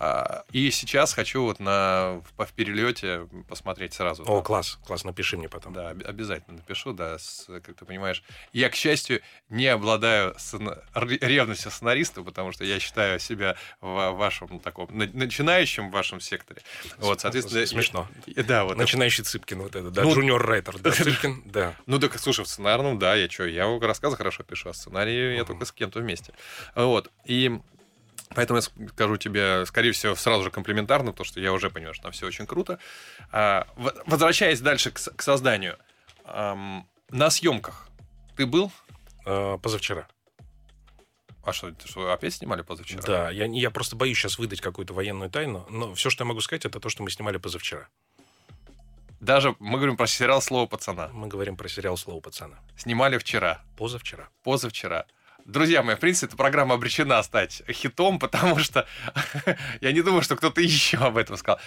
А, 0.00 0.44
и 0.52 0.70
сейчас 0.70 1.12
хочу 1.12 1.42
вот 1.42 1.58
на, 1.60 2.22
в, 2.36 2.44
в 2.44 2.52
перелете 2.52 3.28
посмотреть 3.48 3.94
сразу. 3.94 4.22
О, 4.24 4.42
класс, 4.42 4.78
класс, 4.86 5.04
напиши 5.04 5.36
мне 5.36 5.48
потом. 5.48 5.72
Да, 5.72 5.90
об- 5.90 6.04
обязательно 6.06 6.56
напишу, 6.58 6.92
да, 6.92 7.18
с- 7.18 7.46
как 7.46 7.76
ты 7.76 7.84
понимаешь. 7.84 8.22
Я, 8.52 8.68
к 8.70 8.74
счастью, 8.76 9.20
не 9.48 9.66
обладаю 9.66 10.34
сцена- 10.38 10.82
ревностью 10.94 11.70
сценариста, 11.72 12.22
потому 12.22 12.52
что 12.52 12.64
я 12.64 12.78
считаю 12.78 13.18
себя 13.18 13.56
в 13.80 14.10
вашем 14.12 14.60
таком 14.60 14.88
на- 14.96 15.08
начинающем 15.12 15.88
в 15.90 15.92
вашем 15.92 16.20
секторе. 16.20 16.62
Вот, 16.98 17.20
соответственно, 17.20 17.66
Смешно. 17.66 18.08
я- 18.26 18.42
да, 18.44 18.64
вот. 18.64 18.76
Начинающий 18.76 19.24
Цыпкин, 19.24 19.62
вот 19.62 19.74
это, 19.74 19.90
да, 19.90 20.02
Ну, 20.02 20.14
джуниор 20.14 20.44
райтер, 20.46 20.78
да, 20.78 20.90
Цыпкин, 20.92 21.42
да. 21.46 21.74
Ну, 21.86 21.98
так, 21.98 22.16
слушай, 22.20 22.44
в 22.44 22.48
сценарном, 22.48 22.87
да, 22.96 23.14
я 23.14 23.28
что, 23.28 23.44
я 23.44 23.66
рассказы 23.80 24.16
хорошо 24.16 24.44
пишу, 24.44 24.70
а 24.70 24.72
сценарии 24.72 25.36
я 25.36 25.44
только 25.44 25.64
с 25.64 25.72
кем-то 25.72 25.98
вместе. 26.00 26.32
Вот, 26.74 27.10
и 27.24 27.58
поэтому 28.34 28.60
я 28.60 28.88
скажу 28.88 29.16
тебе, 29.16 29.66
скорее 29.66 29.92
всего, 29.92 30.14
сразу 30.14 30.44
же 30.44 30.50
комплиментарно, 30.50 31.12
то, 31.12 31.24
что 31.24 31.40
я 31.40 31.52
уже 31.52 31.70
понимаю, 31.70 31.94
что 31.94 32.04
там 32.04 32.12
все 32.12 32.26
очень 32.26 32.46
круто. 32.46 32.78
А, 33.32 33.66
возвращаясь 34.06 34.60
дальше 34.60 34.90
к, 34.90 34.98
к 34.98 35.22
созданию. 35.22 35.76
На 36.24 37.30
съемках 37.30 37.88
ты 38.36 38.46
был? 38.46 38.70
А, 39.24 39.58
Позавчера. 39.58 40.06
А 41.48 41.52
что, 41.54 41.72
что, 41.86 42.12
опять 42.12 42.34
снимали 42.34 42.60
позавчера? 42.60 43.00
Да, 43.02 43.30
я, 43.30 43.46
я 43.46 43.70
просто 43.70 43.96
боюсь 43.96 44.18
сейчас 44.18 44.38
выдать 44.38 44.60
какую-то 44.60 44.92
военную 44.92 45.30
тайну, 45.30 45.66
но 45.70 45.94
все, 45.94 46.10
что 46.10 46.24
я 46.24 46.28
могу 46.28 46.42
сказать, 46.42 46.66
это 46.66 46.78
то, 46.78 46.90
что 46.90 47.02
мы 47.02 47.10
снимали 47.10 47.38
позавчера. 47.38 47.88
Даже 49.20 49.56
мы 49.58 49.78
говорим 49.78 49.96
про 49.96 50.06
сериал 50.06 50.40
«Слово 50.40 50.66
пацана». 50.66 51.08
Мы 51.12 51.26
говорим 51.26 51.56
про 51.56 51.68
сериал 51.68 51.96
«Слово 51.96 52.20
пацана». 52.20 52.58
Снимали 52.76 53.18
вчера, 53.18 53.62
Позавчера. 53.76 54.28
позавчера. 54.44 55.06
Друзья 55.44 55.82
мои, 55.82 55.96
в 55.96 55.98
принципе, 55.98 56.26
эта 56.26 56.36
программа 56.36 56.74
обречена 56.74 57.20
стать 57.22 57.62
хитом, 57.70 58.18
потому 58.20 58.58
что 58.58 58.86
я 59.80 59.92
не 59.92 60.02
думаю, 60.02 60.22
что 60.22 60.36
кто-то 60.36 60.60
еще 60.60 60.98
об 60.98 61.16
этом 61.16 61.36
сказал. 61.36 61.58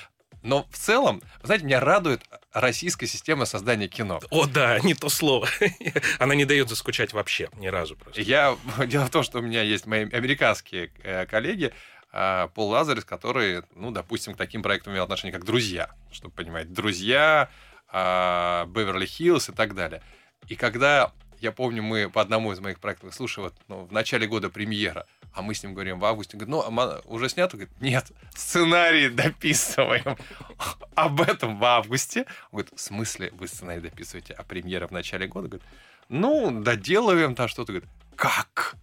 Но 0.44 0.66
в 0.72 0.78
целом, 0.78 1.22
знаете, 1.44 1.66
меня 1.66 1.80
радует 1.80 2.22
российская 2.52 3.06
система 3.06 3.46
создания 3.46 3.88
кино. 3.88 4.20
О, 4.32 4.48
да, 4.48 4.80
не 4.80 4.96
то 4.96 5.10
слово. 5.10 5.48
Она 6.20 6.34
не 6.36 6.46
дает 6.46 6.70
заскучать 6.70 7.14
вообще 7.14 7.50
ни 7.58 7.68
разу 7.68 7.96
просто. 7.96 8.22
Я, 8.22 8.58
дело 8.88 9.06
в 9.06 9.12
том, 9.12 9.24
что 9.24 9.40
у 9.40 9.42
меня 9.42 9.62
есть 9.62 9.86
мои 9.86 10.10
американские 10.10 10.92
э, 11.04 11.26
коллеги, 11.28 11.74
Пол 12.12 12.70
Лазарес, 12.70 13.06
которые, 13.06 13.64
ну, 13.76 13.92
допустим, 13.92 14.34
к 14.34 14.38
таким 14.38 14.62
проектам 14.62 14.94
имеют 14.94 15.06
отношение, 15.06 15.34
как 15.34 15.46
«Друзья», 15.46 15.90
чтобы 16.12 16.34
понимать, 16.34 16.74
«Друзья», 16.74 17.50
э, 17.92 18.66
«Беверли-Хиллз» 18.68 19.52
и 19.52 19.56
так 19.56 19.76
далее. 19.76 20.02
И 20.48 20.56
когда, 20.56 21.14
я 21.40 21.52
помню, 21.52 21.84
мы 21.84 22.10
по 22.10 22.22
одному 22.22 22.52
из 22.52 22.60
моих 22.60 22.80
проектов, 22.80 23.14
слушай, 23.14 23.40
вот 23.40 23.54
ну, 23.68 23.86
в 23.86 23.94
начале 23.94 24.28
года 24.28 24.50
премьера, 24.50 25.06
а 25.34 25.42
мы 25.42 25.54
с 25.54 25.64
ним 25.64 25.74
говорим 25.74 26.00
в 26.00 26.06
августе, 26.06 26.36
говорит, 26.36 26.50
ну, 26.50 26.62
а 26.62 27.02
уже 27.06 27.30
снято? 27.30 27.56
Говорит, 27.56 27.74
нет, 27.80 28.12
сценарий 28.36 29.10
дописываем. 29.10 30.18
Об 30.96 31.22
этом 31.22 31.58
в 31.58 31.64
августе. 31.64 32.26
Он 32.52 32.60
говорит, 32.60 32.74
в 32.76 32.82
смысле 32.82 33.32
вы 33.34 33.48
сценарий 33.48 33.82
дописываете, 33.82 34.34
а 34.34 34.44
премьера 34.44 34.88
в 34.88 34.92
начале 34.92 35.28
года? 35.28 35.48
Говорит, 35.48 35.68
ну, 36.10 36.52
доделываем 36.52 37.36
там 37.36 37.48
что-то. 37.48 37.72
Говорит, 37.72 37.90
как? 38.18 38.76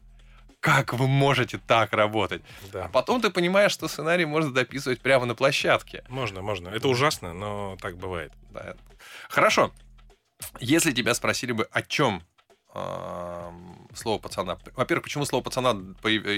Как 0.61 0.92
вы 0.92 1.07
можете 1.07 1.59
так 1.59 1.92
работать? 1.92 2.42
А 2.64 2.68
Да. 2.73 2.88
потом 2.88 3.21
ты 3.21 3.31
понимаешь, 3.31 3.73
что 3.73 3.87
сценарий 3.88 4.25
можно 4.25 4.53
дописывать 4.53 5.01
прямо 5.01 5.25
на 5.27 5.35
площадке. 5.35 6.03
Можно, 6.09 6.42
можно. 6.42 6.68
Это 6.68 6.88
ужасно, 6.88 7.33
но 7.33 7.77
так 7.81 7.97
бывает. 7.97 8.33
Да. 8.51 8.75
Хорошо. 9.29 9.73
Если 10.61 10.92
тебя 10.92 11.14
спросили 11.14 11.53
бы, 11.53 11.64
о 11.71 11.83
чем 11.83 12.23
слово 13.94 14.18
пацана. 14.21 14.59
Во-первых, 14.77 15.05
почему 15.05 15.25
слово 15.25 15.42
пацана 15.42 15.75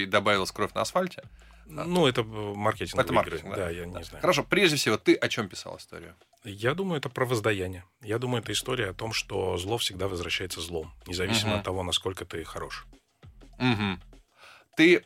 добавилось 0.07 0.51
кровь 0.51 0.73
на 0.73 0.81
асфальте? 0.81 1.23
Ну, 1.67 2.07
это 2.07 2.21
э, 2.21 2.23
маркетинговые 2.23 3.03
Это 3.05 3.13
игры. 3.13 3.15
маркетинг, 3.15 3.49
Да, 3.55 3.65
да. 3.65 3.69
я 3.69 3.85
Да. 3.85 3.99
не 3.99 4.03
знаю. 4.03 4.21
Хорошо, 4.21 4.43
прежде 4.43 4.75
всего, 4.75 4.97
ты 4.97 5.13
о 5.15 5.27
чем 5.29 5.47
писал 5.47 5.77
историю? 5.77 6.15
Я 6.43 6.73
думаю, 6.73 6.97
это 6.97 7.09
про 7.09 7.25
воздаяние. 7.25 7.83
Я 8.01 8.17
думаю, 8.17 8.41
это 8.41 8.51
история 8.53 8.89
о 8.89 8.93
том, 8.93 9.13
что 9.13 9.55
зло 9.57 9.77
всегда 9.77 10.07
возвращается 10.07 10.59
злом, 10.61 10.91
независимо 11.05 11.51
Мгм. 11.51 11.59
от 11.59 11.65
того, 11.65 11.83
насколько 11.83 12.25
ты 12.25 12.43
хорош. 12.43 12.85
Мгм. 13.59 14.01
Ты 14.75 15.05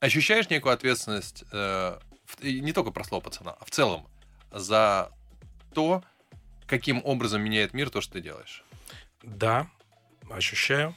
ощущаешь 0.00 0.48
некую 0.50 0.72
ответственность, 0.72 1.44
э, 1.52 1.98
в- 2.26 2.42
не 2.44 2.72
только 2.72 2.90
про 2.90 3.04
слово 3.04 3.22
пацана, 3.22 3.56
а 3.58 3.64
в 3.64 3.70
целом 3.70 4.06
за 4.50 5.10
то, 5.74 6.02
каким 6.66 7.00
образом 7.04 7.42
меняет 7.42 7.74
мир 7.74 7.90
то, 7.90 8.00
что 8.00 8.14
ты 8.14 8.20
делаешь? 8.20 8.64
Да, 9.22 9.68
ощущаю. 10.30 10.94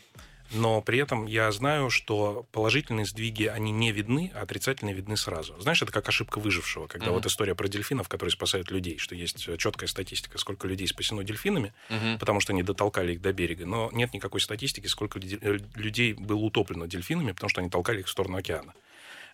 Но 0.54 0.82
при 0.82 1.00
этом 1.00 1.26
я 1.26 1.52
знаю, 1.52 1.89
что 1.89 2.46
положительные 2.52 3.06
сдвиги, 3.06 3.46
они 3.46 3.72
не 3.72 3.92
видны, 3.92 4.32
а 4.36 4.42
отрицательные 4.42 4.94
видны 4.96 5.18
сразу. 5.18 5.60
Знаешь, 5.60 5.82
это 5.82 5.92
как 5.92 6.08
ошибка 6.08 6.39
выжившего, 6.39 6.88
когда 6.88 7.08
Мгм. 7.08 7.16
вот 7.16 7.26
история 7.26 7.56
про 7.56 7.68
дельфинов, 7.68 8.08
которые 8.08 8.32
спасают 8.32 8.70
людей, 8.72 8.98
что 8.98 9.16
есть 9.16 9.38
четкая 9.58 9.88
статистика, 9.88 10.38
сколько 10.38 10.68
людей 10.68 10.88
спасено 10.88 11.24
дельфинами, 11.24 11.74
потому 12.20 12.39
что 12.39 12.54
они 12.54 12.63
дотолкали 12.63 13.13
их 13.13 13.22
до 13.22 13.34
берега, 13.34 13.66
но 13.66 13.90
нет 13.92 14.13
никакой 14.13 14.42
статистики, 14.42 14.88
сколько 14.88 15.19
э, 15.19 15.58
людей 15.75 16.13
было 16.13 16.40
утоплено 16.40 16.86
дельфинами, 16.86 17.32
потому 17.32 17.50
что 17.50 17.62
они 17.62 17.69
толкали 17.69 18.02
их 18.02 18.08
в 18.08 18.10
сторону 18.10 18.38
океана. 18.38 18.73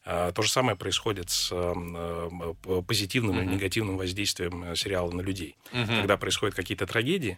А, 0.06 0.32
То 0.32 0.41
же 0.41 0.50
самое 0.50 0.78
происходит 0.78 1.30
с 1.30 1.52
эм, 1.52 1.96
э, 1.96 2.82
позитивным 2.88 3.38
или 3.39 3.46
Мгм. 3.46 3.56
негативным 3.56 3.98
воздействием 3.98 4.64
э, 4.64 4.76
сериала 4.76 5.12
на 5.12 5.22
людей. 5.22 5.58
Мгм. 5.74 5.98
Когда 5.98 6.16
происходят 6.18 6.56
какие-то 6.56 6.88
трагедии, 6.88 7.38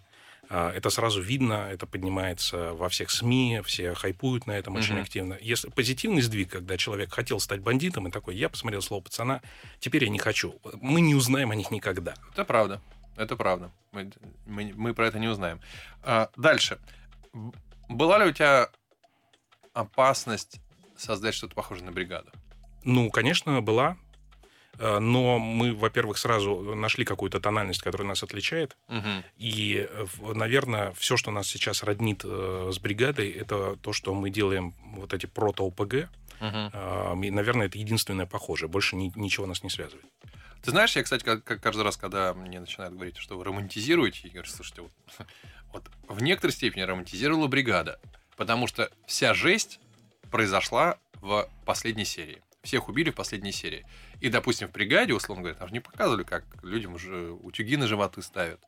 Это 0.52 0.90
сразу 0.90 1.22
видно, 1.22 1.70
это 1.72 1.86
поднимается 1.88 2.74
во 2.74 2.90
всех 2.90 3.10
СМИ, 3.10 3.62
все 3.66 3.94
хайпуют 3.94 4.48
на 4.48 4.52
этом 4.52 4.76
очень 4.76 4.94
Мгм. 4.96 5.02
активно. 5.04 5.38
Если 5.40 5.70
позитивный 5.70 6.22
сдвиг, 6.22 6.52
когда 6.52 6.76
человек 6.78 7.14
хотел 7.14 7.40
стать 7.40 7.62
бандитом 7.62 8.08
и 8.08 8.12
такой, 8.12 8.36
я 8.36 8.50
посмотрел 8.50 8.82
слово 8.82 9.02
пацана, 9.02 9.42
теперь 9.80 10.04
я 10.04 10.10
не 10.10 10.20
хочу. 10.20 10.60
Мы 10.82 11.00
не 11.02 11.16
узнаем 11.16 11.52
о 11.52 11.56
них 11.56 11.72
никогда. 11.72 12.16
Это 12.34 12.44
правда. 12.44 12.82
Это 13.16 13.36
правда. 13.38 13.72
Мы, 13.94 14.12
мы- 14.46 14.74
мы 14.76 14.94
про 14.94 15.08
это 15.08 15.20
не 15.20 15.28
узнаем. 15.28 15.62
А, 16.04 16.30
дальше. 16.36 16.80
Была 17.88 18.18
ли 18.24 18.30
у 18.30 18.34
тебя 18.34 18.70
опасность 19.74 20.60
создать 20.98 21.34
что-то 21.34 21.56
похожее 21.56 21.86
на 21.86 21.92
бригаду? 21.92 22.30
Ну, 22.84 23.10
конечно, 23.10 23.62
была. 23.62 23.98
Э, 24.78 25.00
Но 25.00 25.38
мы, 25.40 25.74
во-первых, 25.74 26.18
сразу 26.18 26.76
нашли 26.76 27.06
какую-то 27.06 27.40
тональность, 27.40 27.82
которая 27.82 28.08
нас 28.08 28.24
отличает. 28.24 28.78
Мгм. 28.88 29.24
И, 29.38 29.88
наверное, 30.22 30.92
все, 30.94 31.18
что 31.18 31.32
нас 31.32 31.48
сейчас 31.48 31.84
роднит 31.84 32.22
э, 32.24 32.70
с 32.74 32.80
бригадой, 32.80 33.30
это 33.32 33.76
то, 33.82 33.94
что 33.94 34.14
мы 34.14 34.30
делаем 34.30 34.74
вот 34.96 35.14
эти 35.14 35.26
прото-ОПГ. 35.26 36.10
Э, 36.40 37.14
и, 37.24 37.32
наверное, 37.32 37.68
это 37.68 37.78
единственное 37.78 38.26
похожее. 38.26 38.70
Больше 38.70 38.96
ни- 38.96 39.12
ничего 39.16 39.46
нас 39.46 39.64
не 39.64 39.70
связывает. 39.70 40.06
Ты 40.64 40.72
знаешь, 40.72 40.96
я, 40.96 41.02
кстати, 41.04 41.24
как, 41.24 41.44
как 41.44 41.62
каждый 41.62 41.84
раз, 41.84 41.98
когда 41.98 42.34
мне 42.34 42.60
начинают 42.60 42.94
говорить, 42.94 43.18
что 43.18 43.38
вы 43.38 43.44
романтизируете, 43.44 44.22
я 44.26 44.30
говорю, 44.34 44.50
слушайте, 44.50 44.82
вот, 44.84 44.92
вот 45.74 45.84
в 46.08 46.22
некоторой 46.22 46.54
степени 46.54 46.82
романтизировала 46.84 47.48
бригада, 47.48 48.00
потому 48.38 48.68
что 48.68 48.92
вся 49.08 49.34
жесть 49.34 49.80
произошла 50.30 50.98
в 51.20 51.50
последней 51.66 52.06
серии. 52.06 52.42
Всех 52.64 52.90
убили 52.90 53.10
в 53.10 53.16
последней 53.16 53.52
серии. 53.52 53.86
И, 54.20 54.30
допустим, 54.30 54.68
в 54.68 54.72
бригаде, 54.72 55.14
условно 55.14 55.44
говоря, 55.44 55.58
там 55.58 55.68
же 55.70 55.74
не 55.74 55.80
показывали, 55.80 56.24
как 56.24 56.44
людям 56.64 56.94
уже 56.94 57.32
утюги 57.32 57.76
на 57.76 57.88
животы 57.88 58.22
ставят, 58.22 58.62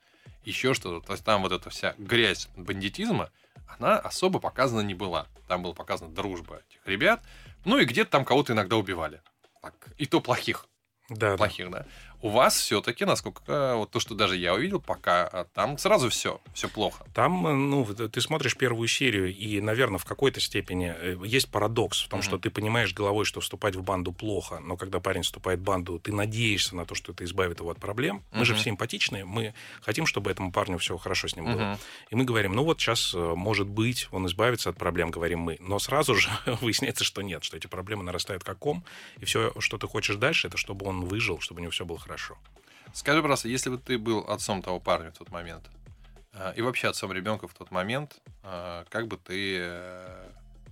еще 0.43 0.73
что-то. 0.73 1.05
То 1.05 1.13
есть 1.13 1.23
там 1.23 1.43
вот 1.43 1.51
эта 1.51 1.69
вся 1.69 1.93
грязь 1.97 2.49
бандитизма, 2.55 3.29
она 3.67 3.97
особо 3.97 4.39
показана 4.39 4.81
не 4.81 4.95
была. 4.95 5.27
Там 5.47 5.61
была 5.61 5.73
показана 5.73 6.11
дружба 6.13 6.61
этих 6.67 6.85
ребят, 6.87 7.21
ну 7.65 7.77
и 7.77 7.85
где-то 7.85 8.09
там 8.11 8.25
кого-то 8.25 8.53
иногда 8.53 8.77
убивали. 8.77 9.21
Так, 9.61 9.73
и 9.97 10.05
то 10.07 10.19
плохих 10.21 10.67
Да, 11.09 11.31
да. 11.31 11.37
плохих, 11.37 11.69
да. 11.69 11.85
У 12.23 12.29
вас 12.29 12.55
все-таки, 12.55 13.03
насколько 13.03 13.43
э, 13.47 13.75
вот 13.75 13.91
то, 13.91 13.99
что 13.99 14.15
даже 14.15 14.37
я 14.37 14.53
увидел, 14.53 14.79
пока 14.79 15.27
а, 15.27 15.43
там 15.43 15.77
сразу 15.77 16.09
все, 16.09 16.39
все 16.53 16.69
плохо. 16.69 17.05
Там, 17.13 17.45
э, 17.45 17.51
ну, 17.51 17.83
вот 17.83 18.13
ты 18.13 18.21
смотришь 18.21 18.55
первую 18.55 18.87
серию, 18.87 19.35
и, 19.35 19.59
наверное, 19.59 19.97
в 19.97 20.05
какой-то 20.05 20.39
степени 20.39 20.95
э, 20.97 21.17
есть 21.25 21.51
парадокс 21.51 22.01
в 22.01 22.07
том, 22.07 22.19
Мгм. 22.19 22.25
что 22.25 22.37
ты 22.37 22.49
понимаешь 22.49 22.93
головой, 22.93 23.25
что 23.25 23.41
вступать 23.41 23.75
в 23.75 23.83
банду 23.83 24.13
плохо, 24.13 24.61
но 24.61 24.77
когда 24.77 25.01
парень 25.01 25.23
вступает 25.23 25.59
в 25.59 25.63
банду, 25.63 25.99
ты 25.99 26.13
надеешься 26.13 26.77
на 26.77 26.85
то, 26.85 26.95
что 26.95 27.11
это 27.11 27.25
избавит 27.25 27.59
его 27.59 27.71
от 27.71 27.81
проблем. 27.81 28.23
Мы 28.31 28.45
же 28.45 28.55
все 28.55 28.69
эмпатичные, 28.69 29.25
мы 29.25 29.53
хотим, 29.81 30.05
чтобы 30.05 30.31
этому 30.31 30.53
парню 30.53 30.77
все 30.77 30.97
хорошо 30.97 31.27
с 31.27 31.35
ним 31.35 31.43
было. 31.43 31.71
Мгм. 31.71 31.77
И 32.09 32.15
мы 32.15 32.23
говорим, 32.23 32.53
ну 32.53 32.63
вот 32.63 32.79
сейчас, 32.79 33.13
может 33.13 33.67
быть, 33.67 34.07
он 34.11 34.27
избавится 34.27 34.69
от 34.69 34.77
проблем, 34.77 35.11
говорим 35.11 35.39
мы. 35.39 35.57
Но 35.59 35.77
сразу 35.77 36.15
же 36.15 36.29
выясняется, 36.61 37.03
что 37.03 37.21
нет, 37.21 37.43
что 37.43 37.57
эти 37.57 37.67
проблемы 37.67 38.03
нарастают 38.03 38.45
как 38.45 38.59
ком, 38.59 38.85
и 39.19 39.25
все, 39.25 39.51
что 39.59 39.77
ты 39.77 39.87
хочешь 39.89 40.15
дальше, 40.15 40.47
это 40.47 40.55
чтобы 40.55 40.85
он 40.85 41.03
выжил, 41.03 41.41
чтобы 41.41 41.59
у 41.59 41.61
него 41.63 41.71
все 41.71 41.83
было 41.83 41.99
хорошо. 41.99 42.12
Скажи, 42.93 43.21
пожалуйста, 43.21 43.47
если 43.47 43.71
бы 43.71 43.77
ты 43.77 43.97
был 43.97 44.19
отцом 44.19 44.61
того 44.61 44.79
парня 44.79 45.11
в 45.11 45.17
тот 45.17 45.31
момент, 45.31 45.63
э, 46.33 46.53
и 46.55 46.61
вообще 46.61 46.89
отцом 46.89 47.11
ребенка 47.11 47.47
в 47.47 47.53
тот 47.53 47.71
момент, 47.71 48.21
э, 48.43 48.85
как 48.89 49.07
бы 49.07 49.17
ты 49.17 49.57
э, 49.59 50.29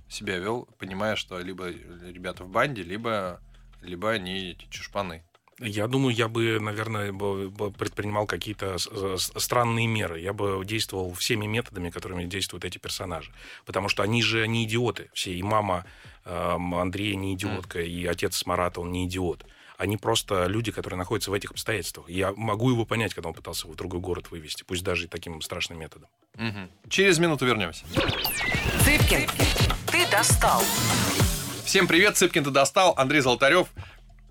себя 0.07 0.37
вел, 0.37 0.67
понимая, 0.77 1.15
что 1.15 1.39
либо 1.39 1.69
ребята 1.69 2.43
в 2.43 2.49
банде, 2.49 2.83
либо, 2.83 3.41
либо 3.81 4.11
они 4.11 4.51
эти 4.51 4.67
чушпаны? 4.69 5.23
Я 5.57 5.87
думаю, 5.87 6.15
я 6.15 6.27
бы, 6.27 6.59
наверное, 6.59 7.11
предпринимал 7.11 8.25
какие-то 8.25 8.77
странные 8.79 9.85
меры. 9.85 10.19
Я 10.19 10.33
бы 10.33 10.63
действовал 10.65 11.13
всеми 11.13 11.45
методами, 11.45 11.91
которыми 11.91 12.25
действуют 12.25 12.65
эти 12.65 12.79
персонажи. 12.79 13.31
Потому 13.65 13.87
что 13.87 14.01
они 14.01 14.23
же 14.23 14.47
не 14.47 14.63
идиоты 14.63 15.11
все. 15.13 15.33
И 15.33 15.43
мама 15.43 15.85
Андрея 16.25 17.15
не 17.15 17.35
идиотка, 17.35 17.79
и 17.79 18.05
отец 18.05 18.43
Марата, 18.47 18.81
он 18.81 18.91
не 18.91 19.05
идиот. 19.05 19.45
Они 19.81 19.97
просто 19.97 20.45
люди, 20.45 20.71
которые 20.71 20.99
находятся 20.99 21.31
в 21.31 21.33
этих 21.33 21.49
обстоятельствах. 21.49 22.07
Я 22.07 22.33
могу 22.33 22.69
его 22.69 22.85
понять, 22.85 23.15
когда 23.15 23.29
он 23.29 23.33
пытался 23.33 23.65
его 23.65 23.73
в 23.73 23.77
другой 23.77 23.99
город 23.99 24.29
вывести, 24.29 24.61
пусть 24.61 24.83
даже 24.83 25.05
и 25.05 25.07
таким 25.07 25.41
страшным 25.41 25.79
методом. 25.79 26.07
Мгм. 26.35 26.69
Через 26.87 27.17
минуту 27.17 27.47
вернемся. 27.47 27.83
Цыпкин, 28.83 29.27
ты 29.87 30.07
достал. 30.11 30.61
Всем 31.65 31.87
привет, 31.87 32.15
Цыпкин 32.15 32.43
ты 32.43 32.51
достал, 32.51 32.93
Андрей 32.95 33.21
Золотарев, 33.21 33.69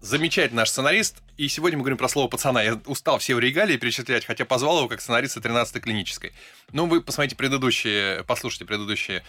замечательный 0.00 0.58
наш 0.58 0.70
сценарист. 0.70 1.16
И 1.36 1.48
сегодня 1.48 1.78
мы 1.78 1.82
говорим 1.82 1.98
про 1.98 2.08
слово 2.08 2.28
пацана. 2.28 2.62
Я 2.62 2.80
устал 2.86 3.18
все 3.18 3.34
в 3.34 3.40
регалии 3.40 3.76
перечислять, 3.76 4.24
хотя 4.24 4.44
позвал 4.44 4.78
его 4.78 4.88
как 4.88 5.00
сценариста 5.00 5.40
13-й 5.40 5.80
клинической. 5.80 6.32
Ну, 6.70 6.86
вы 6.86 7.00
посмотрите 7.00 7.34
предыдущие, 7.34 8.22
послушайте 8.22 8.66
предыдущие 8.66 9.24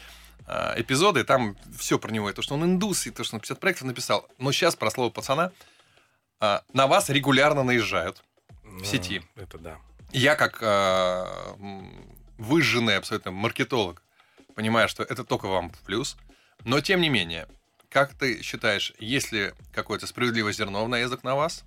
э, 0.46 0.82
эпизоды, 0.82 1.24
там 1.24 1.58
все 1.80 1.98
про 1.98 2.12
него. 2.12 2.30
И 2.30 2.34
то, 2.34 2.44
что 2.44 2.54
он 2.54 2.64
индус, 2.64 3.08
и 3.08 3.10
то, 3.10 3.24
что 3.24 3.38
он 3.38 3.40
50 3.40 3.60
проектов 3.60 3.88
написал. 3.88 4.28
Но 4.38 4.52
сейчас 4.52 4.76
про 4.76 4.92
слово 4.92 5.10
пацана. 5.10 5.52
А, 6.42 6.64
на 6.74 6.88
вас 6.88 7.10
регулярно 7.10 7.64
наезжают. 7.64 8.24
В 8.64 8.84
сети. 8.84 9.22
Это 9.36 9.60
да. 9.60 9.78
Я 10.12 10.36
как 10.36 10.62
м, 10.62 12.18
выжженный 12.40 12.98
абсолютно 12.98 13.32
маркетолог 13.32 14.02
понимаю, 14.56 14.90
что 14.90 15.04
это 15.04 15.24
только 15.24 15.48
вам 15.48 15.70
в 15.70 15.80
плюс. 15.80 16.18
Но 16.66 16.82
тем 16.82 17.00
не 17.00 17.10
менее, 17.10 17.48
как 17.90 18.14
ты 18.16 18.42
считаешь, 18.42 18.94
есть 19.00 19.32
ли 19.32 19.54
какое-то 19.74 20.08
справедливое 20.08 20.52
зерно 20.52 20.84
в 20.84 20.90
наездах 20.90 21.24
на 21.24 21.36
вас? 21.36 21.64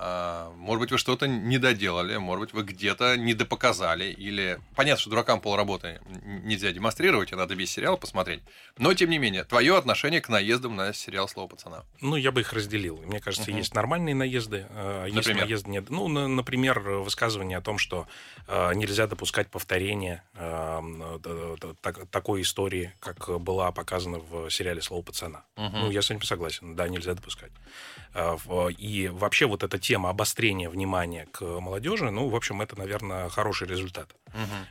А, 0.00 0.52
может 0.56 0.80
быть, 0.80 0.92
вы 0.92 0.98
что-то 0.98 1.26
не 1.26 1.58
доделали, 1.58 2.16
может 2.18 2.40
быть, 2.46 2.52
вы 2.54 2.62
где-то 2.62 3.16
недопоказали, 3.16 4.04
или... 4.04 4.60
Понятно, 4.76 5.00
что 5.00 5.10
дуракам 5.10 5.40
полработы 5.40 6.00
нельзя 6.44 6.70
демонстрировать, 6.70 7.32
и 7.32 7.34
надо 7.34 7.54
весь 7.54 7.72
сериал 7.72 7.98
посмотреть. 7.98 8.40
Но, 8.76 8.94
тем 8.94 9.10
не 9.10 9.18
менее, 9.18 9.42
твое 9.42 9.76
отношение 9.76 10.20
к 10.20 10.28
наездам 10.28 10.76
на 10.76 10.92
сериал 10.92 11.28
«Слово 11.28 11.48
пацана». 11.48 11.82
Ну, 12.00 12.14
я 12.14 12.30
бы 12.30 12.42
их 12.42 12.52
разделил. 12.52 12.98
Мне 13.04 13.18
кажется, 13.18 13.50
Мгм. 13.50 13.58
есть 13.58 13.74
нормальные 13.74 14.14
наезды, 14.14 14.66
есть 15.06 15.16
Например? 15.16 15.44
наезды 15.46 15.70
нет. 15.70 15.90
Ну, 15.90 16.06
на- 16.06 16.28
например, 16.28 16.78
высказывание 16.78 17.58
о 17.58 17.60
том, 17.60 17.78
что 17.78 18.06
э, 18.46 18.74
нельзя 18.74 19.08
допускать 19.08 19.48
повторения 19.48 20.22
такой 22.10 22.42
истории, 22.42 22.92
как 23.00 23.40
была 23.40 23.72
показана 23.72 24.18
в 24.18 24.48
сериале 24.50 24.80
«Слово 24.80 25.02
пацана». 25.02 25.44
Ну, 25.56 25.90
я 25.90 26.02
с 26.02 26.10
этим 26.10 26.22
согласен. 26.22 26.76
Да, 26.76 26.88
нельзя 26.88 27.14
допускать. 27.14 27.50
А, 28.14 28.36
И 28.78 29.08
вообще 29.08 29.46
вот 29.46 29.62
эта 29.62 29.78
тема 29.88 30.10
обострения 30.10 30.68
внимания 30.68 31.26
к 31.32 31.40
молодежи, 31.40 32.10
ну, 32.10 32.28
в 32.28 32.36
общем, 32.36 32.60
это, 32.60 32.78
наверное, 32.78 33.30
хороший 33.30 33.66
результат. 33.66 34.14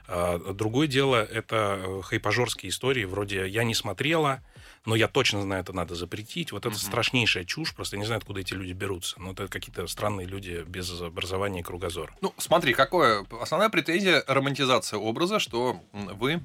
А, 0.08 0.38
Другое 0.54 0.86
дело, 0.86 1.16
это 1.24 1.80
э, 1.80 2.02
хайпажорские 2.04 2.70
истории, 2.70 3.04
вроде 3.04 3.48
«я 3.48 3.64
не 3.64 3.74
смотрела», 3.74 4.44
но 4.86 4.96
я 4.96 5.08
точно 5.08 5.42
знаю, 5.42 5.64
это 5.64 5.74
надо 5.74 5.96
запретить. 5.96 6.52
Вот 6.52 6.68
это 6.68 6.76
Мгм. 6.76 6.78
страшнейшая 6.78 7.46
чушь, 7.46 7.74
просто 7.74 7.96
я 7.96 8.00
не 8.02 8.06
знаю, 8.06 8.20
откуда 8.20 8.42
эти 8.42 8.54
люди 8.54 8.74
берутся. 8.74 9.20
Ну, 9.20 9.32
это 9.32 9.48
какие-то 9.48 9.88
странные 9.88 10.28
люди 10.28 10.64
без 10.68 11.02
образования 11.02 11.62
и 11.62 11.64
кругозора. 11.64 12.14
Ну, 12.22 12.32
смотри, 12.38 12.76
какое 12.76 13.26
основная 13.42 13.70
претензия 13.70 14.24
романтизация 14.28 15.00
образа, 15.00 15.40
что 15.40 15.82
вы 15.94 16.42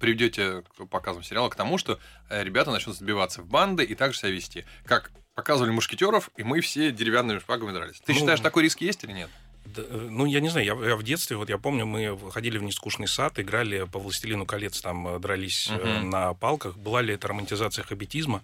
приведете 0.00 0.62
к 0.78 0.86
показам 0.86 1.22
сериала 1.22 1.50
к 1.50 1.54
тому, 1.54 1.76
что 1.76 1.98
э, 2.30 2.42
ребята 2.42 2.70
начнут 2.70 2.96
сбиваться 2.96 3.42
в 3.42 3.46
банды 3.46 3.84
и 3.84 3.94
так 3.94 4.14
же 4.14 4.20
себя 4.20 4.30
вести. 4.30 4.64
Как 4.86 5.10
показывали 5.36 5.70
мушкетеров, 5.70 6.30
и 6.36 6.42
мы 6.42 6.60
все 6.60 6.90
деревянными 6.90 7.38
шпагами 7.38 7.70
дрались. 7.72 8.00
Ты 8.04 8.12
Ну, 8.14 8.18
считаешь, 8.18 8.40
такой 8.40 8.64
риск 8.64 8.80
есть 8.80 9.04
или 9.04 9.12
нет? 9.12 9.30
Да, 9.66 9.82
э, 9.82 10.08
ну, 10.10 10.24
я 10.24 10.40
не 10.40 10.48
знаю, 10.48 10.66
я, 10.66 10.88
я 10.88 10.96
в 10.96 11.02
детстве, 11.02 11.36
вот 11.36 11.50
я 11.50 11.58
помню, 11.58 11.84
мы 11.84 12.18
ходили 12.30 12.56
в 12.56 12.62
нескучный 12.62 13.06
сад, 13.06 13.38
играли 13.38 13.84
по 13.84 13.98
«Властелину 13.98 14.46
колец», 14.46 14.80
там 14.80 15.06
э, 15.06 15.18
дрались 15.18 15.68
Мгм. 15.70 16.08
на 16.10 16.32
палках. 16.34 16.76
Была 16.78 17.02
ли 17.02 17.12
это 17.14 17.28
романтизация 17.28 17.84
хоббитизма? 17.84 18.42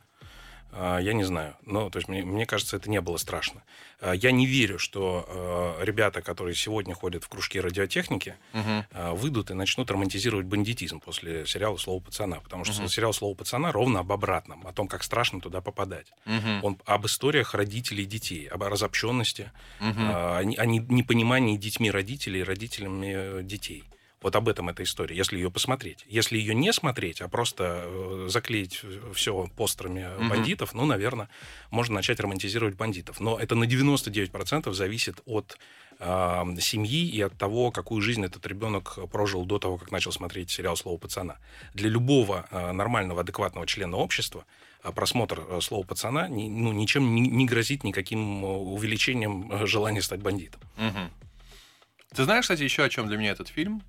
А, 0.73 0.99
Я 0.99 1.13
не 1.13 1.25
знаю. 1.25 1.55
Ну, 1.67 1.91
то 1.91 1.99
есть, 1.99 2.09
мне, 2.09 2.23
мне 2.25 2.47
кажется, 2.47 2.77
это 2.77 2.89
не 2.91 3.01
было 3.01 3.17
страшно. 3.19 3.63
А, 4.01 4.13
Я 4.15 4.33
не 4.33 4.47
верю, 4.47 4.79
что 4.79 5.77
э, 5.79 5.85
ребята, 5.85 6.23
которые 6.23 6.55
сегодня 6.55 6.95
ходят 6.95 7.25
в 7.25 7.29
кружке 7.29 7.61
радиотехники, 7.61 8.35
а, 8.93 9.13
выйдут 9.15 9.51
и 9.51 9.55
начнут 9.55 9.91
романтизировать 9.91 10.47
бандитизм 10.47 11.01
после 11.01 11.47
сериала 11.47 11.77
«Слово 11.77 12.01
пацана». 12.01 12.41
Потому 12.41 12.65
что 12.65 12.81
Мгм. 12.81 12.89
сериал 12.89 13.13
«Слово 13.13 13.35
пацана» 13.35 13.71
ровно 13.73 14.01
об 14.01 14.11
обратном, 14.13 14.67
о 14.67 14.73
том, 14.73 14.89
как 14.89 15.03
страшно 15.05 15.41
туда 15.41 15.61
попадать. 15.61 16.13
Он 16.63 16.79
об 16.87 17.07
историях 17.07 17.55
родителей 17.55 18.05
и 18.05 18.07
детей, 18.07 18.47
об 18.47 18.63
разобщенности, 18.63 19.51
Мгм. 19.81 19.95
а, 20.11 20.39
о, 20.39 20.41
о 20.41 20.67
не- 20.67 20.79
непонимании 20.89 21.57
детьми 21.57 21.91
родителей 21.91 22.41
и 22.41 22.45
родителями 22.45 23.13
э, 23.15 23.43
детей. 23.43 23.85
Вот 24.23 24.37
об 24.37 24.49
этом 24.49 24.69
эта 24.69 24.83
история, 24.85 25.17
если 25.17 25.37
ее 25.37 25.51
посмотреть. 25.51 26.05
Если 26.09 26.39
ее 26.39 26.55
не 26.55 26.73
смотреть, 26.73 27.21
а 27.21 27.29
просто 27.29 27.83
э, 27.85 28.27
заклеить 28.29 28.81
все 29.15 29.49
постерами 29.57 30.07
Мгм. 30.19 30.29
бандитов, 30.29 30.75
ну, 30.75 30.85
наверное, 30.87 31.29
можно 31.71 31.97
начать 31.97 32.21
романтизировать 32.21 32.77
бандитов. 32.77 33.21
Но 33.21 33.39
это 33.39 33.55
на 33.55 33.65
99% 33.65 34.73
зависит 34.73 35.21
от 35.27 35.59
а, 36.05 36.45
семьи 36.59 37.07
и 37.07 37.21
от 37.21 37.37
того, 37.39 37.71
какую 37.71 38.01
жизнь 38.03 38.25
этот 38.25 38.45
ребенок 38.47 38.99
прожил 39.11 39.45
до 39.45 39.59
того, 39.59 39.79
как 39.79 39.93
начал 39.93 40.11
смотреть 40.11 40.51
сериал 40.51 40.77
«Слово 40.77 40.99
пацана». 40.99 41.37
Для 41.75 41.89
любого 41.89 42.47
а, 42.51 42.73
нормального, 42.73 43.21
адекватного 43.21 43.67
члена 43.67 43.97
общества 43.97 44.45
а, 44.83 44.91
просмотр 44.91 45.45
э, 45.49 45.61
«Слова 45.61 45.85
пацана» 45.85 46.29
ни- 46.29 46.49
ну, 46.49 46.73
ничем 46.73 47.15
не, 47.15 47.21
не 47.21 47.47
грозит 47.47 47.85
никаким 47.85 48.45
э, 48.45 48.49
увеличением 48.49 49.53
э, 49.53 49.67
желания 49.67 50.03
стать 50.03 50.21
бандитом. 50.21 50.61
Мгм. 50.77 51.11
Ты 52.15 52.25
знаешь, 52.25 52.43
кстати, 52.45 52.63
еще 52.63 52.83
о 52.83 52.89
чем 52.89 53.07
для 53.07 53.17
меня 53.17 53.31
этот 53.31 53.49
фильм? 53.49 53.83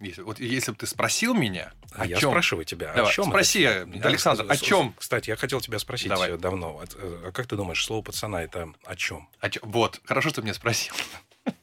Если, 0.00 0.22
вот 0.22 0.40
если 0.40 0.72
бы 0.72 0.76
ты 0.76 0.86
спросил 0.86 1.34
меня, 1.34 1.72
А 1.92 2.02
о 2.02 2.06
я 2.06 2.16
чем... 2.18 2.30
спрашиваю 2.30 2.64
тебя, 2.64 2.92
Давай, 2.94 3.10
о 3.10 3.14
чем? 3.14 3.26
спроси, 3.26 3.60
это? 3.62 4.08
Александр, 4.08 4.44
о 4.48 4.56
чем? 4.56 4.92
Кстати, 4.98 5.30
я 5.30 5.36
хотел 5.36 5.60
тебя 5.60 5.78
спросить 5.78 6.08
Давай. 6.08 6.36
давно. 6.36 6.82
Э, 6.96 7.22
А 7.28 7.32
как 7.32 7.46
ты 7.46 7.56
думаешь, 7.56 7.82
слово 7.84 8.02
пацана 8.02 8.42
это 8.42 8.72
о 8.84 8.96
чем? 8.96 9.28
О 9.40 9.48
чё- 9.48 9.60
Вот, 9.62 10.00
хорошо, 10.04 10.28
что 10.30 10.40
ты 10.40 10.46
меня 10.46 10.54
спросил. 10.54 10.94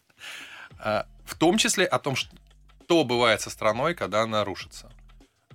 А, 0.84 1.06
В 1.26 1.36
том 1.36 1.58
числе 1.58 1.86
о 1.86 1.99
том, 1.99 2.16
что 2.16 3.04
бывает 3.04 3.39
со 3.41 3.49
страной, 3.52 3.93
когда 3.93 4.22
она 4.24 4.43
рушится. 4.43 4.91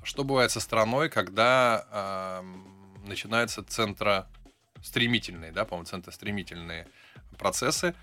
Что 0.04 0.22
бывает 0.22 0.50
со 0.52 0.60
страной, 0.60 1.08
когда 1.08 2.42
начинаются 3.04 3.64
центростремительные, 3.64 5.50
да, 5.52 5.64
по-моему, 5.64 5.86
центростремительные 5.86 6.86
процессы. 7.38 7.94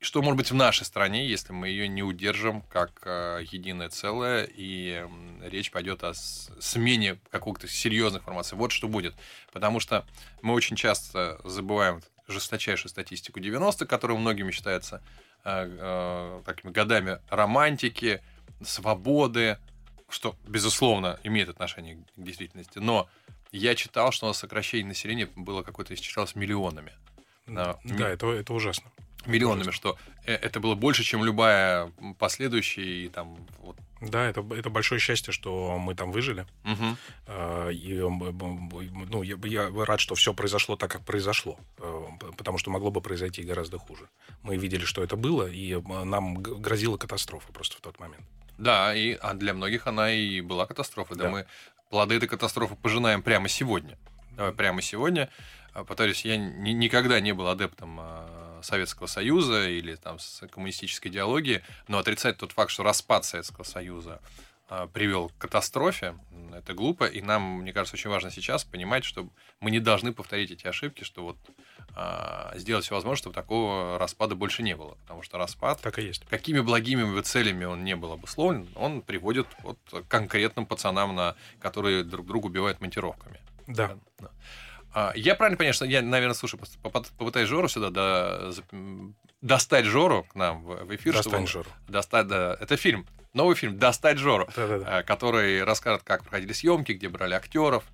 И 0.00 0.04
что 0.04 0.22
может 0.22 0.36
быть 0.36 0.50
в 0.50 0.54
нашей 0.54 0.84
стране, 0.84 1.26
если 1.26 1.52
мы 1.52 1.68
ее 1.68 1.88
не 1.88 2.02
удержим 2.02 2.62
как 2.62 3.02
э, 3.04 3.44
единое 3.50 3.88
целое, 3.88 4.44
и 4.44 4.92
м, 4.92 5.42
речь 5.42 5.72
пойдет 5.72 6.04
о 6.04 6.14
смене 6.14 7.18
каких-то 7.30 7.66
серьезных 7.66 8.22
информаций. 8.22 8.56
Вот 8.56 8.70
что 8.70 8.86
будет. 8.86 9.14
Потому 9.52 9.80
что 9.80 10.06
мы 10.40 10.54
очень 10.54 10.76
часто 10.76 11.40
забываем 11.44 12.00
жесточайшую 12.28 12.90
статистику 12.90 13.40
90-х, 13.40 13.86
которая 13.86 14.16
многими 14.16 14.52
считается 14.52 15.02
э, 15.44 15.66
э, 15.68 16.42
такими 16.44 16.70
годами 16.70 17.18
романтики, 17.28 18.22
свободы, 18.62 19.58
что, 20.08 20.36
безусловно, 20.46 21.18
имеет 21.24 21.48
отношение 21.48 21.96
к 21.96 22.22
действительности. 22.22 22.78
Но 22.78 23.08
я 23.50 23.74
читал, 23.74 24.12
что 24.12 24.26
у 24.26 24.28
нас 24.28 24.38
сокращение 24.38 24.86
населения 24.86 25.28
было 25.34 25.62
какое-то 25.62 25.94
исчислялось 25.94 26.36
миллионами. 26.36 26.92
Да, 27.46 27.78
Да, 27.82 28.08
это, 28.08 28.30
это 28.30 28.52
ужасно. 28.52 28.90
Миллионами, 29.28 29.70
что 29.70 29.96
э, 30.24 30.34
это 30.34 30.58
было 30.60 30.74
больше, 30.74 31.04
чем 31.04 31.24
любая 31.24 31.92
последующая 32.18 33.04
и 33.04 33.08
там 33.08 33.36
вот. 33.60 33.76
Да, 34.00 34.26
это, 34.26 34.44
это 34.54 34.70
большое 34.70 35.00
счастье, 35.00 35.32
что 35.32 35.76
мы 35.78 35.94
там 35.94 36.12
выжили. 36.12 36.46
А, 37.26 37.68
И, 37.68 37.94
м, 37.98 38.70
ну, 39.10 39.22
я, 39.22 39.36
я 39.44 39.70
рад, 39.84 40.00
что 40.00 40.14
все 40.14 40.32
произошло 40.34 40.76
так, 40.76 40.90
как 40.90 41.04
произошло, 41.04 41.58
э, 41.78 42.04
потому 42.36 42.58
что 42.58 42.70
могло 42.70 42.90
бы 42.90 43.00
произойти 43.00 43.42
гораздо 43.42 43.78
хуже. 43.78 44.08
Мы 44.42 44.56
видели, 44.56 44.84
что 44.84 45.02
это 45.02 45.16
было, 45.16 45.46
и 45.48 45.72
э, 45.74 46.04
нам 46.04 46.34
грозила 46.36 46.96
катастрофа 46.96 47.52
просто 47.52 47.76
в 47.76 47.80
тот 47.80 47.98
момент. 48.00 48.24
Да, 48.56 48.94
и 48.94 49.12
а 49.20 49.34
для 49.34 49.52
многих 49.54 49.86
она 49.86 50.10
и 50.12 50.40
была 50.40 50.66
катастрофой. 50.66 51.16
Да. 51.16 51.24
Да. 51.24 51.30
мы 51.30 51.46
плоды 51.90 52.14
этой 52.16 52.28
катастрофы 52.28 52.76
пожинаем 52.76 53.22
прямо 53.22 53.48
сегодня. 53.48 53.98
Давай 54.36 54.52
прямо 54.52 54.80
сегодня. 54.82 55.28
Повторюсь, 55.72 56.24
я 56.24 56.36
ни- 56.36 56.70
никогда 56.72 57.20
не 57.20 57.32
был 57.32 57.46
адептом 57.48 57.98
а, 58.00 58.26
Советского 58.62 59.06
Союза 59.06 59.68
или 59.68 59.94
там 59.94 60.18
с 60.18 60.46
коммунистической 60.48 61.10
идеологии, 61.10 61.62
но 61.88 61.98
отрицать 61.98 62.36
тот 62.36 62.52
факт, 62.52 62.70
что 62.70 62.82
распад 62.82 63.24
Советского 63.24 63.64
Союза 63.64 64.20
а, 64.70 64.86
привел 64.86 65.30
к 65.30 65.38
катастрофе, 65.38 66.14
это 66.52 66.74
глупо, 66.74 67.04
и 67.04 67.22
нам, 67.22 67.60
мне 67.60 67.72
кажется, 67.72 67.96
очень 67.96 68.10
важно 68.10 68.30
сейчас 68.30 68.64
понимать, 68.64 69.02
что 69.02 69.28
мы 69.60 69.70
не 69.70 69.80
должны 69.80 70.12
повторить 70.12 70.50
эти 70.50 70.66
ошибки, 70.66 71.04
что 71.04 71.22
вот 71.24 71.38
а, 71.96 72.52
сделать 72.56 72.84
все 72.84 72.94
возможное, 72.94 73.18
чтобы 73.18 73.34
такого 73.34 73.98
распада 73.98 74.34
больше 74.34 74.62
не 74.62 74.76
было, 74.76 74.94
потому 75.02 75.22
что 75.22 75.38
распад 75.38 75.80
Так 75.80 75.98
и 75.98 76.02
есть. 76.02 76.24
какими 76.26 76.60
благими 76.60 77.02
бы 77.02 77.22
целями 77.22 77.64
он 77.64 77.82
не 77.82 77.96
был 77.96 78.12
обусловлен, 78.12 78.68
он 78.74 79.00
приводит 79.00 79.46
вот 79.62 79.78
к 79.90 80.02
конкретным 80.02 80.66
пацанам, 80.66 81.14
на, 81.14 81.34
которые 81.60 82.04
друг 82.04 82.26
друга 82.26 82.46
убивают 82.46 82.80
монтировками. 82.82 83.40
Да. 83.66 83.98
Да. 84.18 84.30
А, 84.94 85.12
Я 85.14 85.34
правильно 85.34 85.56
понимаю, 85.56 85.74
что 85.74 85.84
я, 85.84 86.02
наверное, 86.02 86.34
слушай, 86.34 86.58
попыт- 86.82 87.10
попытаюсь 87.16 87.48
Жору 87.48 87.68
сюда 87.68 87.90
до- 87.90 88.52
достать 89.42 89.84
Жору 89.84 90.24
к 90.24 90.34
нам 90.34 90.64
в, 90.64 90.94
эфир. 90.96 91.12
чтобы 91.12 91.24
Достань 91.24 91.40
он- 91.42 91.46
Жору. 91.46 91.70
Достать, 91.88 92.26
да. 92.26 92.56
Это 92.60 92.76
фильм, 92.76 93.06
новый 93.34 93.54
фильм 93.54 93.78
«Достать 93.78 94.18
Жору», 94.18 94.48
Да-да-да. 94.56 94.98
а, 94.98 95.02
который 95.02 95.62
расскажет, 95.64 96.02
как 96.02 96.22
проходили 96.22 96.52
съемки, 96.52 96.92
где 96.92 97.08
брали 97.08 97.34
актеров. 97.34 97.84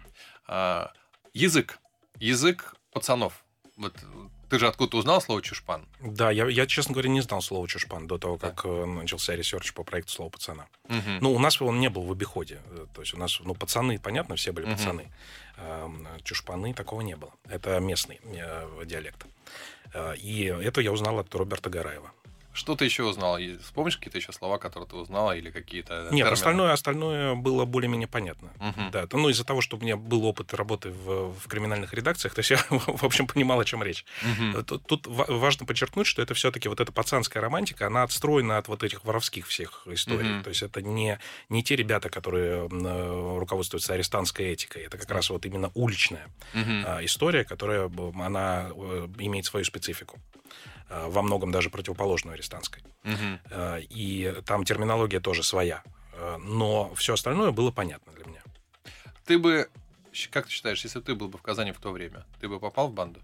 А, 0.47 0.93
Язык. 1.33 1.79
Язык 2.21 2.75
пацанов. 2.93 3.45
Вот 3.77 3.95
ты 4.49 4.59
же 4.59 4.67
откуда 4.69 4.97
узнал 4.97 5.21
слово 5.21 5.43
чушпан? 5.43 5.87
Да, 6.01 6.31
я, 6.31 6.47
я, 6.49 6.67
честно 6.67 6.93
говоря, 6.93 7.09
не 7.11 7.21
знал 7.21 7.43
слова 7.43 7.67
чушпан 7.69 8.07
до 8.07 8.19
того, 8.19 8.37
как 8.39 8.65
э, 8.65 8.85
начался 8.85 9.35
research 9.37 9.73
по 9.73 9.85
проекту 9.85 10.13
«Слово 10.13 10.31
пацана». 10.31 10.67
Мгм. 10.89 11.19
Ну, 11.21 11.33
у 11.33 11.39
нас 11.39 11.61
он 11.63 11.81
не 11.81 11.89
был 11.91 12.03
в 12.03 12.13
обиходе. 12.13 12.61
Э, 12.71 12.87
То 12.95 13.01
есть 13.03 13.15
у 13.15 13.19
нас, 13.19 13.41
ну, 13.41 13.55
пацаны, 13.55 13.99
понятно, 13.99 14.37
все 14.37 14.53
были 14.53 14.67
Мгм. 14.67 14.77
пацаны. 14.77 15.13
Эм, 15.57 16.07
Чушпаны 16.25 16.75
такого 16.75 17.01
не 17.03 17.17
было. 17.17 17.33
Это 17.49 17.79
местный 17.81 18.21
э, 18.25 18.83
диалект. 18.87 19.27
И 20.17 20.45
это 20.63 20.81
я 20.81 20.91
узнал 20.91 21.19
от 21.21 21.33
Роберта 21.35 21.71
Гараева. 21.71 22.11
Что 22.55 22.77
ты 22.77 22.85
еще 22.85 23.03
узнал? 23.03 23.39
Вспомнишь 23.63 23.97
какие-то 23.97 24.19
еще 24.19 24.33
слова, 24.33 24.59
которые 24.59 24.89
ты 24.89 24.95
узнала, 24.95 25.37
или 25.37 25.51
какие-то 25.51 26.05
Нет, 26.05 26.11
термины? 26.13 26.29
остальное, 26.33 26.73
остальное 26.73 27.35
было 27.35 27.65
более-менее 27.65 28.07
понятно. 28.07 28.53
Мгм. 28.61 28.91
Да, 28.93 29.07
ну, 29.13 29.29
из-за 29.29 29.45
того, 29.45 29.61
что 29.61 29.77
у 29.77 29.81
меня 29.81 29.97
был 29.97 30.25
опыт 30.25 30.55
работы 30.55 30.91
в, 30.91 31.33
в 31.33 31.49
криминальных 31.49 31.93
редакциях, 31.93 32.33
то 32.33 32.39
есть 32.39 32.51
я, 32.51 32.59
в 32.71 33.05
общем, 33.05 33.27
понимал, 33.27 33.59
о 33.59 33.65
чем 33.65 33.83
речь. 33.83 34.05
Мгм. 34.23 34.65
Тут, 34.65 34.87
тут 34.87 35.07
ва- 35.09 35.27
важно 35.29 35.67
подчеркнуть, 35.67 36.07
что 36.07 36.23
это 36.23 36.35
все-таки 36.35 36.69
вот 36.69 36.81
эта 36.81 36.93
пацанская 36.93 37.43
романтика, 37.43 37.89
она 37.89 38.05
отстроена 38.05 38.59
от 38.59 38.69
вот 38.69 38.85
этих 38.85 39.05
воровских 39.05 39.49
всех 39.49 39.83
историй. 39.87 40.35
Мгм. 40.35 40.45
То 40.45 40.51
есть 40.51 40.63
это 40.63 40.81
не, 40.81 41.19
не 41.49 41.65
те 41.65 41.75
ребята, 41.75 42.09
которые 42.09 42.69
э, 42.71 43.39
руководствуются 43.39 43.95
арестантской 43.95 44.53
этикой. 44.53 44.83
Это 44.85 44.97
как 44.97 45.11
раз 45.11 45.29
вот 45.31 45.45
именно 45.45 45.73
уличная 45.75 46.29
а, 46.55 47.05
история, 47.05 47.45
которая 47.45 47.91
она 48.21 48.71
э, 48.71 49.09
имеет 49.19 49.45
свою 49.45 49.65
специфику. 49.65 50.21
А, 50.89 51.09
Во 51.09 51.23
многом 51.23 51.51
даже 51.51 51.71
противоположную 51.71 52.35
арестантской. 52.35 52.83
А, 53.51 53.79
И 53.79 54.35
там 54.47 54.65
терминология 54.65 55.21
тоже 55.21 55.43
своя. 55.43 55.83
А, 56.13 56.39
Но 56.39 56.95
все 56.95 57.15
остальное 57.15 57.51
было 57.51 57.71
понятно 57.71 58.13
для 58.13 58.25
меня. 58.27 58.43
Ты 59.25 59.39
бы, 59.39 59.69
как 60.31 60.47
ты 60.47 60.53
считаешь, 60.53 60.85
если 60.85 61.01
ты 61.01 61.15
был 61.15 61.29
бы 61.29 61.39
в 61.39 61.43
Казани 61.43 61.73
в 61.73 61.79
то 61.79 61.91
время, 61.91 62.25
ты 62.41 62.49
бы 62.49 62.61
попал 62.61 62.89
в 62.89 62.93
банду? 62.93 63.21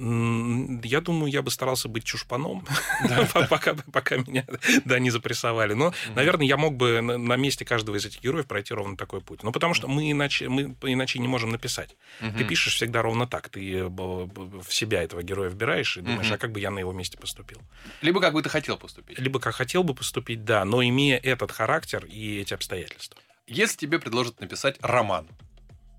Я 0.00 1.00
думаю, 1.00 1.32
я 1.32 1.42
бы 1.42 1.50
старался 1.50 1.88
быть 1.88 2.04
чушпаном, 2.04 2.64
пока, 3.92 4.16
меня 4.16 4.44
да, 4.84 5.00
не 5.00 5.10
запрессовали. 5.10 5.72
Но, 5.72 5.92
наверное, 6.14 6.46
я 6.46 6.56
мог 6.56 6.76
бы 6.76 7.00
на, 7.00 7.36
месте 7.36 7.64
каждого 7.64 7.96
из 7.96 8.06
этих 8.06 8.22
героев 8.22 8.46
пройти 8.46 8.74
ровно 8.74 8.96
такой 8.96 9.20
путь. 9.20 9.42
Ну, 9.42 9.50
потому 9.50 9.74
что 9.74 9.88
мы 9.88 10.12
иначе, 10.12 10.48
мы 10.48 10.76
иначе 10.82 11.18
не 11.18 11.26
можем 11.26 11.50
написать. 11.50 11.96
Ты 12.20 12.44
пишешь 12.44 12.74
всегда 12.74 13.02
ровно 13.02 13.26
так. 13.26 13.48
Ты 13.48 13.74
э, 13.74 13.88
в 13.88 14.72
себя 14.72 15.02
этого 15.02 15.22
героя 15.22 15.48
вбираешь 15.48 15.96
и 15.96 16.00
думаешь, 16.00 16.30
а 16.30 16.38
как 16.38 16.52
бы 16.52 16.60
я 16.60 16.70
на 16.70 16.78
его 16.78 16.92
месте 16.92 17.18
поступил? 17.18 17.60
Либо 18.00 18.20
как 18.20 18.34
бы 18.34 18.42
ты 18.42 18.48
хотел 18.48 18.76
поступить. 18.76 19.18
Либо 19.18 19.40
как 19.40 19.54
хотел 19.54 19.82
бы 19.82 19.94
поступить, 19.94 20.44
да, 20.44 20.64
но 20.64 20.82
имея 20.82 21.18
этот 21.18 21.50
характер 21.50 22.04
и 22.04 22.40
эти 22.40 22.54
обстоятельства. 22.54 23.20
Если 23.48 23.78
тебе 23.78 23.98
предложат 23.98 24.40
написать 24.40 24.76
роман 24.80 25.26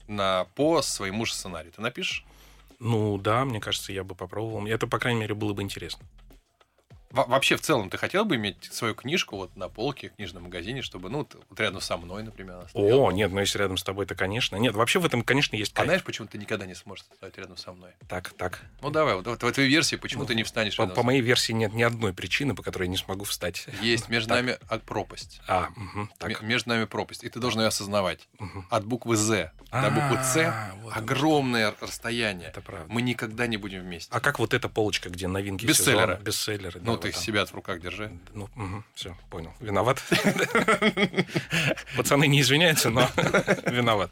на, 0.08 0.45
по 0.56 0.82
своему 0.82 1.26
же 1.26 1.34
сценарию, 1.34 1.74
ты 1.74 1.82
напишешь? 1.82 2.24
Ну, 2.80 3.18
да, 3.18 3.44
мне 3.46 3.60
кажется, 3.60 3.92
я 3.92 4.04
бы 4.04 4.16
попробовал. 4.16 4.66
Это, 4.66 4.88
по 4.88 5.00
крайней 5.00 5.20
мере, 5.20 5.36
было 5.36 5.54
бы 5.54 5.62
интересно. 5.62 6.06
Во- 7.12 7.26
вообще, 7.26 7.55
в 7.55 7.62
целом, 7.62 7.89
ты 7.89 7.97
хотел 7.97 8.24
бы 8.26 8.36
иметь 8.36 8.70
свою 8.72 8.93
книжку 8.93 9.36
вот 9.38 9.55
на 9.55 9.68
полке 9.70 10.10
в 10.10 10.16
книжном 10.16 10.43
магазине, 10.43 10.82
чтобы, 10.82 11.10
ну, 11.10 11.28
вот 11.49 11.60
рядом 11.60 11.82
со 11.82 11.97
мной, 11.97 12.24
например, 12.24 12.55
она 12.57 12.68
стояла? 12.68 13.07
О, 13.07 13.12
нет, 13.12 13.32
ну 13.32 13.39
если 13.39 13.57
рядом 13.57 13.78
с 13.78 13.84
тобой, 13.84 14.05
то, 14.05 14.16
конечно. 14.16 14.55
Нет, 14.57 14.76
вообще 14.76 14.99
в 14.99 15.05
этом, 15.05 15.24
конечно, 15.24 15.55
есть 15.55 15.72
А 15.74 15.78
кайф. 15.78 15.88
знаешь, 15.88 16.03
почему 16.03 16.28
ты 16.28 16.38
никогда 16.38 16.66
не 16.66 16.76
сможешь 16.76 17.05
стоять 17.16 17.38
рядом 17.38 17.57
со 17.57 17.72
мной? 17.74 17.91
Так, 18.07 18.34
так. 18.34 18.60
Ну, 18.82 18.89
давай, 18.91 19.16
вот, 19.16 19.26
вот 19.28 19.41
в 19.41 19.47
этой 19.47 19.68
версии, 19.68 19.95
почему 19.95 20.22
Ну, 20.24 20.28
ты 20.28 20.36
не 20.36 20.43
встанешь 20.43 20.76
По, 20.78 20.84
рядом 20.84 20.95
по 20.95 21.03
моей 21.03 21.22
версии 21.22 21.51
нет 21.53 21.74
ни 21.74 21.82
одной 21.84 22.14
причины, 22.14 22.53
по 22.53 22.62
которой 22.64 22.84
я 22.84 22.89
не 22.89 22.97
смогу 22.97 23.26
встать. 23.26 23.66
Есть 23.82 24.10
между 24.10 24.30
Так. 24.30 24.38
нами 24.38 24.57
а, 24.70 24.78
пропасть. 24.80 25.41
А, 25.47 25.70
мгм, 25.76 26.12
так. 26.20 26.41
Между 26.43 26.70
нами 26.70 26.86
пропасть, 26.86 27.24
и 27.24 27.30
ты 27.30 27.39
должен 27.39 27.62
ее 27.62 27.68
осознавать. 27.68 28.28
мгм. 28.39 28.68
От 28.70 28.86
буквы 28.86 29.16
«З» 29.16 29.51
до 29.72 29.89
буквы 29.89 30.18
«С» 30.24 30.38
А, 30.38 30.74
вот 30.84 30.95
огромное 30.95 31.74
расстояние. 31.82 32.49
Это 32.49 32.62
правда. 32.62 32.86
Мы 32.91 33.01
никогда 33.01 33.47
не 33.47 33.57
будем 33.57 33.82
вместе. 33.82 34.10
А 34.14 34.20
как 34.20 34.39
вот 34.39 34.53
эта 34.53 34.70
полочка, 34.70 35.10
где 35.10 35.28
новинки 35.28 35.66
Бестселлеры. 35.66 36.20
Бестселлеры. 36.22 36.80
ну, 36.84 36.99
вот 37.08 37.14
там. 37.14 37.22
себя 37.22 37.45
в 37.45 37.54
руках 37.54 37.80
держи. 37.82 38.12
Ну, 38.34 38.50
все, 38.95 39.16
понял. 39.30 39.54
Виноват. 39.60 40.02
Пацаны 41.97 42.28
не 42.28 42.41
извиняются, 42.41 42.89
но 42.89 43.08
виноват. 43.66 44.12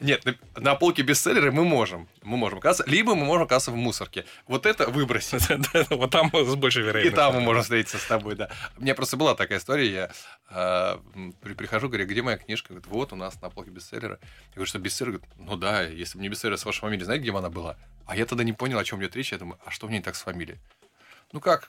Нет, 0.00 0.24
на, 0.56 0.74
полке 0.74 1.02
бестселлеры 1.02 1.52
мы 1.52 1.64
можем. 1.64 2.08
Мы 2.22 2.36
можем 2.36 2.58
оказаться, 2.58 2.90
либо 2.90 3.14
мы 3.14 3.24
можем 3.24 3.44
оказаться 3.44 3.70
в 3.70 3.76
мусорке. 3.76 4.24
Вот 4.46 4.66
это 4.66 4.88
выбросить. 4.88 5.46
Вот 5.90 6.10
там 6.10 6.30
с 6.32 6.54
большей 6.56 6.82
И 6.82 6.86
вероятностью. 6.86 7.16
там 7.16 7.34
мы 7.34 7.40
можем 7.40 7.62
встретиться 7.62 7.98
с 7.98 8.04
тобой, 8.04 8.34
да. 8.34 8.50
У 8.78 8.82
меня 8.82 8.94
просто 8.94 9.16
была 9.16 9.34
такая 9.34 9.58
история, 9.58 10.10
я 10.50 10.98
при- 11.42 11.54
прихожу, 11.54 11.88
говорю, 11.88 12.06
где 12.06 12.22
моя 12.22 12.38
книжка? 12.38 12.68
Говорит, 12.70 12.86
вот 12.88 13.12
у 13.12 13.16
нас 13.16 13.40
на 13.40 13.50
полке 13.50 13.70
бестселлера. 13.70 14.18
Я 14.50 14.54
говорю, 14.54 14.66
что 14.66 14.78
бестселлер? 14.78 15.12
Говорит, 15.18 15.30
ну 15.38 15.56
да, 15.56 15.82
если 15.82 16.18
бы 16.18 16.22
не 16.22 16.28
бестселлер 16.28 16.56
с 16.58 16.64
вашей 16.64 16.80
фамилией, 16.80 17.04
знаете, 17.04 17.22
где 17.22 17.36
она 17.36 17.50
была? 17.50 17.76
А 18.06 18.16
я 18.16 18.26
тогда 18.26 18.42
не 18.44 18.52
понял, 18.52 18.78
о 18.78 18.84
чем 18.84 19.00
идет 19.00 19.14
речь. 19.16 19.32
Я 19.32 19.38
думаю, 19.38 19.58
а 19.64 19.70
что 19.70 19.86
в 19.86 19.90
ней 19.90 20.00
так 20.00 20.16
с 20.16 20.22
фамилией? 20.22 20.58
Ну 21.32 21.40
как? 21.40 21.68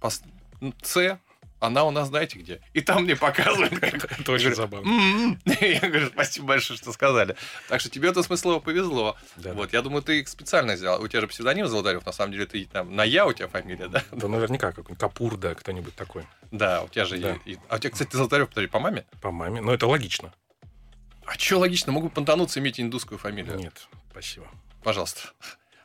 Пос- 0.00 0.24
ну, 0.60 0.74
С, 0.82 1.18
она 1.60 1.84
у 1.84 1.90
нас 1.90 2.08
знаете 2.08 2.38
где. 2.38 2.60
И 2.72 2.80
там 2.80 3.04
мне 3.04 3.16
показывают. 3.16 3.72
Это 3.82 4.32
очень 4.32 4.54
забавно. 4.54 4.88
«М-м». 4.88 5.40
Я 5.60 5.80
говорю, 5.80 6.08
спасибо 6.08 6.46
большое, 6.46 6.78
что 6.78 6.92
сказали. 6.92 7.36
Так 7.68 7.80
что 7.80 7.90
тебе 7.90 8.08
это 8.08 8.22
смыслово 8.22 8.60
повезло. 8.60 9.16
Вот, 9.36 9.72
я 9.72 9.82
думаю, 9.82 10.02
ты 10.02 10.20
их 10.20 10.28
специально 10.28 10.76
сделал. 10.76 11.02
У 11.02 11.06
тебя 11.08 11.20
же 11.20 11.28
псевдоним 11.28 11.68
Золотарев, 11.68 12.04
на 12.06 12.12
самом 12.12 12.32
деле 12.32 12.46
ты 12.46 12.64
там 12.64 12.96
на 12.96 13.04
Я 13.04 13.26
у 13.26 13.32
тебя 13.32 13.48
фамилия, 13.48 13.88
да? 13.88 14.02
Да 14.10 14.26
наверняка 14.28 14.70
какой-нибудь 14.70 14.98
Капур, 14.98 15.36
да, 15.36 15.54
кто-нибудь 15.54 15.94
такой. 15.94 16.26
Да, 16.50 16.82
у 16.82 16.88
тебя 16.88 17.04
же 17.04 17.16
А 17.68 17.76
у 17.76 17.78
тебя, 17.78 17.90
кстати, 17.90 18.16
Золотарев, 18.16 18.48
подожди, 18.48 18.68
по 18.68 18.80
маме? 18.80 19.04
По 19.20 19.30
маме. 19.30 19.60
Но 19.60 19.72
это 19.74 19.86
логично. 19.86 20.32
А 21.26 21.34
что 21.38 21.58
логично, 21.58 21.92
могу 21.92 22.08
понтануться 22.08 22.58
иметь 22.58 22.80
индусскую 22.80 23.18
фамилию. 23.18 23.56
Нет, 23.56 23.86
спасибо. 24.10 24.48
Пожалуйста. 24.82 25.20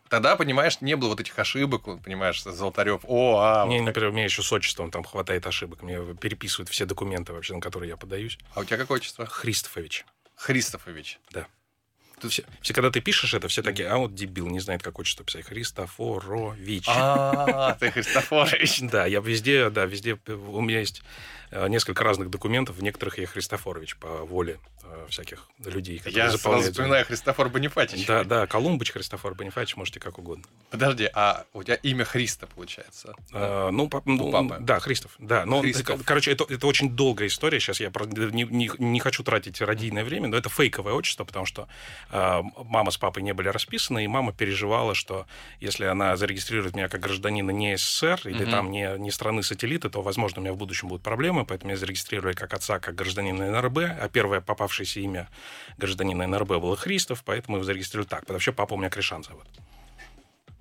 Тогда, 0.10 0.36
понимаешь, 0.36 0.82
не 0.82 0.96
было 0.96 1.10
вот 1.10 1.20
этих 1.20 1.38
ошибок, 1.40 1.84
понимаешь, 2.04 2.44
Золотарев. 2.44 3.02
О, 3.04 3.40
а, 3.40 3.66
Мне, 3.66 3.80
вот 3.80 3.86
например, 3.86 4.10
у 4.10 4.14
меня 4.14 4.26
еще 4.26 4.44
с 4.44 4.52
отчеством 4.52 4.92
там 4.92 5.04
хватает 5.04 5.48
ошибок. 5.48 5.82
Мне 5.82 6.00
переписывают 6.16 6.70
все 6.70 6.86
документы 6.86 7.34
вообще, 7.34 7.56
на 7.56 7.60
которые 7.62 7.90
я 7.90 7.98
подаюсь. 7.98 8.38
а 8.54 8.60
у 8.62 8.64
тебя 8.64 8.78
какое 8.78 8.98
отчество? 9.00 9.26
Христофович. 9.26 10.06
Христофович. 10.36 11.20
Да. 11.32 11.48
Тут- 12.22 12.32
Все, 12.32 12.44
все, 12.62 12.74
когда 12.74 12.92
ты 12.92 13.02
пишешь 13.02 13.34
это, 13.34 13.48
все 13.50 13.62
такие, 13.62 13.90
а 13.90 13.98
вот 13.98 14.16
дебил, 14.16 14.48
не 14.48 14.60
знает, 14.62 14.82
как 14.82 15.00
отчество 15.00 15.26
писать. 15.26 15.46
Христофорович. 15.46 16.86
А, 16.88 17.74
ты 17.74 17.92
Христофорович. 17.92 18.80
Да, 18.84 19.06
я 19.06 19.20
везде, 19.20 19.70
да, 19.70 19.86
везде 19.86 20.18
у 20.28 20.62
меня 20.62 20.80
есть 20.80 21.02
несколько 21.68 22.04
разных 22.04 22.30
документов, 22.30 22.76
в 22.78 22.84
некоторых 22.84 23.18
я 23.18 23.26
Христофорович 23.28 23.96
по 23.98 24.08
воле 24.26 24.60
э, 24.84 25.06
всяких 25.10 25.48
людей, 25.64 25.98
которые 26.00 26.16
Я 26.18 26.26
сразу 26.30 26.38
заполняют. 26.38 26.72
вспоминаю 26.74 27.06
Христофор 27.06 27.50
Бонифатич. 27.50 28.06
Да, 28.06 28.24
да, 28.24 28.48
Колумбыч, 28.48 28.92
Христофор 28.92 29.34
Бонифатич, 29.36 29.76
можете 29.76 30.00
как 30.00 30.18
угодно. 30.20 30.44
Подожди, 30.70 31.10
а 31.14 31.46
у 31.54 31.64
тебя 31.64 31.76
имя 31.76 32.06
Христа, 32.06 32.48
получается? 32.48 33.14
Э, 33.34 33.70
ну, 33.72 33.88
па- 33.88 34.02
ну, 34.06 34.32
папы. 34.32 34.58
да, 34.60 34.80
Христов, 34.80 35.12
да. 35.20 35.46
Но, 35.46 35.62
Христов. 35.62 36.02
э, 36.02 36.04
короче, 36.04 36.32
это, 36.32 36.46
это 36.50 36.68
очень 36.68 36.90
долгая 36.92 37.28
история. 37.28 37.60
Сейчас 37.60 37.80
я 37.80 37.92
не, 38.12 38.44
не- 38.44 38.72
не 38.78 39.00
хочу 39.00 39.24
тратить 39.24 39.62
радийное 39.62 40.04
время, 40.04 40.28
но 40.28 40.38
это 40.38 40.50
фейковое 40.50 40.94
отчество, 40.94 41.24
потому 41.24 41.46
что 41.46 41.68
э, 42.12 42.42
мама 42.66 42.92
с 42.92 42.98
папой 42.98 43.24
не 43.24 43.34
были 43.34 43.48
расписаны, 43.50 44.04
и 44.04 44.08
мама 44.08 44.34
переживала, 44.34 44.94
что 44.96 45.26
если 45.60 45.86
она 45.86 46.16
зарегистрирует 46.18 46.76
меня 46.76 46.90
как 46.90 47.02
гражданина 47.02 47.52
не 47.52 47.78
СССР 47.78 48.22
или 48.26 48.44
Мгм. 48.44 48.52
там 48.52 48.72
не, 48.72 48.98
не 48.98 49.12
страны-сателлиты, 49.12 49.90
то, 49.90 50.02
возможно, 50.02 50.40
у 50.42 50.44
меня 50.44 50.54
в 50.54 50.58
будущем 50.58 50.88
будут 50.90 51.04
проблемы, 51.04 51.45
поэтому 51.46 51.70
меня 51.70 51.78
зарегистрировали 51.78 52.34
как 52.34 52.54
отца, 52.54 52.80
как 52.80 52.96
гражданина 52.96 53.52
НРБ, 53.52 53.78
а 53.78 54.10
первое 54.10 54.42
попавшееся 54.42 55.00
имя 55.00 55.30
гражданина 55.78 56.28
НРБ 56.28 56.50
было 56.50 56.76
Христов, 56.76 57.24
поэтому 57.26 57.58
его 57.58 57.64
зарегистрировали 57.64 58.10
так. 58.10 58.30
Вообще 58.30 58.52
папа 58.52 58.74
у 58.74 58.78
меня 58.78 58.90
Кришан 58.90 59.24
зовут. 59.24 59.46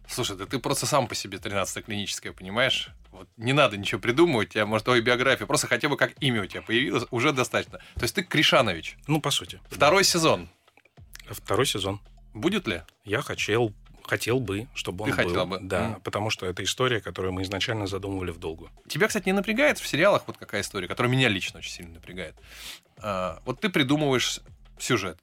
Слушай, 0.07 0.37
да 0.37 0.47
ты 0.47 0.59
просто 0.59 0.87
сам 0.87 1.09
по 1.09 1.15
себе 1.15 1.39
13 1.39 1.85
клиническая, 1.85 2.33
понимаешь? 2.33 2.91
Вот 3.11 3.29
не 3.37 3.53
надо 3.53 3.77
ничего 3.77 4.01
придумывать, 4.01 4.49
у 4.49 4.53
тебя, 4.53 4.67
может, 4.67 4.85
твою 4.85 5.03
биографию, 5.03 5.47
просто 5.47 5.67
хотя 5.67 5.89
бы 5.89 5.97
как 5.97 6.13
имя 6.21 6.43
у 6.43 6.47
тебя 6.47 6.63
появилось, 6.63 7.05
уже 7.11 7.33
достаточно. 7.33 7.79
То 7.95 8.03
есть 8.03 8.15
ты 8.15 8.23
Кришанович. 8.23 8.97
Ну, 9.07 9.21
по 9.21 9.31
сути. 9.31 9.61
Второй 9.71 10.05
сезон. 10.05 10.49
Второй 11.31 11.67
сезон. 11.67 12.01
Будет 12.35 12.67
ли? 12.67 12.83
Я 13.05 13.23
хотел, 13.23 13.73
хотел 14.07 14.41
бы, 14.41 14.69
чтобы 14.75 15.05
он 15.05 15.11
Ты 15.13 15.25
был. 15.25 15.47
бы? 15.47 15.59
Да, 15.61 15.89
Мгм. 15.89 16.01
потому 16.03 16.31
что 16.31 16.47
это 16.47 16.63
история, 16.63 17.01
которую 17.01 17.33
мы 17.33 17.43
изначально 17.43 17.87
задумывали 17.87 18.31
в 18.31 18.39
долгу. 18.39 18.71
Тебя, 18.89 19.09
кстати, 19.09 19.27
не 19.27 19.33
напрягает 19.33 19.79
в 19.79 19.87
сериалах 19.87 20.25
вот 20.27 20.37
какая 20.37 20.61
история, 20.63 20.89
которая 20.89 21.11
меня 21.13 21.29
лично 21.29 21.59
очень 21.59 21.73
сильно 21.73 21.95
напрягает. 21.95 22.35
А, 22.99 23.41
вот 23.45 23.61
ты 23.61 23.69
придумываешь 23.69 24.41
сюжет. 24.79 25.19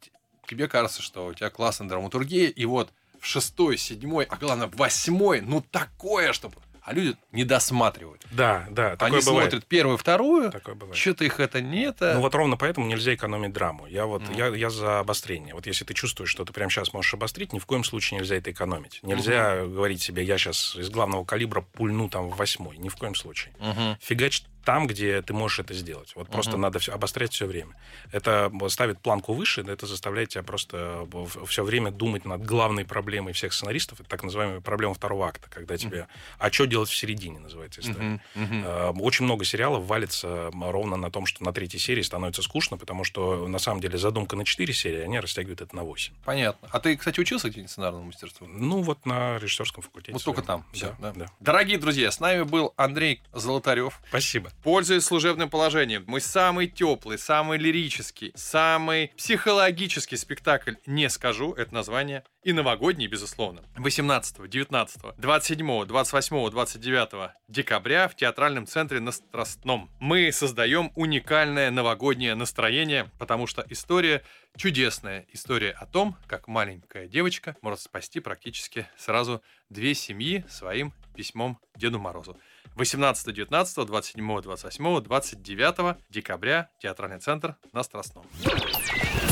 Тебе 0.48 0.68
кажется, 0.68 1.02
что 1.02 1.28
у 1.28 1.34
тебя 1.34 1.50
классная 1.50 1.88
драматургия, 1.88 2.50
и 2.50 2.66
вот 2.66 2.92
в 3.20 3.26
шестой, 3.26 3.78
седьмой, 3.78 4.26
а 4.26 4.36
главное, 4.36 4.68
в 4.68 4.76
восьмой, 4.76 5.42
ну 5.42 5.62
такое, 5.62 6.34
чтобы... 6.34 6.56
А 6.92 6.94
люди 6.94 7.16
не 7.32 7.44
досматривают. 7.44 8.26
Да, 8.32 8.68
да, 8.70 8.92
такое 8.92 9.08
Они 9.20 9.26
бывает. 9.26 9.50
смотрят 9.52 9.66
первую, 9.68 9.98
вторую, 9.98 10.52
что-то 10.94 11.24
их 11.26 11.40
это 11.40 11.62
не 11.62 11.84
это. 11.84 12.14
Ну 12.16 12.22
вот 12.22 12.36
ровно 12.36 12.58
поэтому 12.58 12.86
нельзя 12.88 13.14
экономить 13.16 13.54
драму. 13.54 13.88
Я 13.88 14.06
вот 14.06 14.22
Мгм. 14.24 14.34
я, 14.34 14.48
я 14.48 14.70
за 14.70 15.00
обострение. 15.00 15.54
Вот 15.56 15.66
если 15.68 15.86
ты 15.86 15.94
чувствуешь, 15.94 16.30
что 16.30 16.46
ты 16.46 16.54
прямо 16.54 16.70
сейчас 16.70 16.94
можешь 16.94 17.14
обострить, 17.14 17.54
ни 17.54 17.60
в 17.60 17.66
коем 17.66 17.84
случае 17.84 18.20
нельзя 18.20 18.36
это 18.36 18.52
экономить. 18.52 19.00
Нельзя 19.04 19.66
говорить 19.66 20.02
себе, 20.02 20.24
я 20.24 20.38
сейчас 20.38 20.76
из 20.76 20.90
главного 20.90 21.24
калибра 21.26 21.62
пульну 21.62 22.10
там 22.10 22.30
в 22.30 22.36
восьмой. 22.38 22.78
Ни 22.78 22.90
в 22.90 22.96
коем 22.96 23.16
случае. 23.16 23.54
Мгм. 23.60 23.98
Фигач 24.02 24.44
там, 24.64 24.88
где 24.88 25.22
ты 25.22 25.34
можешь 25.34 25.60
это 25.60 25.74
сделать. 25.74 26.12
Вот 26.16 26.30
просто 26.30 26.54
Мгм. 26.54 26.62
надо 26.62 26.80
все, 26.80 26.92
обострять 26.94 27.34
все 27.34 27.46
время. 27.46 27.76
Это 28.12 28.52
ставит 28.70 29.00
планку 29.00 29.34
выше, 29.34 29.62
это 29.62 29.86
заставляет 29.88 30.30
тебя 30.30 30.44
просто 30.44 31.08
все 31.48 31.64
время 31.64 31.92
думать 31.92 32.26
над 32.26 32.44
главной 32.46 32.86
проблемой 32.86 33.34
всех 33.34 33.54
сценаристов. 33.54 34.00
Это 34.00 34.10
так 34.10 34.24
называемая 34.24 34.62
проблема 34.62 34.94
второго 34.94 35.28
акта, 35.28 35.50
когда 35.50 35.78
тебе... 35.78 36.08
А 36.38 36.52
что 36.52 36.66
делать 36.66 36.90
в 36.90 36.96
середине, 36.96 37.40
называется 37.40 37.82
история. 37.82 38.22
Мгм. 38.36 38.64
Э, 38.66 38.92
Очень 39.00 39.26
много 39.26 39.46
сериалов 39.46 39.86
валится 39.86 40.52
ровно 40.54 40.96
на 40.98 41.10
том, 41.12 41.26
что 41.26 41.44
на 41.44 41.52
третьей 41.54 41.80
серии 41.80 42.02
становится 42.02 42.42
скучно, 42.42 42.78
потому 42.78 43.04
что 43.04 43.48
на 43.48 43.60
самом 43.60 43.82
деле 43.82 43.98
задумка 43.98 44.36
на 44.36 44.46
4 44.46 44.74
серии, 44.74 45.02
они 45.02 45.20
растягивают 45.20 45.62
это 45.62 45.76
на 45.76 45.84
8. 45.84 46.14
Понятно. 46.24 46.68
А 46.72 46.80
ты, 46.80 46.96
кстати, 46.98 47.20
учился 47.20 47.50
где-нибудь 47.50 47.72
сценарному 47.72 48.06
мастерству? 48.06 48.48
Ну, 48.48 48.82
вот 48.82 49.06
на 49.06 49.38
режиссерском 49.40 49.84
факультете. 49.84 50.14
Вот 50.14 50.24
только 50.24 50.42
там. 50.42 50.66
Да, 50.80 50.96
да? 51.00 51.12
да. 51.14 51.26
Дорогие 51.40 51.78
друзья, 51.78 52.12
с 52.12 52.20
нами 52.20 52.44
был 52.44 52.74
Андрей 52.78 53.22
Золотарев. 53.34 54.00
Спасибо. 54.10 54.51
Пользуясь 54.64 55.04
служебным 55.04 55.50
положением, 55.50 56.04
мой 56.08 56.22
самый 56.22 56.68
теплый, 56.68 57.18
самый 57.18 57.58
лирический, 57.58 58.32
самый 58.36 59.12
психологический 59.18 60.18
спектакль 60.18 60.76
«Не 60.86 61.10
скажу»— 61.10 61.54
это 61.58 61.74
название, 61.74 62.24
и 62.44 62.54
новогодний, 62.54 63.08
безусловно. 63.08 63.64
18, 63.78 64.50
19, 64.50 65.02
27, 65.18 65.86
28, 65.86 66.50
29 66.50 67.32
декабря 67.48 68.08
в 68.08 68.16
театральном 68.16 68.66
центре 68.66 69.00
на 69.00 69.12
Страстном. 69.12 69.92
Мы 70.00 70.32
создаем 70.32 70.92
уникальное 70.96 71.70
новогоднее 71.70 72.34
настроение, 72.34 73.12
потому 73.20 73.46
что 73.46 73.64
история 73.70 74.24
чудесная. 74.58 75.26
История 75.32 75.72
о 75.72 75.86
том, 75.86 76.18
как 76.28 76.48
маленькая 76.48 77.08
девочка 77.08 77.56
может 77.62 77.82
спасти 77.82 78.20
практически 78.20 78.88
сразу 78.98 79.42
две 79.70 79.94
семьи 79.94 80.44
своим 80.50 80.94
письмом 81.16 81.60
Деду 81.76 82.00
Морозу. 82.00 82.38
18, 82.76 83.34
19, 83.34 83.86
27, 83.86 84.42
28, 84.42 85.02
29 85.02 85.98
декабря 86.10 86.70
театральный 86.80 87.20
центр 87.20 87.56
на 87.74 87.84
Страстном. 87.84 88.26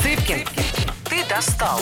Цыпкин, 0.02 0.46
ты 1.08 1.28
достал. 1.28 1.80